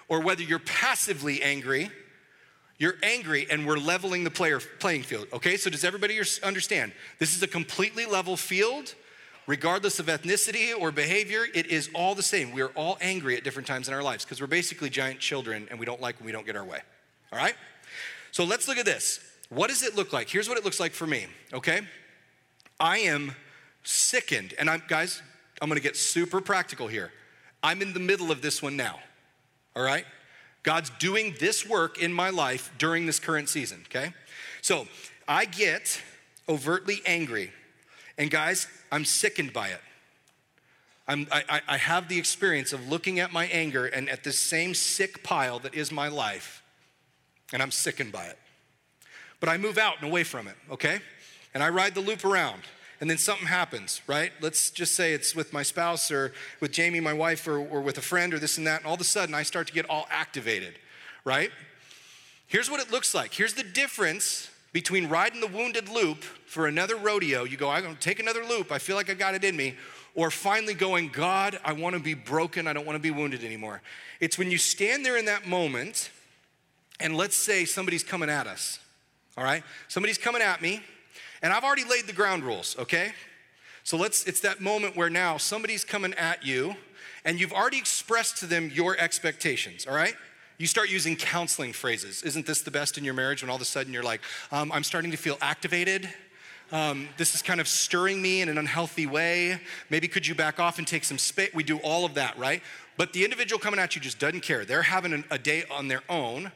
or 0.09 0.21
whether 0.21 0.43
you're 0.43 0.59
passively 0.59 1.43
angry, 1.43 1.91
you're 2.79 2.97
angry 3.03 3.47
and 3.51 3.67
we're 3.67 3.79
leveling 3.79 4.25
the 4.25 4.31
player 4.31 4.61
playing 4.79 5.03
field. 5.03 5.27
Okay, 5.33 5.57
so 5.57 5.71
does 5.71 5.85
everybody 5.85 6.21
understand? 6.43 6.93
This 7.19 7.35
is 7.35 7.43
a 7.43 7.47
completely 7.47 8.07
level 8.07 8.37
field, 8.37 8.95
regardless 9.47 9.99
of 9.99 10.07
ethnicity 10.07 10.79
or 10.79 10.93
behavior. 10.93 11.45
It 11.55 11.67
is 11.67 11.89
all 11.95 12.15
the 12.15 12.23
same. 12.23 12.53
We 12.53 12.63
are 12.63 12.71
all 12.71 12.99
angry 13.01 13.37
at 13.37 13.45
different 13.45 13.67
times 13.67 13.89
in 13.89 13.95
our 13.95 14.03
lives 14.03 14.25
because 14.25 14.41
we're 14.41 14.47
basically 14.47 14.91
giant 14.91 15.21
children 15.21 15.67
and 15.71 15.81
we 15.81 15.87
don't 15.87 16.01
like 16.01 16.19
when 16.19 16.27
we 16.27 16.33
don't 16.33 16.47
get 16.47 16.57
our 16.57 16.65
way. 16.65 16.81
All 17.33 17.39
right? 17.39 17.55
So 18.31 18.45
let's 18.45 18.69
look 18.69 18.79
at 18.79 18.85
this. 18.85 19.21
What 19.49 19.69
does 19.69 19.83
it 19.83 19.95
look 19.95 20.13
like? 20.13 20.29
Here's 20.29 20.49
what 20.49 20.59
it 20.59 20.65
looks 20.65 20.81
like 20.81 20.93
for 20.93 21.07
me, 21.07 21.27
okay? 21.53 21.81
I 22.81 22.99
am 22.99 23.35
sickened. 23.83 24.55
And 24.59 24.69
I'm, 24.69 24.83
guys, 24.89 25.23
I'm 25.61 25.69
gonna 25.69 25.81
get 25.81 25.97
super 25.97 26.41
practical 26.41 26.89
here. 26.89 27.13
I'm 27.63 27.83
in 27.83 27.93
the 27.93 28.01
middle 28.01 28.31
of 28.31 28.43
this 28.43 28.63
one 28.63 28.77
now, 28.77 28.99
all 29.75 29.83
right? 29.83 30.05
God's 30.63 30.91
doing 30.99 31.35
this 31.39 31.67
work 31.69 31.99
in 32.03 32.13
my 32.13 32.31
life 32.31 32.73
during 32.79 33.07
this 33.07 33.21
current 33.21 33.49
season, 33.49 33.85
okay? 33.87 34.13
So 34.63 34.89
I 35.29 35.45
get 35.45 36.03
overtly 36.49 37.01
angry. 37.07 37.53
And 38.19 38.31
guys, 38.31 38.67
I'm 38.91 39.05
sickened 39.05 39.53
by 39.53 39.69
it. 39.69 39.81
I'm, 41.09 41.29
I, 41.31 41.61
I 41.69 41.77
have 41.77 42.09
the 42.09 42.19
experience 42.19 42.73
of 42.73 42.89
looking 42.89 43.21
at 43.21 43.33
my 43.33 43.47
anger 43.47 43.87
and 43.87 44.09
at 44.11 44.25
this 44.25 44.41
same 44.41 44.75
sick 44.75 45.23
pile 45.23 45.61
that 45.61 45.75
is 45.75 45.93
my 45.93 46.09
life, 46.09 46.65
and 47.53 47.63
I'm 47.63 47.71
sickened 47.71 48.11
by 48.11 48.25
it. 48.25 48.39
But 49.41 49.49
I 49.49 49.57
move 49.59 49.79
out 49.79 49.97
and 50.01 50.09
away 50.09 50.25
from 50.25 50.49
it, 50.49 50.55
okay? 50.71 50.99
And 51.55 51.63
I 51.63 51.69
ride 51.69 51.95
the 51.95 52.01
loop 52.01 52.25
around, 52.25 52.63
and 53.01 53.09
then 53.09 53.19
something 53.19 53.47
happens, 53.47 54.01
right? 54.07 54.33
Let's 54.41 54.71
just 54.71 54.95
say 54.95 55.13
it's 55.13 55.35
with 55.35 55.53
my 55.53 55.63
spouse 55.63 56.11
or 56.11 56.33
with 56.61 56.73
Jamie, 56.73 57.01
my 57.01 57.13
wife, 57.13 57.47
or, 57.47 57.59
or 57.59 57.81
with 57.81 57.99
a 57.99 58.03
friend 58.03 58.33
or 58.33 58.39
this 58.39 58.59
and 58.59 58.67
that, 58.67 58.81
and 58.81 58.87
all 58.87 58.95
of 58.95 59.01
a 59.01 59.05
sudden 59.05 59.35
I 59.35 59.43
start 59.43 59.67
to 59.69 59.73
get 59.73 59.89
all 59.89 60.07
activated, 60.11 60.75
right? 61.25 61.51
Here's 62.47 62.71
what 62.71 62.81
it 62.81 62.91
looks 62.91 63.15
like. 63.15 63.35
Here's 63.35 63.55
the 63.55 63.65
difference 63.65 64.51
between 64.73 65.09
riding 65.09 65.41
the 65.41 65.47
wounded 65.47 65.89
loop 65.89 66.23
for 66.23 66.67
another 66.67 66.97
rodeo. 66.97 67.45
You 67.45 67.57
go, 67.57 67.71
I'm 67.71 67.83
gonna 67.83 67.97
take 67.97 68.21
another 68.21 68.45
loop, 68.45 68.71
I 68.71 68.79
feel 68.79 68.97
like 68.97 69.11
I 69.11 69.15
got 69.15 69.35
it 69.35 69.45
in 69.45 69.57
me 69.57 69.75
or 70.17 70.31
finally 70.31 70.75
going, 70.75 71.09
God, 71.09 71.61
I 71.63 71.75
want 71.75 71.95
to 71.95 72.01
be 72.01 72.15
broken. 72.15 72.67
I 72.67 72.73
don't 72.73 72.87
want 72.87 72.97
to 72.97 73.03
be 73.03 73.11
wounded 73.11 73.45
anymore. 73.45 73.83
It's 74.19 74.39
when 74.39 74.51
you 74.51 74.59
stand 74.59 75.05
there 75.05 75.17
in 75.19 75.27
that 75.27 75.47
moment, 75.47 76.11
and 76.99 77.15
let's 77.17 77.37
say 77.37 77.67
somebody's 77.67 78.03
coming 78.03 78.31
at 78.31 78.47
us, 78.47 78.81
all 79.37 79.45
right? 79.45 79.63
Somebody's 79.89 80.19
coming 80.19 80.43
at 80.43 80.63
me, 80.63 80.83
and 81.43 81.53
I've 81.53 81.65
already 81.65 81.85
laid 81.85 82.07
the 82.07 82.13
ground 82.13 82.45
rules, 82.45 82.77
okay? 82.79 83.13
So 83.85 83.97
let's, 83.97 84.25
it's 84.25 84.41
that 84.41 84.61
moment 84.61 84.97
where 84.97 85.11
now 85.11 85.37
somebody's 85.37 85.85
coming 85.85 86.15
at 86.15 86.45
you, 86.45 86.75
and 87.25 87.39
you've 87.39 87.53
already 87.53 87.79
expressed 87.79 88.39
to 88.39 88.47
them 88.47 88.71
your 88.73 88.99
expectations, 88.99 89.87
all 89.87 89.95
right? 89.95 90.15
You 90.59 90.67
start 90.67 90.91
using 90.91 91.17
counseling 91.17 91.73
phrases. 91.73 92.23
Isn't 92.23 92.47
this 92.47 92.63
the 92.63 92.71
best 92.71 92.97
in 92.97 93.05
your 93.05 93.15
marriage 93.15 93.43
when 93.43 93.51
all 93.51 93.57
of 93.57 93.63
a 93.63 93.67
sudden 93.67 93.93
you're 93.93 94.03
like, 94.03 94.23
um, 94.51 94.73
I'm 94.73 94.85
starting 94.85 95.11
to 95.11 95.17
feel 95.17 95.37
activated? 95.43 96.09
Um, 96.73 97.09
this 97.17 97.35
is 97.35 97.43
kind 97.43 97.61
of 97.61 97.69
stirring 97.69 98.21
me 98.21 98.41
in 98.41 98.49
an 98.49 98.59
unhealthy 98.59 99.07
way. 99.07 99.61
Maybe 99.91 100.09
could 100.09 100.27
you 100.27 100.35
back 100.35 100.59
off 100.59 100.79
and 100.79 100.87
take 100.87 101.05
some 101.05 101.19
space? 101.19 101.51
We 101.55 101.63
do 101.63 101.79
all 101.79 102.05
of 102.05 102.15
that, 102.15 102.39
right? 102.39 102.63
But 102.97 103.13
the 103.13 103.23
individual 103.23 103.61
coming 103.61 103.79
at 103.79 103.95
you 103.95 104.01
just 104.01 104.19
doesn't 104.19 104.41
care. 104.41 104.65
They're 104.65 104.83
having 104.83 105.25
a 105.31 105.39
day 105.39 105.65
on 105.71 105.89
their 105.89 106.03
own, 106.09 106.51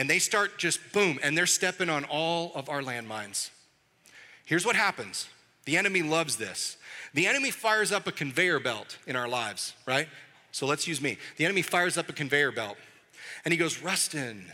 and 0.00 0.08
they 0.08 0.18
start 0.18 0.56
just 0.56 0.94
boom, 0.94 1.18
and 1.22 1.36
they're 1.36 1.44
stepping 1.44 1.90
on 1.90 2.04
all 2.04 2.52
of 2.54 2.70
our 2.70 2.80
landmines. 2.80 3.50
Here's 4.46 4.64
what 4.64 4.74
happens 4.74 5.28
the 5.66 5.76
enemy 5.76 6.00
loves 6.00 6.36
this. 6.36 6.78
The 7.12 7.26
enemy 7.26 7.50
fires 7.50 7.92
up 7.92 8.06
a 8.06 8.12
conveyor 8.12 8.60
belt 8.60 8.96
in 9.06 9.14
our 9.14 9.28
lives, 9.28 9.74
right? 9.84 10.08
So 10.52 10.64
let's 10.64 10.88
use 10.88 11.02
me. 11.02 11.18
The 11.36 11.44
enemy 11.44 11.60
fires 11.60 11.98
up 11.98 12.08
a 12.08 12.14
conveyor 12.14 12.52
belt, 12.52 12.78
and 13.44 13.52
he 13.52 13.58
goes, 13.58 13.82
Rustin. 13.82 14.46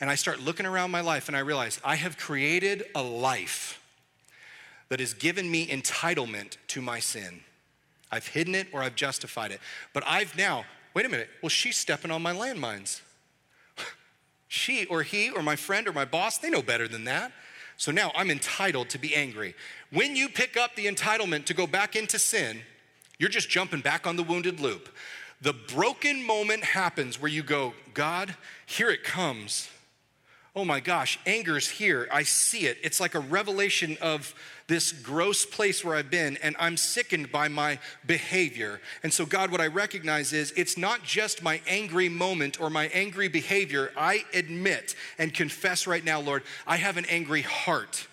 And 0.00 0.10
I 0.10 0.16
start 0.16 0.40
looking 0.40 0.66
around 0.66 0.90
my 0.90 1.00
life, 1.00 1.28
and 1.28 1.36
I 1.36 1.40
realize 1.40 1.80
I 1.84 1.94
have 1.94 2.18
created 2.18 2.86
a 2.96 3.02
life 3.04 3.80
that 4.88 4.98
has 4.98 5.14
given 5.14 5.48
me 5.48 5.68
entitlement 5.68 6.56
to 6.68 6.82
my 6.82 6.98
sin. 6.98 7.38
I've 8.10 8.26
hidden 8.26 8.56
it 8.56 8.66
or 8.72 8.82
I've 8.82 8.96
justified 8.96 9.52
it. 9.52 9.60
But 9.92 10.02
I've 10.08 10.36
now, 10.36 10.64
wait 10.92 11.06
a 11.06 11.08
minute, 11.08 11.28
well, 11.40 11.50
she's 11.50 11.76
stepping 11.76 12.10
on 12.10 12.20
my 12.20 12.32
landmines. 12.32 13.02
She 14.56 14.86
or 14.86 15.02
he 15.02 15.30
or 15.30 15.42
my 15.42 15.54
friend 15.56 15.86
or 15.86 15.92
my 15.92 16.04
boss, 16.04 16.38
they 16.38 16.50
know 16.50 16.62
better 16.62 16.88
than 16.88 17.04
that. 17.04 17.32
So 17.76 17.92
now 17.92 18.10
I'm 18.14 18.30
entitled 18.30 18.88
to 18.90 18.98
be 18.98 19.14
angry. 19.14 19.54
When 19.92 20.16
you 20.16 20.28
pick 20.28 20.56
up 20.56 20.74
the 20.74 20.86
entitlement 20.86 21.44
to 21.46 21.54
go 21.54 21.66
back 21.66 21.94
into 21.94 22.18
sin, 22.18 22.62
you're 23.18 23.28
just 23.28 23.50
jumping 23.50 23.80
back 23.80 24.06
on 24.06 24.16
the 24.16 24.22
wounded 24.22 24.60
loop. 24.60 24.88
The 25.42 25.52
broken 25.52 26.24
moment 26.24 26.64
happens 26.64 27.20
where 27.20 27.30
you 27.30 27.42
go, 27.42 27.74
God, 27.92 28.34
here 28.64 28.88
it 28.88 29.04
comes. 29.04 29.68
Oh 30.56 30.64
my 30.64 30.80
gosh, 30.80 31.18
anger's 31.26 31.68
here. 31.68 32.08
I 32.10 32.22
see 32.22 32.60
it. 32.60 32.78
It's 32.82 32.98
like 32.98 33.14
a 33.14 33.20
revelation 33.20 33.98
of 34.00 34.34
this 34.68 34.90
gross 34.90 35.44
place 35.44 35.84
where 35.84 35.94
I've 35.94 36.10
been, 36.10 36.38
and 36.42 36.56
I'm 36.58 36.78
sickened 36.78 37.30
by 37.30 37.48
my 37.48 37.78
behavior. 38.06 38.80
And 39.02 39.12
so, 39.12 39.26
God, 39.26 39.52
what 39.52 39.60
I 39.60 39.66
recognize 39.66 40.32
is 40.32 40.54
it's 40.56 40.78
not 40.78 41.02
just 41.02 41.42
my 41.42 41.60
angry 41.66 42.08
moment 42.08 42.58
or 42.58 42.70
my 42.70 42.86
angry 42.86 43.28
behavior. 43.28 43.92
I 43.98 44.24
admit 44.32 44.94
and 45.18 45.34
confess 45.34 45.86
right 45.86 46.02
now, 46.02 46.22
Lord, 46.22 46.42
I 46.66 46.76
have 46.76 46.96
an 46.96 47.04
angry 47.04 47.42
heart. 47.42 48.06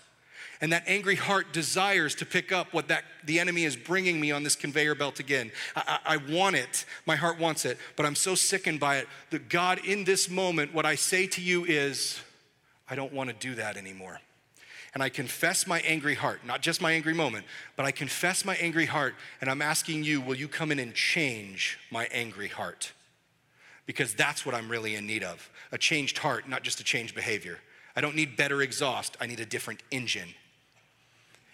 And 0.59 0.73
that 0.73 0.83
angry 0.85 1.15
heart 1.15 1.53
desires 1.53 2.13
to 2.15 2.25
pick 2.25 2.51
up 2.51 2.73
what 2.73 2.89
that 2.89 3.05
the 3.23 3.39
enemy 3.39 3.63
is 3.63 3.77
bringing 3.77 4.19
me 4.19 4.31
on 4.31 4.43
this 4.43 4.57
conveyor 4.57 4.95
belt 4.95 5.21
again. 5.21 5.49
I, 5.77 5.99
I, 6.05 6.15
I 6.15 6.17
want 6.17 6.57
it. 6.57 6.83
My 7.05 7.15
heart 7.15 7.39
wants 7.39 7.63
it, 7.63 7.77
but 7.95 8.05
I'm 8.05 8.15
so 8.15 8.35
sickened 8.35 8.81
by 8.81 8.97
it 8.97 9.07
that 9.29 9.47
God, 9.47 9.79
in 9.85 10.03
this 10.03 10.29
moment, 10.29 10.73
what 10.73 10.85
I 10.85 10.95
say 10.95 11.25
to 11.27 11.41
you 11.41 11.63
is, 11.63 12.19
I 12.93 12.95
don't 12.95 13.11
want 13.11 13.31
to 13.31 13.35
do 13.35 13.55
that 13.55 13.75
anymore 13.75 14.19
and 14.93 15.01
I 15.01 15.09
confess 15.09 15.65
my 15.65 15.79
angry 15.79 16.13
heart, 16.13 16.45
not 16.45 16.61
just 16.61 16.79
my 16.79 16.91
angry 16.91 17.15
moment, 17.15 17.45
but 17.75 17.85
I 17.85 17.91
confess 17.91 18.45
my 18.45 18.55
angry 18.57 18.85
heart, 18.85 19.15
and 19.41 19.49
I'm 19.49 19.61
asking 19.61 20.03
you, 20.03 20.21
will 20.21 20.35
you 20.35 20.47
come 20.47 20.71
in 20.71 20.77
and 20.77 20.93
change 20.93 21.79
my 21.89 22.07
angry 22.11 22.47
heart? 22.47 22.91
Because 23.87 24.13
that's 24.13 24.45
what 24.45 24.53
I'm 24.53 24.69
really 24.69 24.93
in 24.93 25.07
need 25.07 25.23
of 25.23 25.49
a 25.71 25.79
changed 25.79 26.19
heart, 26.19 26.47
not 26.47 26.61
just 26.61 26.79
a 26.79 26.83
changed 26.83 27.15
behavior. 27.15 27.57
I 27.95 28.01
don't 28.01 28.15
need 28.15 28.37
better 28.37 28.61
exhaust, 28.61 29.17
I 29.19 29.25
need 29.25 29.39
a 29.39 29.45
different 29.47 29.81
engine. 29.89 30.29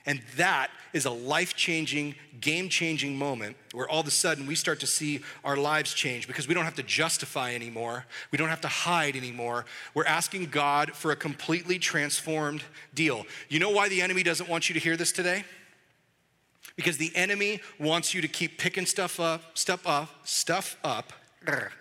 And 0.05 0.21
that 0.38 0.71
is 0.93 1.05
a 1.05 1.12
life 1.12 1.55
changing, 1.55 2.15
game 2.39 2.69
changing 2.69 3.17
moment 3.17 3.57
where 3.73 3.88
all 3.88 3.99
of 3.99 4.07
a 4.07 4.12
sudden 4.12 4.47
we 4.47 4.55
start 4.55 4.79
to 4.79 4.88
see 4.88 5.21
our 5.43 5.57
lives 5.57 5.93
change 5.93 6.25
because 6.25 6.47
we 6.47 6.53
don't 6.53 6.63
have 6.63 6.75
to 6.75 6.83
justify 6.83 7.53
anymore. 7.53 8.05
We 8.31 8.38
don't 8.38 8.49
have 8.49 8.62
to 8.62 8.67
hide 8.67 9.15
anymore. 9.15 9.65
We're 9.93 10.05
asking 10.05 10.45
God 10.47 10.93
for 10.93 11.12
a 11.12 11.15
completely 11.15 11.77
transformed 11.79 12.63
deal. 12.93 13.25
You 13.49 13.59
know 13.59 13.69
why 13.69 13.89
the 13.89 14.01
enemy 14.01 14.23
doesn't 14.23 14.49
want 14.49 14.69
you 14.69 14.73
to 14.73 14.79
hear 14.79 14.97
this 14.97 15.12
today? 15.12 15.43
Because 16.75 16.97
the 16.97 17.12
enemy 17.13 17.59
wants 17.77 18.13
you 18.13 18.21
to 18.21 18.27
keep 18.27 18.57
picking 18.57 18.85
stuff 18.85 19.19
up, 19.19 19.57
stuff 19.57 19.85
up, 19.85 20.09
stuff 20.23 20.77
up. 20.83 21.12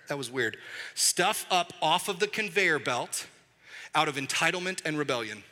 That 0.08 0.18
was 0.18 0.30
weird. 0.30 0.56
Stuff 0.94 1.46
up 1.50 1.72
off 1.80 2.08
of 2.08 2.18
the 2.18 2.26
conveyor 2.26 2.80
belt 2.80 3.26
out 3.94 4.08
of 4.08 4.16
entitlement 4.16 4.80
and 4.84 4.98
rebellion. 4.98 5.44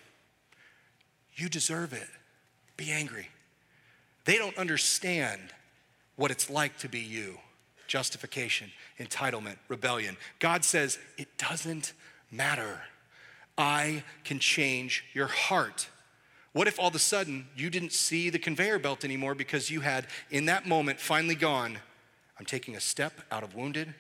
You 1.34 1.48
deserve 1.48 1.92
it. 1.92 2.08
Be 2.76 2.90
angry. 2.90 3.28
They 4.24 4.38
don't 4.38 4.56
understand 4.58 5.40
what 6.16 6.30
it's 6.30 6.50
like 6.50 6.78
to 6.78 6.88
be 6.88 7.00
you 7.00 7.38
justification, 7.86 8.70
entitlement, 8.98 9.56
rebellion. 9.68 10.16
God 10.40 10.64
says, 10.64 10.98
it 11.16 11.28
doesn't 11.38 11.92
matter. 12.32 12.80
I 13.56 14.02
can 14.24 14.40
change 14.40 15.04
your 15.14 15.28
heart. 15.28 15.88
What 16.52 16.66
if 16.66 16.80
all 16.80 16.88
of 16.88 16.94
a 16.94 16.98
sudden 16.98 17.46
you 17.54 17.70
didn't 17.70 17.92
see 17.92 18.28
the 18.28 18.38
conveyor 18.38 18.80
belt 18.80 19.04
anymore 19.04 19.34
because 19.34 19.70
you 19.70 19.82
had, 19.82 20.06
in 20.30 20.46
that 20.46 20.66
moment, 20.66 20.98
finally 20.98 21.36
gone, 21.36 21.78
I'm 22.38 22.46
taking 22.46 22.76
a 22.76 22.80
step 22.80 23.20
out 23.30 23.42
of 23.42 23.54
wounded, 23.54 23.94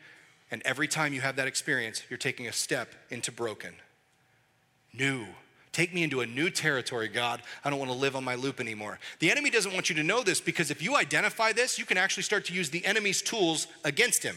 and 0.50 0.62
every 0.64 0.88
time 0.88 1.12
you 1.12 1.20
have 1.20 1.36
that 1.36 1.46
experience, 1.46 2.02
you're 2.10 2.18
taking 2.18 2.48
a 2.48 2.52
step 2.52 2.88
into 3.10 3.30
broken. 3.30 3.74
New 4.92 5.26
Take 5.76 5.92
me 5.92 6.02
into 6.02 6.22
a 6.22 6.26
new 6.26 6.48
territory, 6.48 7.06
God. 7.06 7.42
I 7.62 7.68
don't 7.68 7.78
want 7.78 7.90
to 7.90 7.96
live 7.98 8.16
on 8.16 8.24
my 8.24 8.34
loop 8.34 8.60
anymore. 8.60 8.98
The 9.18 9.30
enemy 9.30 9.50
doesn't 9.50 9.74
want 9.74 9.90
you 9.90 9.96
to 9.96 10.02
know 10.02 10.22
this 10.22 10.40
because 10.40 10.70
if 10.70 10.82
you 10.82 10.96
identify 10.96 11.52
this, 11.52 11.78
you 11.78 11.84
can 11.84 11.98
actually 11.98 12.22
start 12.22 12.46
to 12.46 12.54
use 12.54 12.70
the 12.70 12.82
enemy's 12.86 13.20
tools 13.20 13.66
against 13.84 14.22
him. 14.22 14.36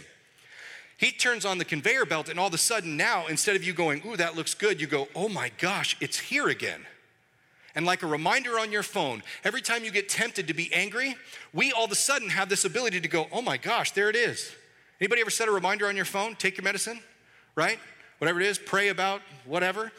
He 0.98 1.14
turns 1.14 1.46
on 1.46 1.58
the 1.58 1.64
conveyor 1.64 2.04
belt, 2.08 2.28
and 2.28 2.38
all 2.38 2.48
of 2.48 2.54
a 2.54 2.58
sudden, 2.58 2.98
now, 2.98 3.28
instead 3.28 3.56
of 3.56 3.64
you 3.64 3.72
going, 3.72 4.02
Ooh, 4.06 4.18
that 4.18 4.36
looks 4.36 4.54
good, 4.54 4.82
you 4.82 4.88
go, 4.88 5.08
Oh 5.16 5.30
my 5.30 5.50
gosh, 5.58 5.96
it's 6.02 6.20
here 6.20 6.50
again. 6.50 6.86
And 7.74 7.86
like 7.86 8.04
a 8.04 8.08
reminder 8.08 8.60
on 8.60 8.74
your 8.74 8.84
phone, 8.84 9.24
every 9.46 9.62
time 9.62 9.86
you 9.86 9.92
get 9.92 10.10
tempted 10.10 10.46
to 10.50 10.54
be 10.54 10.70
angry, 10.74 11.16
we 11.54 11.72
all 11.72 11.86
of 11.86 11.92
a 11.94 11.96
sudden 11.96 12.32
have 12.32 12.50
this 12.50 12.66
ability 12.66 13.00
to 13.00 13.08
go, 13.08 13.28
Oh 13.32 13.42
my 13.42 13.56
gosh, 13.56 13.92
there 13.92 14.10
it 14.10 14.18
is. 14.18 14.54
Anybody 15.00 15.22
ever 15.22 15.30
set 15.30 15.48
a 15.48 15.52
reminder 15.52 15.88
on 15.88 15.96
your 15.96 16.04
phone? 16.04 16.36
Take 16.36 16.58
your 16.58 16.66
medicine, 16.66 17.00
right? 17.56 17.80
Whatever 18.18 18.42
it 18.42 18.48
is, 18.48 18.60
pray 18.60 18.90
about 18.90 19.22
whatever 19.46 19.94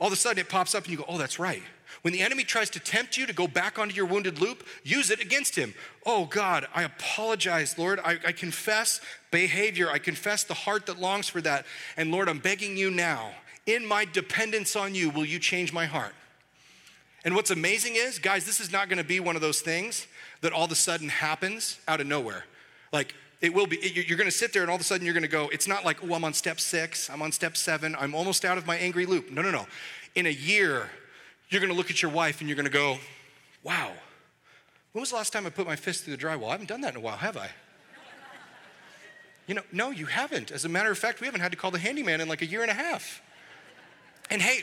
all 0.00 0.06
of 0.06 0.12
a 0.12 0.16
sudden 0.16 0.38
it 0.38 0.48
pops 0.48 0.74
up 0.74 0.84
and 0.84 0.92
you 0.92 0.98
go, 0.98 1.04
oh, 1.06 1.18
that's 1.18 1.38
right. 1.38 1.62
When 2.02 2.14
the 2.14 2.22
enemy 2.22 2.44
tries 2.44 2.70
to 2.70 2.80
tempt 2.80 3.18
you 3.18 3.26
to 3.26 3.34
go 3.34 3.46
back 3.46 3.78
onto 3.78 3.94
your 3.94 4.06
wounded 4.06 4.40
loop, 4.40 4.66
use 4.82 5.10
it 5.10 5.20
against 5.20 5.54
him. 5.54 5.74
Oh 6.06 6.24
God, 6.24 6.66
I 6.74 6.84
apologize, 6.84 7.78
Lord. 7.78 8.00
I, 8.00 8.18
I, 8.26 8.32
confess 8.32 9.00
behavior. 9.30 9.90
I 9.90 9.98
confess 9.98 10.44
the 10.44 10.54
heart 10.54 10.86
that 10.86 10.98
longs 10.98 11.28
for 11.28 11.42
that. 11.42 11.66
And 11.98 12.10
Lord, 12.10 12.28
I'm 12.28 12.38
begging 12.38 12.76
you 12.76 12.90
now, 12.90 13.32
in 13.66 13.86
my 13.86 14.06
dependence 14.06 14.74
on 14.76 14.94
you, 14.94 15.10
will 15.10 15.26
you 15.26 15.38
change 15.38 15.72
my 15.72 15.84
heart? 15.84 16.14
And 17.22 17.34
what's 17.34 17.50
amazing 17.50 17.96
is, 17.96 18.18
guys, 18.18 18.46
this 18.46 18.60
is 18.60 18.72
not 18.72 18.88
gonna 18.88 19.04
be 19.04 19.20
one 19.20 19.36
of 19.36 19.42
those 19.42 19.60
things 19.60 20.06
that 20.40 20.54
all 20.54 20.64
of 20.64 20.72
a 20.72 20.76
sudden 20.76 21.10
happens 21.10 21.78
out 21.86 22.00
of 22.00 22.06
nowhere. 22.06 22.46
Like, 22.92 23.14
it 23.40 23.54
will 23.54 23.66
be, 23.66 23.78
you're 24.06 24.18
gonna 24.18 24.30
sit 24.30 24.52
there 24.52 24.62
and 24.62 24.70
all 24.70 24.74
of 24.74 24.80
a 24.80 24.84
sudden 24.84 25.04
you're 25.04 25.14
gonna 25.14 25.28
go, 25.28 25.48
it's 25.48 25.66
not 25.66 25.84
like, 25.84 26.02
oh, 26.04 26.14
I'm 26.14 26.24
on 26.24 26.34
step 26.34 26.60
six, 26.60 27.08
I'm 27.08 27.22
on 27.22 27.32
step 27.32 27.56
seven, 27.56 27.96
I'm 27.98 28.14
almost 28.14 28.44
out 28.44 28.58
of 28.58 28.66
my 28.66 28.76
angry 28.76 29.06
loop. 29.06 29.30
No, 29.30 29.42
no, 29.42 29.50
no. 29.50 29.66
In 30.14 30.26
a 30.26 30.30
year, 30.30 30.90
you're 31.48 31.60
gonna 31.60 31.74
look 31.74 31.90
at 31.90 32.02
your 32.02 32.10
wife 32.10 32.40
and 32.40 32.48
you're 32.48 32.56
gonna 32.56 32.68
go, 32.68 32.98
wow, 33.62 33.92
When 34.92 35.00
was 35.00 35.10
the 35.10 35.16
last 35.16 35.32
time 35.32 35.46
I 35.46 35.50
put 35.50 35.66
my 35.66 35.76
fist 35.76 36.04
through 36.04 36.16
the 36.16 36.22
drywall? 36.22 36.48
I 36.48 36.52
haven't 36.52 36.68
done 36.68 36.80
that 36.80 36.94
in 36.94 36.96
a 36.96 37.00
while, 37.00 37.16
have 37.16 37.36
I? 37.36 37.50
You 39.46 39.54
know, 39.54 39.62
no, 39.72 39.90
you 39.90 40.06
haven't. 40.06 40.50
As 40.50 40.64
a 40.64 40.68
matter 40.68 40.90
of 40.90 40.98
fact, 40.98 41.20
we 41.20 41.26
haven't 41.26 41.40
had 41.40 41.52
to 41.52 41.58
call 41.58 41.70
the 41.70 41.78
handyman 41.78 42.20
in 42.20 42.28
like 42.28 42.42
a 42.42 42.46
year 42.46 42.62
and 42.62 42.70
a 42.70 42.74
half. 42.74 43.22
And 44.30 44.40
hey, 44.40 44.60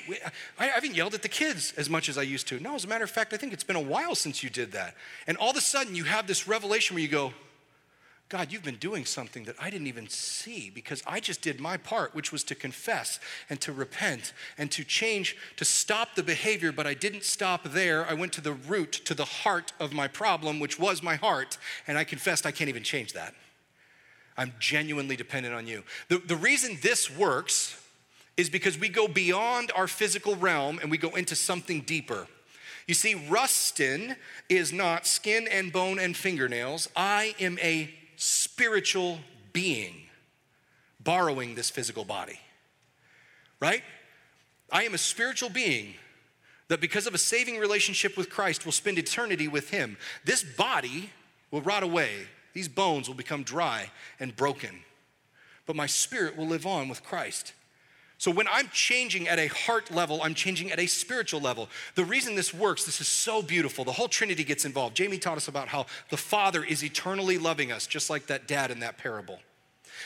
I 0.57 0.67
haven't 0.67 0.95
yelled 0.95 1.13
at 1.13 1.23
the 1.23 1.29
kids 1.29 1.73
as 1.75 1.89
much 1.89 2.07
as 2.07 2.17
I 2.17 2.21
used 2.21 2.47
to. 2.49 2.59
No, 2.61 2.75
as 2.75 2.85
a 2.85 2.87
matter 2.87 3.03
of 3.03 3.09
fact, 3.09 3.33
I 3.33 3.37
think 3.37 3.51
it's 3.51 3.65
been 3.65 3.75
a 3.75 3.81
while 3.81 4.15
since 4.15 4.43
you 4.43 4.49
did 4.49 4.71
that. 4.71 4.95
And 5.27 5.35
all 5.37 5.49
of 5.49 5.57
a 5.57 5.61
sudden, 5.61 5.93
you 5.93 6.05
have 6.05 6.25
this 6.25 6.47
revelation 6.47 6.95
where 6.95 7.01
you 7.01 7.09
go, 7.09 7.33
God, 8.29 8.51
you've 8.51 8.63
been 8.63 8.75
doing 8.75 9.05
something 9.05 9.45
that 9.45 9.55
I 9.57 9.69
didn't 9.69 9.87
even 9.87 10.09
see 10.09 10.69
because 10.69 11.01
I 11.07 11.21
just 11.21 11.41
did 11.41 11.61
my 11.61 11.77
part, 11.77 12.13
which 12.13 12.33
was 12.33 12.43
to 12.45 12.55
confess 12.55 13.21
and 13.49 13.61
to 13.61 13.71
repent 13.71 14.33
and 14.57 14.69
to 14.71 14.83
change, 14.83 15.37
to 15.55 15.63
stop 15.63 16.15
the 16.15 16.23
behavior, 16.23 16.73
but 16.73 16.85
I 16.85 16.93
didn't 16.93 17.23
stop 17.23 17.63
there. 17.63 18.05
I 18.05 18.13
went 18.15 18.33
to 18.33 18.41
the 18.41 18.51
root, 18.51 18.91
to 19.05 19.13
the 19.13 19.23
heart 19.23 19.71
of 19.79 19.93
my 19.93 20.09
problem, 20.09 20.59
which 20.59 20.77
was 20.77 21.01
my 21.01 21.15
heart, 21.15 21.57
and 21.87 21.97
I 21.97 22.03
confessed 22.03 22.45
I 22.45 22.51
can't 22.51 22.69
even 22.69 22.83
change 22.83 23.13
that. 23.13 23.33
I'm 24.35 24.51
genuinely 24.59 25.15
dependent 25.15 25.55
on 25.55 25.65
you. 25.65 25.83
The, 26.09 26.17
the 26.17 26.35
reason 26.35 26.77
this 26.81 27.09
works 27.09 27.81
is 28.35 28.49
because 28.49 28.77
we 28.77 28.89
go 28.89 29.07
beyond 29.07 29.71
our 29.73 29.87
physical 29.87 30.35
realm 30.35 30.79
and 30.79 30.91
we 30.91 30.97
go 30.97 31.15
into 31.15 31.35
something 31.35 31.79
deeper. 31.81 32.27
You 32.87 32.93
see, 32.93 33.15
Rustin 33.29 34.17
is 34.49 34.73
not 34.73 35.07
skin 35.07 35.47
and 35.49 35.71
bone 35.71 35.97
and 35.97 36.15
fingernails. 36.15 36.89
I 36.95 37.33
am 37.39 37.57
a 37.59 37.89
spiritual 38.17 39.19
being 39.53 39.93
borrowing 40.99 41.55
this 41.55 41.69
physical 41.69 42.03
body, 42.03 42.39
right? 43.61 43.83
I 44.71 44.83
am 44.83 44.93
a 44.93 44.97
spiritual 44.97 45.49
being 45.49 45.93
that, 46.67 46.81
because 46.81 47.07
of 47.07 47.13
a 47.13 47.17
saving 47.17 47.59
relationship 47.59 48.17
with 48.17 48.29
Christ, 48.29 48.65
will 48.65 48.73
spend 48.73 48.97
eternity 48.97 49.47
with 49.47 49.69
Him. 49.69 49.95
This 50.25 50.43
body 50.43 51.11
will 51.49 51.61
rot 51.61 51.83
away, 51.83 52.11
these 52.53 52.67
bones 52.67 53.07
will 53.07 53.15
become 53.15 53.43
dry 53.43 53.89
and 54.19 54.35
broken, 54.35 54.81
but 55.65 55.77
my 55.77 55.85
spirit 55.85 56.35
will 56.35 56.47
live 56.47 56.65
on 56.65 56.89
with 56.89 57.03
Christ. 57.03 57.53
So 58.19 58.31
when 58.31 58.47
I'm 58.47 58.67
changing 58.69 59.27
at 59.27 59.37
a 59.37 59.47
heart 59.47 59.91
level, 59.91 60.21
I'm 60.23 60.33
changing 60.33 60.71
at 60.71 60.79
a 60.79 60.87
spiritual 60.87 61.39
level. 61.39 61.69
The 61.93 62.03
reason 62.03 62.35
this 62.35 62.53
works, 62.53 62.83
this 62.83 62.99
is 62.99 63.07
so 63.07 63.43
beautiful. 63.43 63.85
The 63.85 63.91
whole 63.91 64.07
Trinity 64.07 64.43
gets 64.43 64.65
involved. 64.65 64.95
Jamie 64.95 65.19
taught 65.19 65.37
us 65.37 65.47
about 65.47 65.67
how 65.67 65.85
the 66.09 66.17
Father 66.17 66.63
is 66.63 66.83
eternally 66.83 67.37
loving 67.37 67.71
us, 67.71 67.85
just 67.85 68.09
like 68.09 68.25
that 68.27 68.47
dad 68.47 68.71
in 68.71 68.79
that 68.79 68.97
parable. 68.97 69.39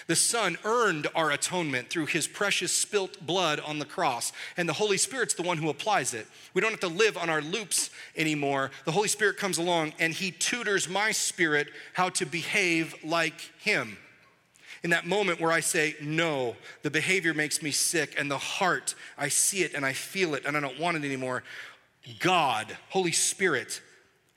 The 0.07 0.15
Son 0.15 0.57
earned 0.65 1.07
our 1.15 1.31
atonement 1.31 1.89
through 1.89 2.07
his 2.07 2.27
precious 2.27 2.71
spilt 2.71 3.25
blood 3.25 3.59
on 3.61 3.79
the 3.79 3.85
cross, 3.85 4.33
and 4.57 4.67
the 4.67 4.73
Holy 4.73 4.97
Spirit's 4.97 5.33
the 5.33 5.43
one 5.43 5.57
who 5.57 5.69
applies 5.69 6.13
it. 6.13 6.27
We 6.53 6.61
don't 6.61 6.71
have 6.71 6.79
to 6.81 6.87
live 6.87 7.17
on 7.17 7.29
our 7.29 7.41
loops 7.41 7.91
anymore. 8.17 8.71
The 8.85 8.91
Holy 8.91 9.07
Spirit 9.07 9.37
comes 9.37 9.57
along 9.57 9.93
and 9.99 10.13
he 10.13 10.31
tutors 10.31 10.89
my 10.89 11.11
spirit 11.11 11.69
how 11.93 12.09
to 12.09 12.25
behave 12.25 12.95
like 13.03 13.39
him 13.59 13.97
in 14.83 14.89
that 14.89 15.05
moment 15.05 15.39
where 15.39 15.51
I 15.51 15.59
say, 15.59 15.95
no, 16.01 16.55
the 16.81 16.89
behavior 16.89 17.33
makes 17.33 17.61
me 17.61 17.71
sick, 17.71 18.15
and 18.17 18.31
the 18.31 18.37
heart, 18.37 18.95
I 19.17 19.27
see 19.29 19.63
it 19.63 19.73
and 19.73 19.85
I 19.85 19.93
feel 19.93 20.33
it 20.33 20.45
and 20.45 20.57
I 20.57 20.59
don't 20.59 20.79
want 20.79 20.97
it 20.97 21.03
anymore. 21.05 21.43
God, 22.19 22.75
Holy 22.89 23.11
Spirit, 23.11 23.81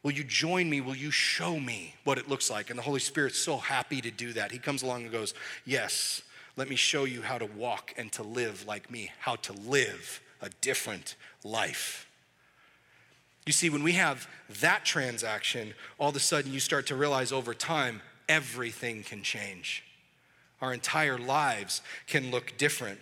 will 0.03 0.13
you 0.13 0.23
join 0.23 0.69
me? 0.69 0.83
Will 0.83 0.97
you 0.97 1.11
show 1.11 1.59
me 1.59 1.95
what 2.05 2.19
it 2.19 2.29
looks 2.29 2.51
like? 2.51 2.69
And 2.69 2.79
the 2.79 2.83
Holy 2.83 3.01
Spirit's 3.01 3.39
so 3.39 3.57
happy 3.57 4.03
to 4.03 4.11
do 4.11 4.35
that. 4.35 4.53
He 4.53 4.59
comes 4.59 4.83
along 4.83 5.05
and 5.05 5.13
goes, 5.13 5.33
yes, 5.65 6.23
let 6.57 6.69
me 6.69 6.77
show 6.77 7.05
you 7.05 7.23
how 7.23 7.39
to 7.39 7.47
walk 7.47 7.95
and 7.97 8.13
to 8.13 8.23
live 8.23 8.67
like 8.67 8.91
me, 8.91 9.11
how 9.21 9.37
to 9.37 9.55
live 9.55 10.21
a 10.43 10.51
different 10.61 11.17
life. 11.43 12.07
You 13.47 13.53
see, 13.55 13.71
when 13.71 13.83
we 13.83 13.93
have 13.93 14.29
that 14.61 14.85
transaction, 14.85 15.73
all 15.99 16.11
of 16.11 16.17
a 16.17 16.21
sudden 16.21 16.53
you 16.53 16.61
start 16.61 16.87
to 16.89 16.97
realize 16.97 17.33
over 17.33 17.55
time, 17.55 18.03
everything 18.29 19.03
can 19.03 19.23
change 19.23 19.85
our 20.65 20.73
entire 20.73 21.19
lives 21.19 21.83
can 22.07 22.31
look 22.31 22.55
different. 22.57 22.99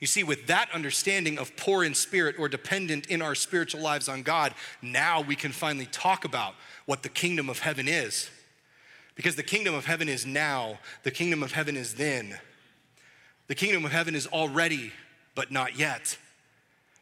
You 0.00 0.08
see, 0.08 0.24
with 0.24 0.48
that 0.48 0.68
understanding 0.74 1.38
of 1.38 1.56
poor 1.56 1.84
in 1.84 1.94
spirit 1.94 2.36
or 2.38 2.48
dependent 2.48 3.06
in 3.06 3.22
our 3.22 3.36
spiritual 3.36 3.80
lives 3.80 4.08
on 4.08 4.22
God, 4.22 4.52
now 4.82 5.20
we 5.20 5.36
can 5.36 5.52
finally 5.52 5.86
talk 5.86 6.24
about 6.24 6.54
what 6.86 7.04
the 7.04 7.08
kingdom 7.08 7.48
of 7.48 7.60
heaven 7.60 7.86
is. 7.86 8.28
Because 9.14 9.36
the 9.36 9.44
kingdom 9.44 9.74
of 9.74 9.84
heaven 9.84 10.08
is 10.08 10.26
now, 10.26 10.80
the 11.04 11.12
kingdom 11.12 11.42
of 11.44 11.52
heaven 11.52 11.76
is 11.76 11.94
then. 11.94 12.36
The 13.46 13.54
kingdom 13.54 13.84
of 13.84 13.92
heaven 13.92 14.16
is 14.16 14.26
already, 14.26 14.92
but 15.36 15.52
not 15.52 15.78
yet. 15.78 16.18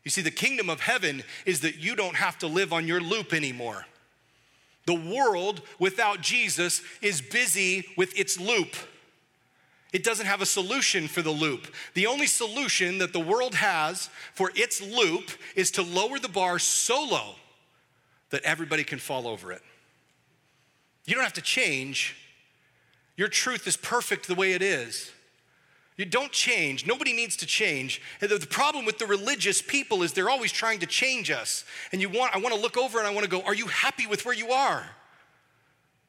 You 0.04 0.10
see, 0.10 0.20
the 0.20 0.30
kingdom 0.30 0.68
of 0.68 0.80
heaven 0.80 1.22
is 1.46 1.60
that 1.62 1.78
you 1.78 1.96
don't 1.96 2.16
have 2.16 2.38
to 2.40 2.46
live 2.46 2.74
on 2.74 2.86
your 2.86 3.00
loop 3.00 3.32
anymore. 3.32 3.86
The 4.84 4.94
world 4.94 5.62
without 5.78 6.20
Jesus 6.20 6.82
is 7.00 7.22
busy 7.22 7.86
with 7.96 8.18
its 8.18 8.38
loop. 8.38 8.76
It 9.92 10.04
doesn't 10.04 10.26
have 10.26 10.40
a 10.40 10.46
solution 10.46 11.06
for 11.06 11.20
the 11.20 11.30
loop. 11.30 11.66
The 11.94 12.06
only 12.06 12.26
solution 12.26 12.98
that 12.98 13.12
the 13.12 13.20
world 13.20 13.54
has 13.54 14.08
for 14.34 14.50
its 14.54 14.80
loop 14.80 15.30
is 15.54 15.70
to 15.72 15.82
lower 15.82 16.18
the 16.18 16.28
bar 16.28 16.58
so 16.58 17.04
low 17.04 17.34
that 18.30 18.42
everybody 18.42 18.84
can 18.84 18.98
fall 18.98 19.28
over 19.28 19.52
it. 19.52 19.62
You 21.04 21.14
don't 21.14 21.24
have 21.24 21.34
to 21.34 21.42
change. 21.42 22.16
Your 23.16 23.28
truth 23.28 23.66
is 23.66 23.76
perfect 23.76 24.26
the 24.26 24.34
way 24.34 24.52
it 24.52 24.62
is. 24.62 25.10
You 25.98 26.06
don't 26.06 26.32
change. 26.32 26.86
Nobody 26.86 27.12
needs 27.12 27.36
to 27.36 27.46
change. 27.46 28.00
And 28.22 28.30
the 28.30 28.46
problem 28.46 28.86
with 28.86 28.98
the 28.98 29.06
religious 29.06 29.60
people 29.60 30.02
is 30.02 30.14
they're 30.14 30.30
always 30.30 30.50
trying 30.50 30.80
to 30.80 30.86
change 30.86 31.30
us. 31.30 31.64
And 31.92 32.00
you 32.00 32.08
want 32.08 32.34
I 32.34 32.38
want 32.38 32.54
to 32.54 32.60
look 32.60 32.78
over 32.78 32.98
and 32.98 33.06
I 33.06 33.10
want 33.10 33.24
to 33.24 33.30
go, 33.30 33.42
"Are 33.42 33.54
you 33.54 33.66
happy 33.66 34.06
with 34.06 34.24
where 34.24 34.34
you 34.34 34.52
are?" 34.52 34.88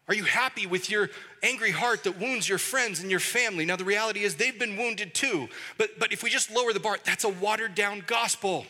Are 0.07 0.13
you 0.13 0.23
happy 0.23 0.67
with 0.67 0.89
your 0.89 1.09
angry 1.41 1.71
heart 1.71 2.03
that 2.03 2.19
wounds 2.19 2.47
your 2.49 2.57
friends 2.57 2.99
and 2.99 3.09
your 3.09 3.21
family? 3.21 3.65
Now, 3.65 3.77
the 3.77 3.85
reality 3.85 4.23
is 4.23 4.35
they've 4.35 4.57
been 4.57 4.75
wounded 4.75 5.13
too. 5.13 5.47
But, 5.77 5.97
but 5.97 6.11
if 6.11 6.23
we 6.23 6.29
just 6.29 6.51
lower 6.51 6.73
the 6.73 6.79
bar, 6.79 6.97
that's 7.05 7.23
a 7.23 7.29
watered 7.29 7.73
down 7.73 8.03
gospel. 8.05 8.65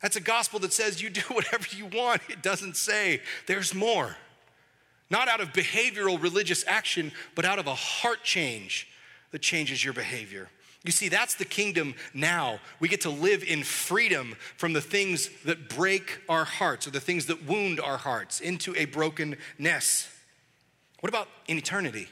That's 0.00 0.16
a 0.16 0.20
gospel 0.20 0.60
that 0.60 0.72
says 0.72 1.02
you 1.02 1.10
do 1.10 1.20
whatever 1.28 1.66
you 1.74 1.86
want. 1.86 2.22
It 2.28 2.42
doesn't 2.42 2.76
say 2.76 3.20
there's 3.46 3.74
more. 3.74 4.16
Not 5.10 5.28
out 5.28 5.40
of 5.40 5.52
behavioral 5.52 6.22
religious 6.22 6.64
action, 6.66 7.12
but 7.34 7.44
out 7.44 7.58
of 7.58 7.66
a 7.66 7.74
heart 7.74 8.22
change 8.22 8.88
that 9.32 9.42
changes 9.42 9.84
your 9.84 9.92
behavior. 9.92 10.48
You 10.84 10.92
see, 10.92 11.08
that's 11.08 11.34
the 11.34 11.44
kingdom 11.44 11.94
now. 12.12 12.58
We 12.80 12.88
get 12.88 13.02
to 13.02 13.10
live 13.10 13.44
in 13.44 13.62
freedom 13.62 14.34
from 14.56 14.72
the 14.72 14.80
things 14.80 15.28
that 15.44 15.68
break 15.68 16.20
our 16.28 16.44
hearts 16.44 16.86
or 16.86 16.90
the 16.90 17.00
things 17.00 17.26
that 17.26 17.44
wound 17.44 17.78
our 17.78 17.98
hearts 17.98 18.40
into 18.40 18.74
a 18.76 18.86
brokenness. 18.86 20.08
What 21.02 21.08
about 21.08 21.26
in 21.48 21.58
eternity? 21.58 22.06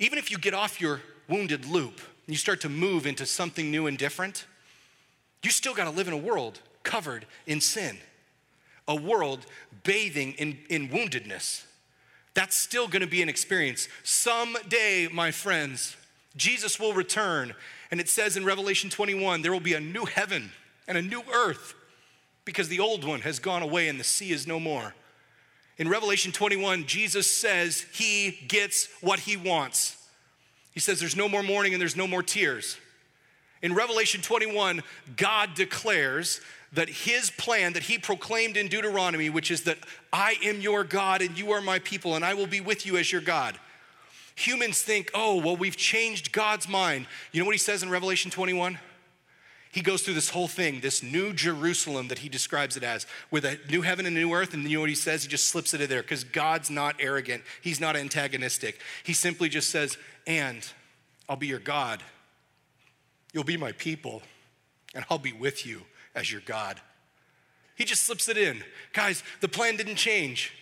Even 0.00 0.18
if 0.18 0.28
you 0.28 0.36
get 0.36 0.52
off 0.52 0.80
your 0.80 1.00
wounded 1.28 1.64
loop 1.64 2.00
and 2.26 2.34
you 2.34 2.36
start 2.36 2.60
to 2.62 2.68
move 2.68 3.06
into 3.06 3.24
something 3.24 3.70
new 3.70 3.86
and 3.86 3.96
different, 3.96 4.46
you 5.44 5.50
still 5.50 5.74
got 5.74 5.84
to 5.84 5.90
live 5.90 6.08
in 6.08 6.12
a 6.12 6.18
world 6.18 6.58
covered 6.82 7.24
in 7.46 7.60
sin, 7.60 7.98
a 8.88 8.96
world 8.96 9.46
bathing 9.84 10.32
in, 10.32 10.58
in 10.68 10.88
woundedness. 10.88 11.66
That's 12.34 12.58
still 12.58 12.88
going 12.88 13.02
to 13.02 13.06
be 13.06 13.22
an 13.22 13.28
experience. 13.28 13.86
Someday, 14.02 15.06
my 15.12 15.30
friends, 15.30 15.96
Jesus 16.36 16.80
will 16.80 16.94
return, 16.94 17.54
and 17.92 18.00
it 18.00 18.08
says 18.08 18.36
in 18.36 18.44
Revelation 18.44 18.90
21 18.90 19.42
there 19.42 19.52
will 19.52 19.60
be 19.60 19.74
a 19.74 19.80
new 19.80 20.04
heaven 20.04 20.50
and 20.88 20.98
a 20.98 21.02
new 21.02 21.22
earth 21.32 21.76
because 22.44 22.68
the 22.68 22.80
old 22.80 23.04
one 23.04 23.20
has 23.20 23.38
gone 23.38 23.62
away 23.62 23.86
and 23.86 24.00
the 24.00 24.04
sea 24.04 24.32
is 24.32 24.48
no 24.48 24.58
more. 24.58 24.96
In 25.78 25.88
Revelation 25.88 26.30
21, 26.30 26.86
Jesus 26.86 27.28
says 27.28 27.86
he 27.92 28.38
gets 28.46 28.88
what 29.00 29.20
he 29.20 29.36
wants. 29.36 29.96
He 30.72 30.80
says 30.80 31.00
there's 31.00 31.16
no 31.16 31.28
more 31.28 31.42
mourning 31.42 31.72
and 31.72 31.80
there's 31.80 31.96
no 31.96 32.06
more 32.06 32.22
tears. 32.22 32.76
In 33.62 33.74
Revelation 33.74 34.20
21, 34.20 34.82
God 35.16 35.54
declares 35.54 36.40
that 36.72 36.88
his 36.88 37.30
plan 37.30 37.72
that 37.72 37.84
he 37.84 37.98
proclaimed 37.98 38.56
in 38.56 38.68
Deuteronomy, 38.68 39.30
which 39.30 39.50
is 39.50 39.62
that 39.62 39.78
I 40.12 40.36
am 40.44 40.60
your 40.60 40.84
God 40.84 41.22
and 41.22 41.38
you 41.38 41.52
are 41.52 41.60
my 41.60 41.78
people 41.78 42.14
and 42.14 42.24
I 42.24 42.34
will 42.34 42.46
be 42.46 42.60
with 42.60 42.84
you 42.84 42.96
as 42.96 43.10
your 43.10 43.20
God. 43.20 43.58
Humans 44.36 44.82
think, 44.82 45.10
oh, 45.14 45.40
well, 45.40 45.56
we've 45.56 45.76
changed 45.76 46.32
God's 46.32 46.68
mind. 46.68 47.06
You 47.32 47.40
know 47.40 47.46
what 47.46 47.54
he 47.54 47.58
says 47.58 47.82
in 47.82 47.90
Revelation 47.90 48.30
21? 48.30 48.78
He 49.74 49.80
goes 49.80 50.02
through 50.02 50.14
this 50.14 50.30
whole 50.30 50.46
thing, 50.46 50.78
this 50.78 51.02
new 51.02 51.32
Jerusalem 51.32 52.06
that 52.06 52.20
he 52.20 52.28
describes 52.28 52.76
it 52.76 52.84
as, 52.84 53.08
with 53.32 53.44
a 53.44 53.58
new 53.68 53.82
heaven 53.82 54.06
and 54.06 54.16
a 54.16 54.20
new 54.20 54.32
earth. 54.32 54.54
And 54.54 54.62
you 54.62 54.76
know 54.76 54.82
what 54.82 54.88
he 54.88 54.94
says? 54.94 55.24
He 55.24 55.28
just 55.28 55.46
slips 55.46 55.74
it 55.74 55.80
in 55.80 55.90
there 55.90 56.00
because 56.00 56.22
God's 56.22 56.70
not 56.70 56.94
arrogant. 57.00 57.42
He's 57.60 57.80
not 57.80 57.96
antagonistic. 57.96 58.78
He 59.02 59.12
simply 59.12 59.48
just 59.48 59.70
says, 59.70 59.98
and 60.28 60.64
I'll 61.28 61.34
be 61.34 61.48
your 61.48 61.58
God. 61.58 62.04
You'll 63.32 63.42
be 63.42 63.56
my 63.56 63.72
people, 63.72 64.22
and 64.94 65.04
I'll 65.10 65.18
be 65.18 65.32
with 65.32 65.66
you 65.66 65.82
as 66.14 66.30
your 66.30 66.42
God. 66.42 66.80
He 67.74 67.84
just 67.84 68.04
slips 68.04 68.28
it 68.28 68.38
in. 68.38 68.62
Guys, 68.92 69.24
the 69.40 69.48
plan 69.48 69.74
didn't 69.74 69.96
change. 69.96 70.52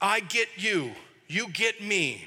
I 0.00 0.18
get 0.18 0.48
you, 0.56 0.90
you 1.28 1.50
get 1.50 1.80
me, 1.80 2.26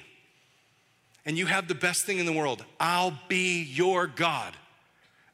and 1.26 1.38
you 1.38 1.48
have 1.48 1.68
the 1.68 1.76
best 1.76 2.06
thing 2.06 2.18
in 2.18 2.26
the 2.26 2.32
world. 2.32 2.64
I'll 2.80 3.20
be 3.28 3.62
your 3.62 4.08
God. 4.08 4.54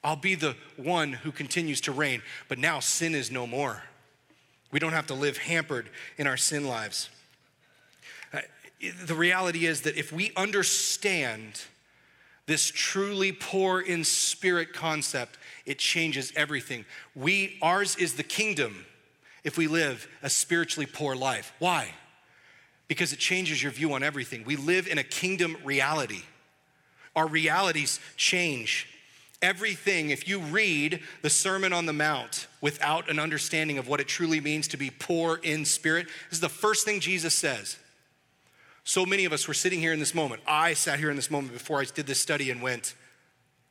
I'll 0.06 0.16
be 0.16 0.36
the 0.36 0.56
one 0.78 1.14
who 1.14 1.32
continues 1.32 1.82
to 1.82 1.92
reign. 1.92 2.22
But 2.48 2.60
now 2.60 2.80
sin 2.80 3.16
is 3.16 3.32
no 3.32 3.48
more. 3.48 3.82
We 4.72 4.80
don't 4.80 4.94
have 4.94 5.08
to 5.08 5.16
live 5.16 5.38
hampered 5.38 5.90
in 6.18 6.28
our 6.28 6.38
sin 6.38 6.68
lives. 6.68 7.10
Uh, 8.32 8.42
the 9.06 9.16
reality 9.16 9.66
is 9.66 9.82
that 9.82 9.98
if 9.98 10.14
we 10.14 10.32
understand 10.38 11.64
this 12.46 12.70
truly 12.70 13.32
poor 13.32 13.82
in 13.82 14.04
spirit 14.04 14.74
concept, 14.74 15.40
it 15.66 15.80
changes 15.80 16.32
everything. 16.36 16.86
We 17.16 17.58
ours 17.64 17.96
is 17.96 18.14
the 18.14 18.24
kingdom 18.24 18.86
if 19.44 19.58
we 19.58 19.68
live 19.68 20.08
a 20.22 20.30
spiritually 20.30 20.86
poor 20.86 21.16
life. 21.16 21.52
Why? 21.58 21.90
Because 22.88 23.12
it 23.12 23.18
changes 23.18 23.64
your 23.64 23.72
view 23.72 23.94
on 23.94 24.04
everything. 24.04 24.44
We 24.46 24.56
live 24.56 24.88
in 24.88 25.00
a 25.00 25.04
kingdom 25.04 25.58
reality. 25.64 26.22
Our 27.16 27.28
realities 27.28 28.00
change. 28.18 28.88
Everything, 29.46 30.10
if 30.10 30.28
you 30.28 30.40
read 30.40 31.02
the 31.22 31.30
Sermon 31.30 31.72
on 31.72 31.86
the 31.86 31.94
Mount 31.94 32.48
without 32.62 33.12
an 33.12 33.20
understanding 33.20 33.78
of 33.78 33.88
what 33.88 34.00
it 34.00 34.08
truly 34.08 34.42
means 34.42 34.68
to 34.70 34.76
be 34.76 34.90
poor 34.90 35.40
in 35.44 35.66
spirit, 35.66 36.08
this 36.08 36.38
is 36.38 36.40
the 36.40 36.50
first 36.50 36.84
thing 36.84 37.00
Jesus 37.00 37.36
says. 37.36 37.78
So 38.84 39.06
many 39.06 39.24
of 39.24 39.32
us 39.32 39.48
were 39.48 39.54
sitting 39.54 39.80
here 39.80 39.94
in 39.94 40.00
this 40.00 40.16
moment. 40.16 40.42
I 40.48 40.74
sat 40.74 40.98
here 40.98 41.12
in 41.12 41.16
this 41.16 41.30
moment 41.30 41.54
before 41.54 41.80
I 41.80 41.86
did 41.86 42.08
this 42.08 42.20
study 42.20 42.50
and 42.50 42.60
went, 42.60 42.96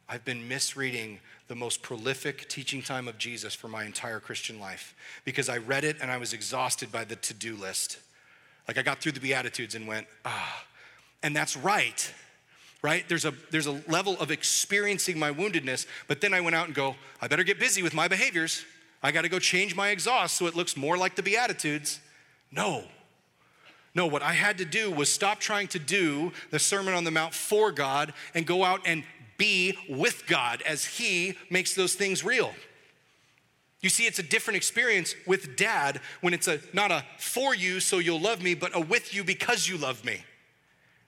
I've 0.09 0.25
been 0.25 0.47
misreading 0.47 1.19
the 1.49 1.57
most 1.57 1.83
prolific 1.83 2.49
teaching 2.49 2.81
time 2.81 3.09
of 3.09 3.19
Jesus 3.19 3.53
for 3.53 3.67
my 3.67 3.83
entire 3.83 4.21
Christian 4.21 4.61
life 4.61 4.95
because 5.25 5.49
I 5.49 5.57
read 5.57 5.83
it 5.83 5.97
and 6.01 6.09
I 6.09 6.19
was 6.19 6.33
exhausted 6.33 6.93
by 6.93 7.03
the 7.03 7.17
to 7.17 7.35
do 7.35 7.57
list. 7.57 7.99
Like 8.69 8.79
I 8.79 8.83
got 8.83 9.01
through 9.01 9.13
the 9.13 9.21
Beatitudes 9.21 9.75
and 9.75 9.89
went, 9.89 10.07
ah. 10.25 10.65
And 11.25 11.35
that's 11.35 11.57
right, 11.57 12.15
right? 12.85 13.09
There's 13.09 13.25
a, 13.25 13.33
there's 13.51 13.67
a 13.67 13.81
level 13.89 14.21
of 14.21 14.31
experiencing 14.31 15.19
my 15.19 15.33
woundedness, 15.33 15.87
but 16.07 16.21
then 16.21 16.35
I 16.35 16.43
went 16.43 16.55
out 16.55 16.67
and 16.67 16.75
go, 16.75 16.97
I 17.19 17.29
better 17.29 17.43
get 17.43 17.59
busy 17.59 17.83
with 17.83 17.95
my 17.95 18.09
behaviors. 18.09 18.63
I 19.03 19.11
got 19.11 19.23
to 19.23 19.31
go 19.31 19.39
change 19.39 19.75
my 19.75 19.89
exhaust 19.89 20.37
so 20.37 20.47
it 20.47 20.55
looks 20.55 20.77
more 20.77 20.99
like 20.99 21.17
the 21.17 21.23
Beatitudes. 21.23 21.99
No, 22.53 22.85
no, 23.95 24.07
what 24.07 24.21
I 24.21 24.35
had 24.35 24.59
to 24.59 24.67
do 24.67 24.91
was 24.91 25.11
stop 25.11 25.41
trying 25.41 25.69
to 25.69 25.79
do 25.79 26.31
the 26.51 26.59
Sermon 26.59 26.93
on 26.93 27.05
the 27.05 27.11
Mount 27.11 27.33
for 27.33 27.73
God 27.73 28.13
and 28.35 28.47
go 28.47 28.65
out 28.65 28.83
and 28.85 29.03
be 29.39 29.79
with 29.89 30.27
God 30.27 30.61
as 30.63 30.85
He 30.85 31.39
makes 31.49 31.75
those 31.75 31.95
things 31.95 32.23
real. 32.23 32.53
You 33.81 33.89
see, 33.89 34.05
it's 34.05 34.19
a 34.19 34.23
different 34.23 34.59
experience 34.59 35.15
with 35.27 35.57
dad 35.57 36.03
when 36.21 36.35
it's 36.35 36.49
a 36.49 36.61
not 36.75 36.91
a 36.91 37.03
for 37.19 37.55
you 37.55 37.81
so 37.81 37.99
you'll 37.99 38.21
love 38.21 38.43
me, 38.43 38.55
but 38.55 38.77
a 38.77 38.81
with 38.81 39.15
you 39.15 39.25
because 39.25 39.67
you 39.67 39.79
love 39.79 40.05
me. 40.05 40.23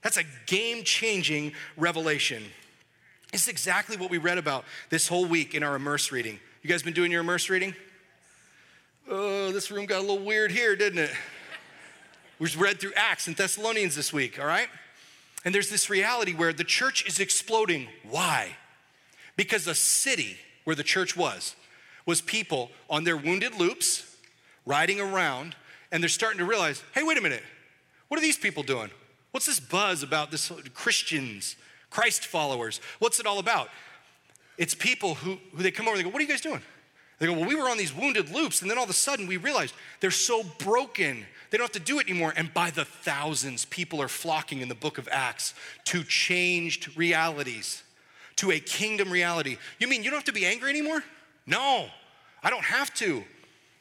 That's 0.02 0.16
a 0.16 0.24
game 0.46 0.84
changing 0.84 1.52
revelation. 1.76 2.42
It's 3.32 3.48
exactly 3.48 3.96
what 3.96 4.10
we 4.10 4.18
read 4.18 4.38
about 4.38 4.64
this 4.90 5.08
whole 5.08 5.26
week 5.26 5.54
in 5.54 5.62
our 5.62 5.76
immerse 5.76 6.12
reading. 6.12 6.38
You 6.62 6.70
guys 6.70 6.82
been 6.82 6.94
doing 6.94 7.10
your 7.10 7.20
immerse 7.20 7.50
reading? 7.50 7.74
Oh, 9.08 9.52
this 9.52 9.70
room 9.70 9.86
got 9.86 9.98
a 9.98 10.00
little 10.00 10.24
weird 10.24 10.50
here, 10.50 10.74
didn't 10.74 10.98
it? 10.98 11.10
We 12.38 12.50
read 12.56 12.80
through 12.80 12.92
Acts 12.96 13.26
and 13.26 13.36
Thessalonians 13.36 13.94
this 13.94 14.12
week, 14.12 14.38
all 14.38 14.46
right? 14.46 14.68
And 15.44 15.54
there's 15.54 15.70
this 15.70 15.88
reality 15.88 16.34
where 16.34 16.52
the 16.52 16.64
church 16.64 17.06
is 17.06 17.20
exploding. 17.20 17.88
Why? 18.08 18.56
Because 19.36 19.64
the 19.64 19.74
city 19.74 20.36
where 20.64 20.76
the 20.76 20.82
church 20.82 21.16
was 21.16 21.54
was 22.04 22.20
people 22.20 22.70
on 22.90 23.04
their 23.04 23.16
wounded 23.16 23.54
loops 23.54 24.16
riding 24.64 25.00
around, 25.00 25.54
and 25.92 26.02
they're 26.02 26.08
starting 26.08 26.38
to 26.38 26.44
realize 26.44 26.82
hey, 26.94 27.02
wait 27.02 27.16
a 27.16 27.20
minute, 27.20 27.42
what 28.08 28.18
are 28.18 28.22
these 28.22 28.36
people 28.36 28.62
doing? 28.62 28.90
What's 29.36 29.44
this 29.44 29.60
buzz 29.60 30.02
about 30.02 30.30
this 30.30 30.50
Christians, 30.72 31.56
Christ 31.90 32.24
followers? 32.24 32.80
What's 33.00 33.20
it 33.20 33.26
all 33.26 33.38
about? 33.38 33.68
It's 34.56 34.74
people 34.74 35.16
who, 35.16 35.36
who 35.54 35.62
they 35.62 35.70
come 35.70 35.86
over 35.86 35.94
and 35.94 36.00
they 36.00 36.04
go, 36.04 36.08
What 36.08 36.20
are 36.20 36.22
you 36.22 36.28
guys 36.30 36.40
doing? 36.40 36.62
They 37.18 37.26
go, 37.26 37.34
Well, 37.34 37.46
we 37.46 37.54
were 37.54 37.68
on 37.68 37.76
these 37.76 37.94
wounded 37.94 38.30
loops, 38.30 38.62
and 38.62 38.70
then 38.70 38.78
all 38.78 38.84
of 38.84 38.88
a 38.88 38.94
sudden 38.94 39.26
we 39.26 39.36
realized 39.36 39.74
they're 40.00 40.10
so 40.10 40.42
broken 40.58 41.26
they 41.50 41.58
don't 41.58 41.66
have 41.66 41.72
to 41.72 41.80
do 41.80 41.98
it 41.98 42.08
anymore. 42.08 42.32
And 42.34 42.54
by 42.54 42.70
the 42.70 42.86
thousands, 42.86 43.66
people 43.66 44.00
are 44.00 44.08
flocking 44.08 44.62
in 44.62 44.70
the 44.70 44.74
book 44.74 44.96
of 44.96 45.06
Acts 45.12 45.52
to 45.84 46.02
changed 46.02 46.96
realities, 46.96 47.82
to 48.36 48.52
a 48.52 48.58
kingdom 48.58 49.12
reality. 49.12 49.58
You 49.78 49.86
mean 49.86 50.02
you 50.02 50.08
don't 50.08 50.16
have 50.16 50.24
to 50.24 50.32
be 50.32 50.46
angry 50.46 50.70
anymore? 50.70 51.04
No, 51.44 51.88
I 52.42 52.48
don't 52.48 52.64
have 52.64 52.94
to. 52.94 53.22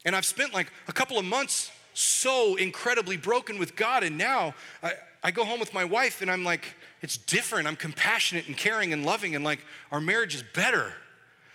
And 0.04 0.18
I've 0.18 0.26
spent 0.26 0.54
like 0.54 0.70
a 0.90 0.92
couple 0.92 1.18
of 1.18 1.24
months 1.24 1.72
so 1.94 2.56
incredibly 2.56 3.16
broken 3.16 3.58
with 3.58 3.78
God. 3.78 4.04
And 4.04 4.18
now 4.18 4.54
I, 4.84 4.92
I 5.26 5.32
go 5.32 5.44
home 5.44 5.60
with 5.60 5.74
my 5.74 5.84
wife 5.84 6.22
and 6.22 6.30
I'm 6.30 6.44
like, 6.44 6.76
it's 7.02 7.18
different. 7.18 7.68
I'm 7.68 7.76
compassionate 7.76 8.46
and 8.46 8.56
caring 8.56 8.94
and 8.94 9.04
loving, 9.04 9.34
and 9.34 9.44
like 9.44 9.60
our 9.92 10.00
marriage 10.00 10.36
is 10.36 10.44
better. 10.54 10.94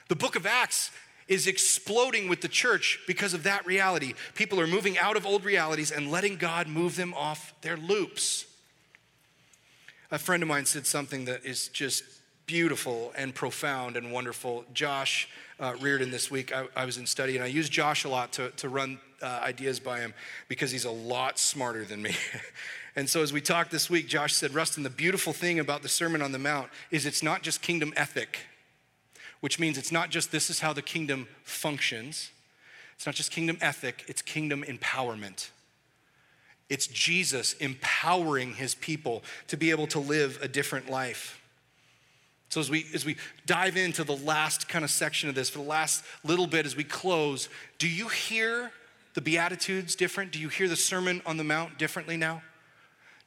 The 0.09 0.17
book 0.17 0.35
of 0.35 0.45
Acts 0.45 0.91
is 1.29 1.47
exploding 1.47 2.29
with 2.29 2.41
the 2.41 2.49
church 2.49 2.99
because 3.07 3.33
of 3.33 3.45
that 3.45 3.65
reality. 3.65 4.15
People 4.35 4.59
are 4.59 4.67
moving 4.67 4.99
out 4.99 5.17
of 5.17 5.25
old 5.25 5.45
realities 5.45 5.93
and 5.93 6.11
letting 6.11 6.35
God 6.35 6.67
move 6.67 6.97
them 6.97 7.15
off 7.15 7.55
their 7.61 7.77
loops. 7.77 8.45
A 10.11 10.19
friend 10.19 10.43
of 10.43 10.49
mine 10.49 10.67
said 10.67 10.85
something 10.85 11.27
that 11.27 11.45
is 11.45 11.69
just 11.69 12.03
beautiful 12.51 13.13
and 13.17 13.33
profound 13.33 13.97
and 13.97 14.11
wonderful. 14.11 14.65
Josh 14.75 15.29
uh, 15.61 15.75
Reardon 15.81 16.11
this 16.11 16.33
week, 16.33 16.53
I, 16.53 16.67
I, 16.75 16.85
was 16.85 16.99
in 16.99 17.07
study 17.07 17.37
and 17.37 17.45
I 17.45 17.47
use 17.47 17.69
Josh 17.69 18.03
a 18.03 18.09
lot 18.09 18.33
to, 18.33 18.51
to 18.51 18.69
run 18.69 18.99
uh, 19.23 19.41
ideas 19.45 19.79
by 19.79 20.01
him 20.01 20.15
because 20.49 20.73
he's 20.73 20.85
a 20.85 20.91
lot 20.91 21.39
smarter 21.39 21.85
than 21.85 22.03
me. 22.03 22.17
and 22.97 23.09
so 23.09 23.23
as 23.23 23.33
we 23.33 23.41
talked 23.41 23.71
this 23.71 23.89
week, 23.89 24.09
Josh 24.09 24.35
said, 24.35 24.53
Rustin, 24.53 24.83
the 24.83 24.91
beautiful 24.91 25.33
thing 25.33 25.61
about 25.61 25.83
the 25.83 25.89
Sermon 25.89 26.23
on 26.23 26.33
the 26.33 26.41
Mount 26.41 26.71
is 26.91 27.07
it's 27.07 27.23
not 27.23 27.43
just 27.43 27.63
kingdom 27.63 27.93
ethic 27.97 28.41
which 29.41 29.59
means 29.59 29.79
it's 29.79 29.93
not 29.93 30.11
just 30.11 30.31
this 30.31 30.51
is 30.51 30.61
how 30.61 30.73
the 30.73 30.83
kingdom 30.83 31.27
functions, 31.43 32.31
it's 32.95 33.07
not 33.07 33.15
just 33.15 33.31
kingdom 33.31 33.57
ethic, 33.61 34.05
it's 34.07 34.23
kingdom 34.23 34.63
empowerment. 34.63 35.49
It's 36.69 36.87
Jesus 36.87 37.55
empowering 37.55 38.55
his 38.55 38.75
people 38.77 39.25
to 39.49 39.57
be 39.57 39.71
able 39.71 39.89
to 39.89 39.99
live 39.99 40.39
a 40.41 40.47
different 40.47 40.89
life. 40.89 41.40
So 42.51 42.61
as 42.61 42.69
we 42.69 42.85
as 42.93 43.05
we 43.05 43.17
dive 43.47 43.77
into 43.77 44.05
the 44.05 44.17
last 44.17 44.69
kind 44.69 44.85
of 44.85 44.91
section 44.91 45.29
of 45.29 45.35
this, 45.35 45.49
for 45.49 45.59
the 45.59 45.65
last 45.65 46.05
little 46.25 46.49
bit 46.49 46.67
as 46.67 46.77
we 46.77 46.85
close, 46.85 47.49
do 47.79 47.89
you 47.89 48.09
hear 48.09 48.73
the 49.15 49.21
beatitudes 49.21 49.95
different? 49.95 50.33
Do 50.33 50.41
you 50.41 50.49
hear 50.49 50.69
the 50.69 50.77
sermon 50.77 51.23
on 51.25 51.37
the 51.37 51.45
mount 51.45 51.79
differently 51.79 52.17
now? 52.17 52.43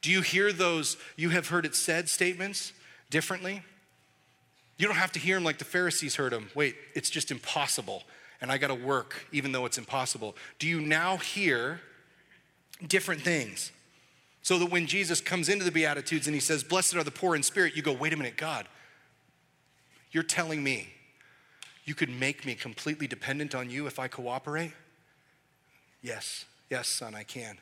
Do 0.02 0.10
you 0.10 0.20
hear 0.20 0.52
those 0.52 0.98
you 1.16 1.30
have 1.30 1.48
heard 1.48 1.64
it 1.64 1.74
said 1.74 2.10
statements 2.10 2.74
differently? 3.08 3.62
You 4.76 4.86
don't 4.86 4.96
have 4.96 5.12
to 5.12 5.18
hear 5.18 5.36
them 5.36 5.44
like 5.44 5.56
the 5.56 5.64
Pharisees 5.64 6.16
heard 6.16 6.32
them. 6.32 6.50
Wait, 6.54 6.76
it's 6.94 7.08
just 7.08 7.30
impossible, 7.30 8.02
and 8.42 8.52
I 8.52 8.58
got 8.58 8.68
to 8.68 8.74
work 8.74 9.26
even 9.32 9.52
though 9.52 9.64
it's 9.64 9.78
impossible. 9.78 10.36
Do 10.58 10.68
you 10.68 10.80
now 10.80 11.16
hear 11.16 11.80
different 12.86 13.22
things? 13.22 13.72
So 14.42 14.58
that 14.58 14.66
when 14.66 14.86
Jesus 14.86 15.22
comes 15.22 15.48
into 15.48 15.64
the 15.64 15.72
Beatitudes 15.72 16.26
and 16.26 16.34
he 16.34 16.40
says, 16.40 16.62
Blessed 16.62 16.96
are 16.96 17.04
the 17.04 17.10
poor 17.10 17.34
in 17.34 17.42
spirit, 17.42 17.74
you 17.74 17.80
go, 17.80 17.94
Wait 17.94 18.12
a 18.12 18.16
minute, 18.18 18.36
God, 18.36 18.66
you're 20.14 20.22
telling 20.22 20.62
me 20.62 20.88
you 21.84 21.94
could 21.94 22.08
make 22.08 22.46
me 22.46 22.54
completely 22.54 23.06
dependent 23.06 23.54
on 23.54 23.68
you 23.68 23.86
if 23.86 23.98
I 23.98 24.08
cooperate? 24.08 24.72
Yes, 26.02 26.44
yes, 26.70 26.88
son, 26.88 27.14
I 27.14 27.24
can. 27.24 27.58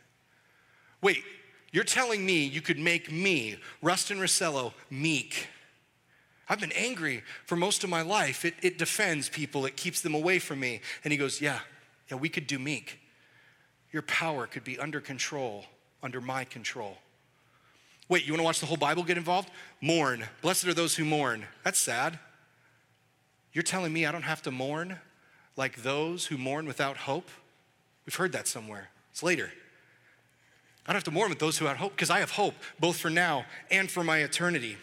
Wait, 1.01 1.25
you're 1.73 1.85
telling 1.85 2.25
me 2.25 2.45
you 2.45 2.61
could 2.61 2.79
make 2.79 3.11
me, 3.11 3.57
Rustin 3.81 4.19
Rossello, 4.19 4.73
meek 4.91 5.49
I've 6.53 6.61
been 6.61 6.73
angry 6.73 7.23
for 7.47 7.57
most 7.57 7.83
of 7.83 7.89
my 7.89 8.03
life. 8.03 8.45
It, 8.45 8.55
it 8.61 8.77
defends 8.77 9.31
people, 9.31 9.65
it 9.65 9.75
keeps 9.75 10.03
them 10.03 10.15
away 10.15 10.39
from 10.39 10.61
me. 10.61 10.83
And 11.03 11.11
he 11.11 11.17
goes, 11.17 11.41
Yeah, 11.41 11.61
yeah, 12.11 12.19
we 12.19 12.29
could 12.29 12.47
do 12.47 12.59
meek. 12.59 12.99
Your 13.91 14.03
power 14.03 14.47
could 14.47 14.63
be 14.63 14.79
under 14.79 15.01
control, 15.01 15.65
under 16.03 16.21
my 16.21 16.45
control. 16.45 16.99
Wait, 18.09 18.27
you 18.27 18.35
wanna 18.35 18.43
watch 18.43 18.61
the 18.61 18.67
whole 18.67 18.77
Bible 18.77 19.03
get 19.03 19.17
involved? 19.17 19.51
Mourn. 19.81 20.25
Blessed 20.43 20.67
are 20.67 20.75
those 20.75 20.95
who 20.95 21.07
mourn. 21.07 21.47
That's 21.65 21.79
sad. 21.79 22.19
You're 23.53 23.63
telling 23.63 23.93
me 23.93 24.07
I 24.07 24.13
don't 24.13 24.23
have 24.23 24.43
to 24.43 24.51
mourn 24.51 24.99
like 25.57 25.83
those 25.83 26.27
who 26.27 26.39
mourn 26.39 26.67
without 26.67 26.97
hope? 26.97 27.29
We've 28.07 28.15
heard 28.15 28.33
that 28.33 28.49
somewhere. 28.49 28.89
It's 29.11 29.23
later. 29.23 29.53
I 30.87 30.93
don't 30.93 30.97
have 30.97 31.05
to 31.05 31.11
mourn 31.11 31.29
with 31.29 31.39
those 31.39 31.59
who 31.59 31.67
have 31.67 31.77
hope 31.77 31.93
because 31.93 32.11
I 32.11 32.21
have 32.21 32.33
hope 32.33 32.55
both 32.81 32.97
for 32.97 33.11
now 33.11 33.45
and 33.71 33.91
for 33.91 34.03
my 34.03 34.19
eternity 34.19 34.77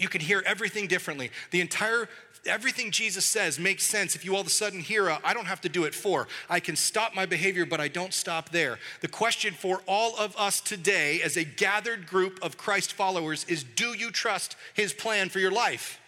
you 0.00 0.08
can 0.08 0.20
hear 0.20 0.42
everything 0.46 0.86
differently. 0.86 1.30
The 1.50 1.60
entire 1.60 2.08
everything 2.46 2.90
Jesus 2.90 3.26
says 3.26 3.58
makes 3.58 3.84
sense 3.84 4.14
if 4.14 4.24
you 4.24 4.34
all 4.34 4.40
of 4.40 4.46
a 4.46 4.50
sudden 4.50 4.80
hear 4.80 5.10
I 5.22 5.34
don't 5.34 5.44
have 5.44 5.60
to 5.60 5.68
do 5.68 5.84
it 5.84 5.94
for. 5.94 6.26
I 6.48 6.58
can 6.58 6.74
stop 6.74 7.14
my 7.14 7.26
behavior, 7.26 7.66
but 7.66 7.80
I 7.80 7.88
don't 7.88 8.14
stop 8.14 8.48
there. 8.48 8.78
The 9.02 9.08
question 9.08 9.52
for 9.52 9.82
all 9.86 10.18
of 10.18 10.34
us 10.38 10.60
today 10.60 11.20
as 11.22 11.36
a 11.36 11.44
gathered 11.44 12.06
group 12.06 12.38
of 12.42 12.56
Christ 12.56 12.94
followers 12.94 13.44
is 13.44 13.62
do 13.62 13.92
you 13.92 14.10
trust 14.10 14.56
his 14.72 14.94
plan 14.94 15.28
for 15.28 15.38
your 15.38 15.50
life? 15.50 16.00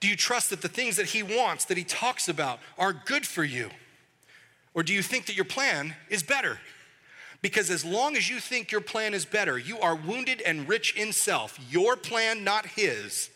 Do 0.00 0.08
you 0.08 0.16
trust 0.16 0.50
that 0.50 0.62
the 0.62 0.68
things 0.68 0.96
that 0.96 1.06
he 1.06 1.22
wants, 1.22 1.64
that 1.66 1.76
he 1.76 1.84
talks 1.84 2.28
about, 2.28 2.58
are 2.78 2.92
good 2.92 3.26
for 3.26 3.44
you? 3.44 3.70
Or 4.74 4.82
do 4.82 4.92
you 4.92 5.02
think 5.02 5.26
that 5.26 5.36
your 5.36 5.44
plan 5.46 5.94
is 6.10 6.22
better? 6.22 6.58
Because 7.42 7.70
as 7.70 7.84
long 7.84 8.16
as 8.16 8.28
you 8.28 8.40
think 8.40 8.70
your 8.70 8.80
plan 8.80 9.14
is 9.14 9.24
better, 9.24 9.58
you 9.58 9.78
are 9.78 9.94
wounded 9.94 10.42
and 10.42 10.68
rich 10.68 10.94
in 10.96 11.12
self. 11.12 11.58
Your 11.70 11.96
plan, 11.96 12.44
not 12.44 12.66
his. 12.66 13.30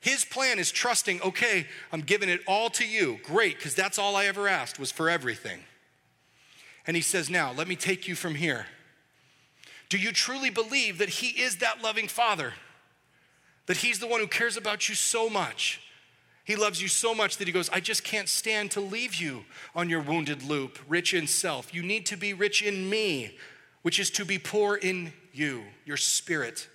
His 0.00 0.24
plan 0.24 0.58
is 0.58 0.72
trusting, 0.72 1.20
okay, 1.22 1.66
I'm 1.92 2.00
giving 2.00 2.28
it 2.28 2.40
all 2.46 2.70
to 2.70 2.86
you. 2.86 3.18
Great, 3.22 3.56
because 3.56 3.74
that's 3.74 3.98
all 3.98 4.16
I 4.16 4.26
ever 4.26 4.48
asked 4.48 4.78
was 4.78 4.90
for 4.90 5.08
everything. 5.08 5.60
And 6.86 6.96
he 6.96 7.02
says, 7.02 7.30
Now, 7.30 7.52
let 7.52 7.68
me 7.68 7.76
take 7.76 8.08
you 8.08 8.14
from 8.14 8.34
here. 8.34 8.66
Do 9.88 9.98
you 9.98 10.10
truly 10.10 10.50
believe 10.50 10.98
that 10.98 11.08
he 11.08 11.40
is 11.40 11.58
that 11.58 11.82
loving 11.82 12.08
father? 12.08 12.54
That 13.66 13.78
he's 13.78 13.98
the 13.98 14.06
one 14.06 14.20
who 14.20 14.26
cares 14.26 14.56
about 14.56 14.88
you 14.88 14.94
so 14.94 15.28
much? 15.28 15.80
He 16.44 16.56
loves 16.56 16.82
you 16.82 16.88
so 16.88 17.14
much 17.14 17.36
that 17.36 17.46
he 17.46 17.52
goes, 17.52 17.70
I 17.70 17.80
just 17.80 18.02
can't 18.02 18.28
stand 18.28 18.72
to 18.72 18.80
leave 18.80 19.14
you 19.14 19.44
on 19.74 19.88
your 19.88 20.00
wounded 20.00 20.42
loop, 20.42 20.78
rich 20.88 21.14
in 21.14 21.26
self. 21.28 21.72
You 21.72 21.82
need 21.82 22.06
to 22.06 22.16
be 22.16 22.34
rich 22.34 22.62
in 22.62 22.90
me, 22.90 23.36
which 23.82 24.00
is 24.00 24.10
to 24.10 24.24
be 24.24 24.38
poor 24.38 24.74
in 24.74 25.12
you, 25.32 25.62
your 25.84 25.96
spirit. 25.96 26.68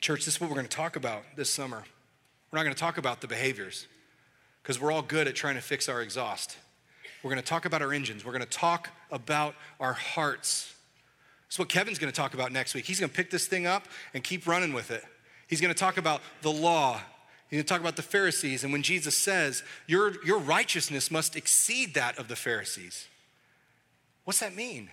Church, 0.00 0.24
this 0.24 0.36
is 0.36 0.40
what 0.40 0.48
we're 0.48 0.56
going 0.56 0.68
to 0.68 0.76
talk 0.76 0.94
about 0.94 1.24
this 1.34 1.50
summer. 1.50 1.82
We're 2.50 2.58
not 2.58 2.62
going 2.62 2.74
to 2.74 2.80
talk 2.80 2.98
about 2.98 3.20
the 3.20 3.26
behaviors 3.26 3.88
because 4.62 4.80
we're 4.80 4.92
all 4.92 5.02
good 5.02 5.26
at 5.26 5.34
trying 5.34 5.56
to 5.56 5.60
fix 5.60 5.88
our 5.88 6.00
exhaust. 6.02 6.56
We're 7.22 7.30
going 7.30 7.42
to 7.42 7.48
talk 7.48 7.64
about 7.64 7.82
our 7.82 7.92
engines. 7.92 8.24
We're 8.24 8.32
going 8.32 8.44
to 8.44 8.48
talk 8.48 8.90
about 9.10 9.56
our 9.80 9.94
hearts. 9.94 10.72
That's 11.48 11.58
what 11.58 11.68
Kevin's 11.68 11.98
going 11.98 12.12
to 12.12 12.16
talk 12.16 12.34
about 12.34 12.52
next 12.52 12.74
week. 12.74 12.84
He's 12.84 12.98
going 12.98 13.10
to 13.10 13.16
pick 13.16 13.30
this 13.30 13.46
thing 13.46 13.66
up 13.66 13.86
and 14.14 14.22
keep 14.24 14.46
running 14.46 14.72
with 14.72 14.90
it. 14.90 15.04
He's 15.46 15.60
going 15.60 15.72
to 15.72 15.78
talk 15.78 15.96
about 15.96 16.20
the 16.42 16.50
law. 16.50 17.00
He's 17.48 17.58
going 17.58 17.64
to 17.64 17.68
talk 17.68 17.80
about 17.80 17.96
the 17.96 18.02
Pharisees 18.02 18.64
and 18.64 18.72
when 18.72 18.82
Jesus 18.82 19.16
says, 19.16 19.62
your, 19.86 20.22
your 20.24 20.38
righteousness 20.38 21.10
must 21.10 21.36
exceed 21.36 21.94
that 21.94 22.18
of 22.18 22.26
the 22.26 22.34
Pharisees. 22.34 23.06
What's 24.24 24.40
that 24.40 24.56
mean? 24.56 24.90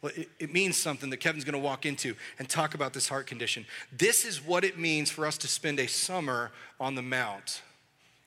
Well, 0.00 0.12
it, 0.16 0.28
it 0.38 0.52
means 0.52 0.76
something 0.76 1.10
that 1.10 1.16
Kevin's 1.18 1.44
going 1.44 1.54
to 1.54 1.58
walk 1.58 1.84
into 1.84 2.14
and 2.38 2.48
talk 2.48 2.74
about 2.74 2.92
this 2.92 3.08
heart 3.08 3.26
condition. 3.26 3.66
This 3.90 4.24
is 4.24 4.44
what 4.44 4.64
it 4.64 4.78
means 4.78 5.10
for 5.10 5.26
us 5.26 5.36
to 5.38 5.48
spend 5.48 5.80
a 5.80 5.88
summer 5.88 6.52
on 6.78 6.94
the 6.94 7.02
Mount. 7.02 7.62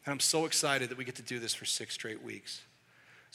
And 0.06 0.12
I'm 0.12 0.20
so 0.20 0.46
excited 0.46 0.90
that 0.90 0.98
we 0.98 1.06
get 1.06 1.16
to 1.16 1.22
do 1.22 1.40
this 1.40 1.54
for 1.54 1.66
six 1.66 1.94
straight 1.94 2.22
weeks. 2.22 2.62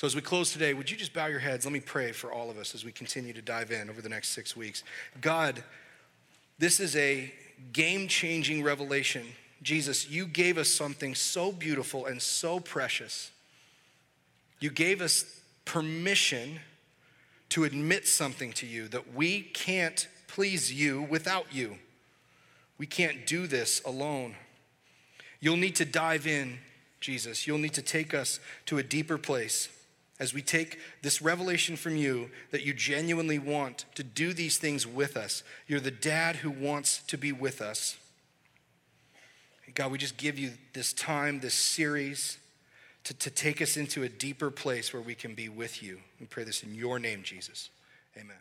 So, 0.01 0.07
as 0.07 0.17
we 0.17 0.23
close 0.23 0.51
today, 0.51 0.73
would 0.73 0.91
you 0.91 0.97
just 0.97 1.13
bow 1.13 1.27
your 1.27 1.41
heads? 1.41 1.67
Let 1.67 1.75
me 1.75 1.81
pray 1.81 2.13
for 2.13 2.33
all 2.33 2.49
of 2.49 2.57
us 2.57 2.75
as 2.75 2.87
we 2.87 2.91
continue 2.91 3.35
to 3.35 3.43
dive 3.43 3.71
in 3.71 3.91
over 3.91 4.01
the 4.01 4.09
next 4.09 4.31
six 4.31 4.57
weeks. 4.57 4.83
God, 5.21 5.63
this 6.59 6.81
is 6.81 6.97
a 6.97 7.31
game 7.75 8.09
changing 8.09 8.63
revelation. 8.63 9.27
Jesus, 9.61 10.09
you 10.09 10.27
gave 10.27 10.57
us 10.57 10.71
something 10.71 11.15
so 11.15 11.53
beautiful 11.53 12.07
and 12.07 12.23
so 12.23 12.61
precious. 12.61 13.31
You 14.59 14.71
gave 14.71 15.03
us 15.03 15.27
permission 15.67 16.61
to 17.51 17.65
admit 17.65 18.09
something 18.09 18.55
to 18.55 18.67
you 18.67 18.89
that 18.89 19.13
we 19.13 19.43
can't 19.43 20.09
please 20.29 20.73
you 20.73 21.03
without 21.03 21.53
you. 21.53 21.77
We 22.79 22.87
can't 22.87 23.27
do 23.27 23.47
this 23.47 23.83
alone. 23.85 24.35
You'll 25.41 25.59
need 25.59 25.77
to 25.77 25.85
dive 25.85 26.27
in, 26.27 26.57
Jesus. 27.01 27.47
You'll 27.47 27.59
need 27.59 27.75
to 27.75 27.83
take 27.83 28.15
us 28.15 28.41
to 28.65 28.79
a 28.79 28.83
deeper 28.83 29.19
place 29.19 29.69
as 30.21 30.35
we 30.35 30.43
take 30.43 30.79
this 31.03 31.23
revelation 31.23 31.77
from 31.77 31.97
you 31.97 32.31
that 32.51 32.65
you 32.65 32.75
genuinely 32.75 33.39
want 33.39 33.87
to 33.95 34.05
do 34.05 34.35
these 34.35 34.59
things 34.59 34.87
with 34.87 35.17
us. 35.17 35.43
You're 35.67 35.81
the 35.81 35.91
dad 35.91 36.37
who 36.37 36.51
wants 36.51 37.03
to 37.09 37.17
be 37.17 37.33
with 37.33 37.63
us. 37.63 37.97
God, 39.75 39.91
we 39.91 39.99
just 39.99 40.19
give 40.19 40.39
you 40.39 40.53
this 40.75 40.93
time, 40.93 41.41
this 41.41 41.55
series, 41.55 42.39
to, 43.05 43.15
to 43.15 43.31
take 43.31 43.63
us 43.63 43.77
into 43.77 44.03
a 44.03 44.09
deeper 44.09 44.51
place 44.51 44.93
where 44.93 45.03
we 45.03 45.15
can 45.15 45.35
be 45.35 45.49
with 45.49 45.83
you. 45.83 46.01
We 46.21 46.27
pray 46.27 46.45
this 46.45 46.63
in 46.63 46.75
your 46.75 46.99
name, 46.99 47.23
Jesus. 47.23 47.71
Amen. 48.17 48.37